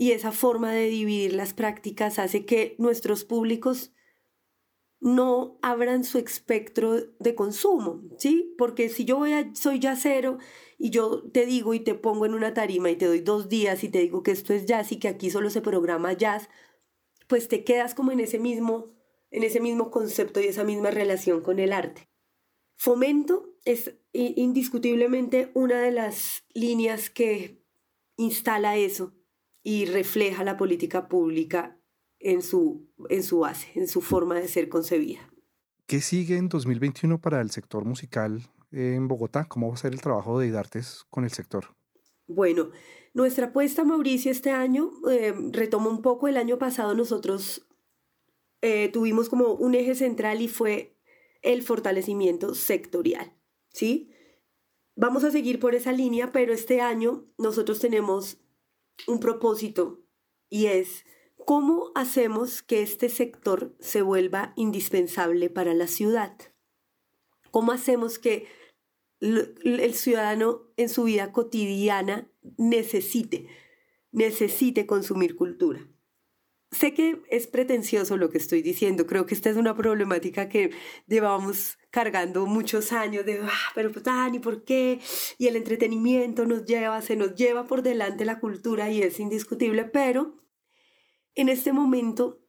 y 0.00 0.12
esa 0.12 0.32
forma 0.32 0.72
de 0.72 0.88
dividir 0.88 1.34
las 1.34 1.52
prácticas 1.52 2.18
hace 2.18 2.46
que 2.46 2.74
nuestros 2.78 3.22
públicos 3.26 3.92
no 4.98 5.58
abran 5.60 6.04
su 6.04 6.16
espectro 6.16 6.94
de 7.18 7.34
consumo, 7.34 8.00
¿sí? 8.16 8.54
Porque 8.56 8.88
si 8.88 9.04
yo 9.04 9.18
voy 9.18 9.34
a, 9.34 9.54
soy 9.54 9.78
jazzero 9.78 10.38
y 10.78 10.88
yo 10.88 11.30
te 11.30 11.44
digo 11.44 11.74
y 11.74 11.80
te 11.80 11.94
pongo 11.94 12.24
en 12.24 12.32
una 12.32 12.54
tarima 12.54 12.90
y 12.90 12.96
te 12.96 13.04
doy 13.04 13.20
dos 13.20 13.50
días 13.50 13.84
y 13.84 13.90
te 13.90 13.98
digo 13.98 14.22
que 14.22 14.30
esto 14.30 14.54
es 14.54 14.64
jazz 14.64 14.90
y 14.90 14.98
que 14.98 15.08
aquí 15.08 15.28
solo 15.28 15.50
se 15.50 15.60
programa 15.60 16.14
jazz, 16.14 16.48
pues 17.28 17.48
te 17.48 17.62
quedas 17.62 17.94
como 17.94 18.10
en 18.10 18.20
ese 18.20 18.38
mismo, 18.38 18.94
en 19.30 19.42
ese 19.42 19.60
mismo 19.60 19.90
concepto 19.90 20.40
y 20.40 20.46
esa 20.46 20.64
misma 20.64 20.90
relación 20.90 21.42
con 21.42 21.58
el 21.58 21.74
arte. 21.74 22.08
Fomento 22.74 23.54
es 23.66 23.98
indiscutiblemente 24.14 25.50
una 25.52 25.78
de 25.78 25.90
las 25.90 26.42
líneas 26.54 27.10
que 27.10 27.62
instala 28.16 28.78
eso 28.78 29.19
y 29.62 29.86
refleja 29.86 30.44
la 30.44 30.56
política 30.56 31.08
pública 31.08 31.78
en 32.18 32.42
su, 32.42 32.88
en 33.08 33.22
su 33.22 33.40
base, 33.40 33.68
en 33.74 33.88
su 33.88 34.00
forma 34.00 34.36
de 34.36 34.48
ser 34.48 34.68
concebida. 34.68 35.20
¿Qué 35.86 36.00
sigue 36.00 36.36
en 36.36 36.48
2021 36.48 37.20
para 37.20 37.40
el 37.40 37.50
sector 37.50 37.84
musical 37.84 38.42
en 38.70 39.08
Bogotá? 39.08 39.46
¿Cómo 39.46 39.68
va 39.68 39.74
a 39.74 39.78
ser 39.78 39.92
el 39.92 40.00
trabajo 40.00 40.38
de 40.38 40.46
IDARTES 40.46 41.06
con 41.10 41.24
el 41.24 41.30
sector? 41.30 41.74
Bueno, 42.26 42.70
nuestra 43.12 43.46
apuesta, 43.46 43.82
Mauricio, 43.84 44.30
este 44.30 44.50
año 44.50 44.92
eh, 45.10 45.34
retoma 45.50 45.88
un 45.88 46.00
poco. 46.00 46.28
El 46.28 46.36
año 46.36 46.58
pasado 46.58 46.94
nosotros 46.94 47.66
eh, 48.62 48.88
tuvimos 48.92 49.28
como 49.28 49.54
un 49.54 49.74
eje 49.74 49.94
central 49.94 50.40
y 50.40 50.48
fue 50.48 50.96
el 51.42 51.62
fortalecimiento 51.62 52.54
sectorial, 52.54 53.34
¿sí? 53.70 54.12
Vamos 54.94 55.24
a 55.24 55.30
seguir 55.30 55.58
por 55.58 55.74
esa 55.74 55.92
línea, 55.92 56.30
pero 56.30 56.52
este 56.52 56.80
año 56.80 57.26
nosotros 57.38 57.80
tenemos 57.80 58.38
un 59.06 59.20
propósito 59.20 60.02
y 60.48 60.66
es 60.66 61.04
cómo 61.44 61.92
hacemos 61.94 62.62
que 62.62 62.82
este 62.82 63.08
sector 63.08 63.74
se 63.80 64.02
vuelva 64.02 64.52
indispensable 64.56 65.50
para 65.50 65.74
la 65.74 65.86
ciudad. 65.86 66.36
¿Cómo 67.50 67.72
hacemos 67.72 68.18
que 68.18 68.46
el 69.20 69.94
ciudadano 69.94 70.72
en 70.76 70.88
su 70.88 71.04
vida 71.04 71.32
cotidiana 71.32 72.30
necesite, 72.56 73.48
necesite 74.12 74.86
consumir 74.86 75.36
cultura? 75.36 75.88
Sé 76.70 76.94
que 76.94 77.20
es 77.30 77.48
pretencioso 77.48 78.16
lo 78.16 78.30
que 78.30 78.38
estoy 78.38 78.62
diciendo, 78.62 79.06
creo 79.06 79.26
que 79.26 79.34
esta 79.34 79.50
es 79.50 79.56
una 79.56 79.76
problemática 79.76 80.48
que 80.48 80.70
llevamos 81.08 81.79
cargando 81.90 82.46
muchos 82.46 82.92
años 82.92 83.26
de, 83.26 83.40
ah, 83.42 83.72
pero 83.74 83.90
pues, 83.90 84.04
ah, 84.08 84.30
¿y 84.32 84.38
por 84.38 84.64
qué? 84.64 85.00
Y 85.38 85.48
el 85.48 85.56
entretenimiento 85.56 86.46
nos 86.46 86.64
lleva, 86.64 87.02
se 87.02 87.16
nos 87.16 87.34
lleva 87.34 87.66
por 87.66 87.82
delante 87.82 88.24
la 88.24 88.40
cultura 88.40 88.90
y 88.90 89.02
es 89.02 89.20
indiscutible, 89.20 89.84
pero 89.84 90.40
en 91.34 91.48
este 91.48 91.72
momento 91.72 92.40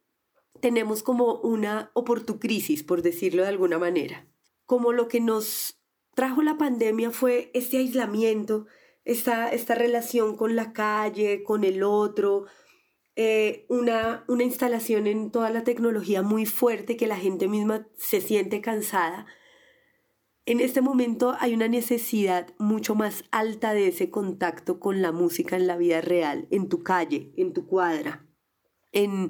tenemos 0.60 1.02
como 1.02 1.40
una 1.40 1.90
oportucrisis, 1.94 2.84
por 2.84 3.02
decirlo 3.02 3.42
de 3.42 3.48
alguna 3.48 3.78
manera, 3.78 4.26
como 4.64 4.92
lo 4.92 5.08
que 5.08 5.20
nos 5.20 5.80
trajo 6.14 6.42
la 6.42 6.56
pandemia 6.56 7.10
fue 7.10 7.50
este 7.52 7.78
aislamiento, 7.78 8.66
esta, 9.04 9.48
esta 9.48 9.74
relación 9.74 10.36
con 10.36 10.54
la 10.54 10.72
calle, 10.72 11.42
con 11.42 11.64
el 11.64 11.82
otro, 11.82 12.46
eh, 13.14 13.66
una, 13.68 14.24
una 14.28 14.44
instalación 14.44 15.06
en 15.06 15.30
toda 15.30 15.50
la 15.50 15.64
tecnología 15.64 16.22
muy 16.22 16.46
fuerte 16.46 16.96
que 16.96 17.06
la 17.06 17.16
gente 17.16 17.48
misma 17.48 17.86
se 17.96 18.20
siente 18.20 18.60
cansada. 18.60 19.26
En 20.46 20.60
este 20.60 20.80
momento 20.80 21.36
hay 21.38 21.54
una 21.54 21.68
necesidad 21.68 22.54
mucho 22.58 22.94
más 22.94 23.24
alta 23.30 23.74
de 23.74 23.88
ese 23.88 24.10
contacto 24.10 24.80
con 24.80 25.02
la 25.02 25.12
música 25.12 25.56
en 25.56 25.66
la 25.66 25.76
vida 25.76 26.00
real, 26.00 26.48
en 26.50 26.68
tu 26.68 26.82
calle, 26.82 27.32
en 27.36 27.52
tu 27.52 27.66
cuadra, 27.66 28.26
en, 28.92 29.28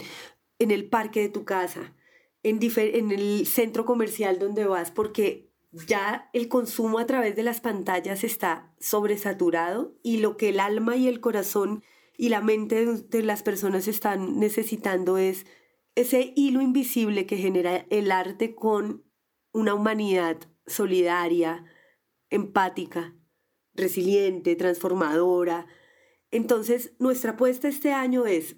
en 0.59 0.71
el 0.71 0.89
parque 0.89 1.21
de 1.21 1.29
tu 1.29 1.45
casa, 1.45 1.95
en, 2.43 2.61
en 2.63 3.11
el 3.11 3.47
centro 3.47 3.85
comercial 3.85 4.39
donde 4.39 4.65
vas, 4.65 4.91
porque 4.91 5.51
ya 5.73 6.31
el 6.33 6.49
consumo 6.49 6.99
a 6.99 7.07
través 7.07 7.35
de 7.35 7.43
las 7.43 7.61
pantallas 7.61 8.25
está 8.25 8.73
sobresaturado 8.79 9.95
y 10.03 10.19
lo 10.19 10.37
que 10.37 10.51
el 10.51 10.61
alma 10.61 10.97
y 10.97 11.09
el 11.09 11.21
corazón 11.21 11.83
y 12.23 12.29
la 12.29 12.41
mente 12.41 12.87
de 12.87 13.23
las 13.25 13.43
personas 13.43 13.89
están 13.89 14.39
necesitando 14.39 15.19
es 15.19 15.45
ese 15.97 16.33
hilo 16.37 16.61
invisible 16.61 17.27
que 17.27 17.37
genera 17.37 17.85
el 17.91 18.13
arte 18.13 18.55
con 18.55 19.03
una 19.53 19.75
humanidad 19.75 20.37
solidaria, 20.65 21.65
empática, 22.31 23.17
resiliente, 23.75 24.55
transformadora. 24.55 25.67
Entonces, 26.31 26.93
nuestra 27.01 27.33
apuesta 27.33 27.67
este 27.67 27.93
año 27.93 28.25
es 28.25 28.55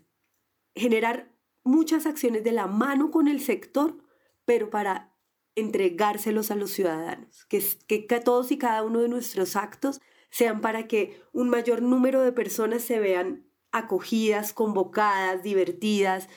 generar 0.75 1.35
muchas 1.63 2.05
acciones 2.05 2.45
de 2.45 2.53
la 2.53 2.67
mano 2.67 3.11
con 3.11 3.29
el 3.29 3.41
sector, 3.41 3.97
pero 4.45 4.69
para 4.69 5.17
entregárselos 5.55 6.51
a 6.51 6.55
los 6.55 6.71
ciudadanos, 6.71 7.47
que, 7.47 7.65
que, 7.89 8.21
todos 8.21 8.53
y 8.53 8.59
cada 8.59 8.83
uno 8.83 9.01
de 9.01 9.09
nuestros 9.09 9.57
actos 9.57 10.03
sean 10.29 10.61
para 10.61 10.87
que 10.87 11.23
un 11.33 11.49
mayor 11.49 11.81
número 11.81 12.21
de 12.21 12.33
personas 12.33 12.83
se 12.83 13.01
vean 13.01 13.54
acogidas, 13.75 14.53
convocadas, 14.53 15.43
divertidas, 15.43 16.29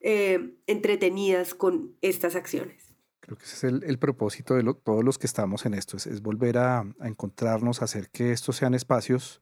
eh, 0.00 0.56
entretenidas 0.66 1.54
con 1.54 1.96
estas 2.02 2.36
acciones. 2.36 2.94
Creo 3.20 3.38
que 3.38 3.44
ese 3.44 3.68
es 3.68 3.72
el, 3.72 3.98
propósito 3.98 4.54
de 4.54 4.74
todos 4.84 5.04
los 5.04 5.16
que 5.16 5.26
estamos 5.26 5.64
en 5.64 5.74
esto, 5.74 5.96
es, 5.96 6.22
volver 6.22 6.58
a, 6.58 6.80
a, 6.80 7.08
encontrarnos, 7.08 7.80
hacer 7.80 8.10
que 8.10 8.32
estos 8.32 8.56
sean 8.56 8.74
espacios 8.74 9.40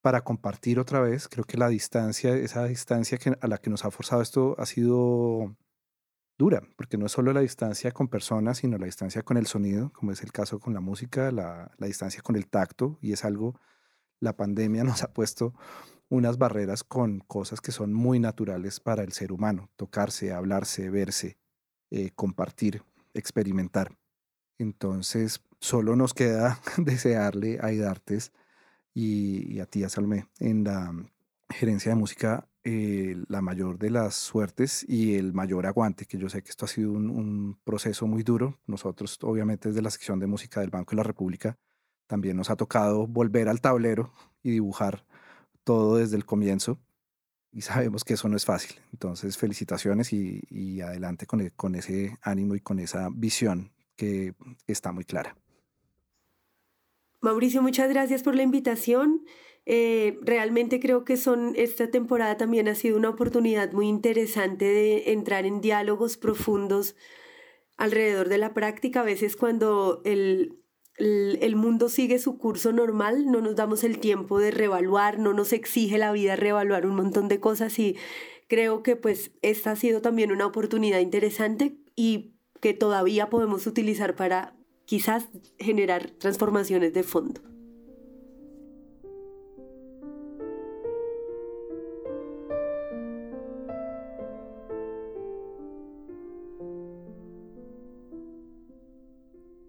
para 0.00 0.22
compartir 0.22 0.78
otra 0.78 1.00
vez. 1.00 1.28
Creo 1.28 1.44
que 1.44 1.56
la 1.56 1.68
distancia, 1.68 2.34
esa 2.34 2.64
distancia 2.64 3.18
que, 3.18 3.36
a 3.40 3.46
la 3.46 3.58
que 3.58 3.70
nos 3.70 3.84
ha 3.84 3.90
forzado 3.90 4.20
esto 4.20 4.56
ha 4.58 4.66
sido 4.66 5.56
dura, 6.38 6.62
porque 6.76 6.98
no 6.98 7.06
es 7.06 7.12
solo 7.12 7.32
la 7.32 7.40
distancia 7.40 7.92
con 7.92 8.08
personas, 8.08 8.58
sino 8.58 8.78
la 8.78 8.86
distancia 8.86 9.22
con 9.22 9.36
el 9.36 9.46
sonido, 9.46 9.92
como 9.92 10.12
es 10.12 10.22
el 10.22 10.32
caso 10.32 10.60
con 10.60 10.74
la 10.74 10.80
música, 10.80 11.32
la, 11.32 11.72
la 11.78 11.86
distancia 11.86 12.22
con 12.22 12.36
el 12.36 12.48
tacto, 12.48 12.98
y 13.00 13.12
es 13.12 13.24
algo, 13.24 13.60
la 14.20 14.36
pandemia 14.36 14.84
nos 14.84 15.02
ha 15.02 15.12
puesto 15.12 15.54
unas 16.08 16.38
barreras 16.38 16.84
con 16.84 17.20
cosas 17.20 17.60
que 17.60 17.72
son 17.72 17.92
muy 17.92 18.18
naturales 18.18 18.80
para 18.80 19.02
el 19.02 19.12
ser 19.12 19.32
humano, 19.32 19.70
tocarse, 19.76 20.32
hablarse, 20.32 20.90
verse, 20.90 21.38
eh, 21.90 22.10
compartir, 22.14 22.82
experimentar. 23.14 23.96
Entonces, 24.58 25.42
solo 25.60 25.96
nos 25.96 26.14
queda 26.14 26.60
desearle 26.78 27.58
a 27.62 27.72
Idartes 27.72 28.32
y, 28.94 29.60
a 29.60 29.66
ti, 29.66 29.88
Salomé, 29.88 30.26
en 30.38 30.64
la 30.64 30.92
gerencia 31.50 31.92
de 31.92 31.96
música 31.96 32.48
eh, 32.64 33.16
la 33.28 33.40
mayor 33.40 33.78
de 33.78 33.90
las 33.90 34.14
suertes 34.14 34.84
y 34.86 35.14
el 35.14 35.32
mayor 35.32 35.66
aguante, 35.66 36.04
que 36.04 36.18
yo 36.18 36.28
sé 36.28 36.42
que 36.42 36.50
esto 36.50 36.64
ha 36.64 36.68
sido 36.68 36.92
un, 36.92 37.58
proceso 37.64 38.06
muy 38.06 38.22
duro. 38.22 38.58
Nosotros, 38.66 39.18
obviamente, 39.22 39.68
desde 39.68 39.82
la 39.82 39.90
sección 39.90 40.18
de 40.18 40.26
música 40.26 40.60
del 40.60 40.70
Banco 40.70 40.90
de 40.90 40.96
la 40.96 41.02
República, 41.02 41.56
también 42.06 42.36
nos 42.36 42.50
ha 42.50 42.56
tocado 42.56 43.06
volver 43.06 43.48
al 43.48 43.60
tablero 43.60 44.12
y 44.42 44.50
dibujar 44.50 45.04
todo 45.68 45.96
desde 45.96 46.16
el 46.16 46.24
comienzo. 46.24 46.78
Y 47.52 47.60
sabemos 47.60 48.02
que 48.02 48.14
eso 48.14 48.26
no 48.30 48.38
es 48.38 48.46
fácil. 48.46 48.80
Entonces, 48.90 49.36
felicitaciones 49.36 50.14
y, 50.14 50.80
adelante 50.80 51.26
con, 51.26 51.42
e, 51.42 51.50
con 51.50 51.74
ese 51.74 52.16
ánimo 52.22 52.54
y 52.54 52.60
con 52.60 52.78
esa 52.78 53.10
visión 53.12 53.70
que 53.94 54.32
está 54.66 54.92
muy 54.92 55.04
clara. 55.04 55.36
Mauricio, 57.20 57.60
muchas 57.60 57.90
gracias 57.90 58.22
por 58.22 58.34
la 58.34 58.44
invitación. 58.44 59.26
Eh, 59.66 60.18
realmente 60.22 60.80
creo 60.80 61.04
que 61.04 61.18
son, 61.18 61.52
esta 61.54 61.90
temporada 61.90 62.38
también 62.38 62.66
ha 62.68 62.74
sido 62.74 62.96
una 62.96 63.10
oportunidad 63.10 63.70
muy 63.72 63.88
interesante 63.88 64.64
de 64.64 65.12
entrar 65.12 65.44
en 65.44 65.60
diálogos 65.60 66.16
profundos 66.16 66.96
alrededor 67.76 68.30
de 68.30 68.38
la 68.38 68.54
práctica. 68.54 69.00
A 69.00 69.04
veces 69.04 69.36
cuando 69.36 70.00
el, 70.06 70.62
el, 70.98 71.56
mundo 71.56 71.88
sigue 71.88 72.18
su 72.18 72.38
curso 72.38 72.72
normal, 72.72 73.30
no 73.30 73.40
nos 73.40 73.56
damos 73.56 73.84
el 73.84 73.98
tiempo 73.98 74.38
de 74.38 74.50
reevaluar, 74.50 75.18
no 75.18 75.32
nos 75.32 75.52
exige 75.52 75.98
la 75.98 76.12
vida 76.12 76.36
reevaluar 76.36 76.86
un 76.86 76.96
montón 76.96 77.28
de 77.28 77.40
cosas 77.40 77.78
y 77.78 77.96
creo 78.48 78.82
que 78.82 78.96
pues 78.96 79.30
esta 79.42 79.72
ha 79.72 79.76
sido 79.76 80.00
también 80.02 80.32
una 80.32 80.46
oportunidad 80.46 80.98
interesante 80.98 81.76
y 81.94 82.34
que 82.60 82.74
todavía 82.74 83.30
podemos 83.30 83.66
utilizar 83.66 84.16
para 84.16 84.56
quizás 84.84 85.28
generar 85.58 86.10
transformaciones 86.10 86.92
de 86.94 87.02
fondo. 87.02 87.42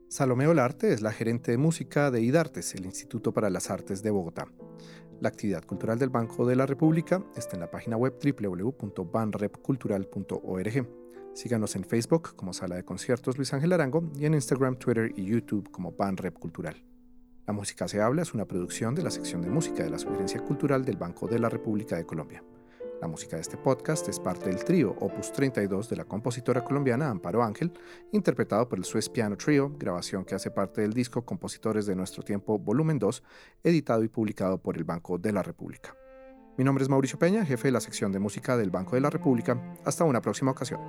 Salomé 0.10 0.46
Olarte 0.48 0.92
es 0.92 1.02
la 1.02 1.12
gerente 1.12 1.52
de 1.52 1.60
música 1.60 2.10
de 2.10 2.20
IDARTES, 2.20 2.74
el 2.74 2.88
Instituto 2.88 3.32
para 3.32 3.52
las 3.52 3.70
Artes 3.70 4.02
de 4.02 4.10
Bogotá. 4.10 4.48
La 5.22 5.30
actividad 5.30 5.64
cultural 5.64 6.00
del 6.00 6.10
Banco 6.10 6.48
de 6.48 6.56
la 6.56 6.66
República 6.66 7.24
está 7.36 7.56
en 7.56 7.60
la 7.60 7.70
página 7.70 7.96
web 7.96 8.16
www.banrepcultural.org. 8.20 10.90
Síganos 11.36 11.76
en 11.76 11.84
Facebook 11.84 12.36
como 12.36 12.54
Sala 12.54 12.78
de 12.78 12.84
Conciertos 12.84 13.38
Luis 13.38 13.54
Ángel 13.54 13.72
Arango 13.72 14.10
y 14.18 14.26
en 14.26 14.34
Instagram, 14.34 14.78
Twitter 14.78 15.14
y 15.16 15.26
YouTube 15.26 15.70
como 15.70 15.92
Banrep 15.92 16.40
Cultural. 16.40 16.84
La 17.46 17.54
música 17.54 17.88
se 17.88 18.02
habla 18.02 18.24
es 18.24 18.34
una 18.34 18.46
producción 18.46 18.96
de 18.96 19.04
la 19.04 19.12
sección 19.12 19.44
de 19.44 19.52
música 19.52 19.84
de 19.84 19.92
la 19.92 20.00
Sugerencia 20.00 20.44
Cultural 20.44 20.86
del 20.86 20.98
Banco 20.98 21.28
de 21.28 21.38
la 21.38 21.50
República 21.50 21.96
de 21.96 22.08
Colombia. 22.08 22.44
La 23.02 23.08
música 23.08 23.38
de 23.38 23.42
este 23.42 23.56
podcast 23.56 24.10
es 24.10 24.20
parte 24.20 24.50
del 24.50 24.62
trío 24.66 24.94
Opus 25.00 25.32
32 25.32 25.90
de 25.90 25.96
la 25.96 26.04
compositora 26.04 26.66
colombiana 26.66 27.10
Amparo 27.10 27.42
Ángel, 27.42 27.72
interpretado 28.12 28.68
por 28.68 28.78
el 28.78 28.84
Swiss 28.84 29.08
Piano 29.08 29.38
Trio, 29.38 29.74
grabación 29.78 30.26
que 30.26 30.36
hace 30.36 30.52
parte 30.52 30.82
del 30.82 30.92
disco 30.92 31.26
Compositores 31.26 31.86
de 31.86 31.96
Nuestro 31.96 32.24
Tiempo 32.24 32.60
Volumen 32.60 33.00
2, 33.00 33.24
editado 33.64 34.04
y 34.04 34.10
publicado 34.10 34.58
por 34.58 34.76
el 34.76 34.84
Banco 34.84 35.18
de 35.18 35.32
la 35.32 35.42
República. 35.42 35.96
Mi 36.58 36.66
nombre 36.66 36.84
es 36.84 36.90
Mauricio 36.90 37.18
Peña, 37.18 37.46
jefe 37.46 37.70
de 37.70 37.72
la 37.72 37.80
sección 37.80 38.12
de 38.12 38.20
música 38.20 38.58
del 38.58 38.70
Banco 38.70 38.96
de 38.96 39.02
la 39.02 39.10
República. 39.10 39.78
Hasta 39.86 40.04
una 40.04 40.20
próxima 40.20 40.52
ocasión. 40.52 40.82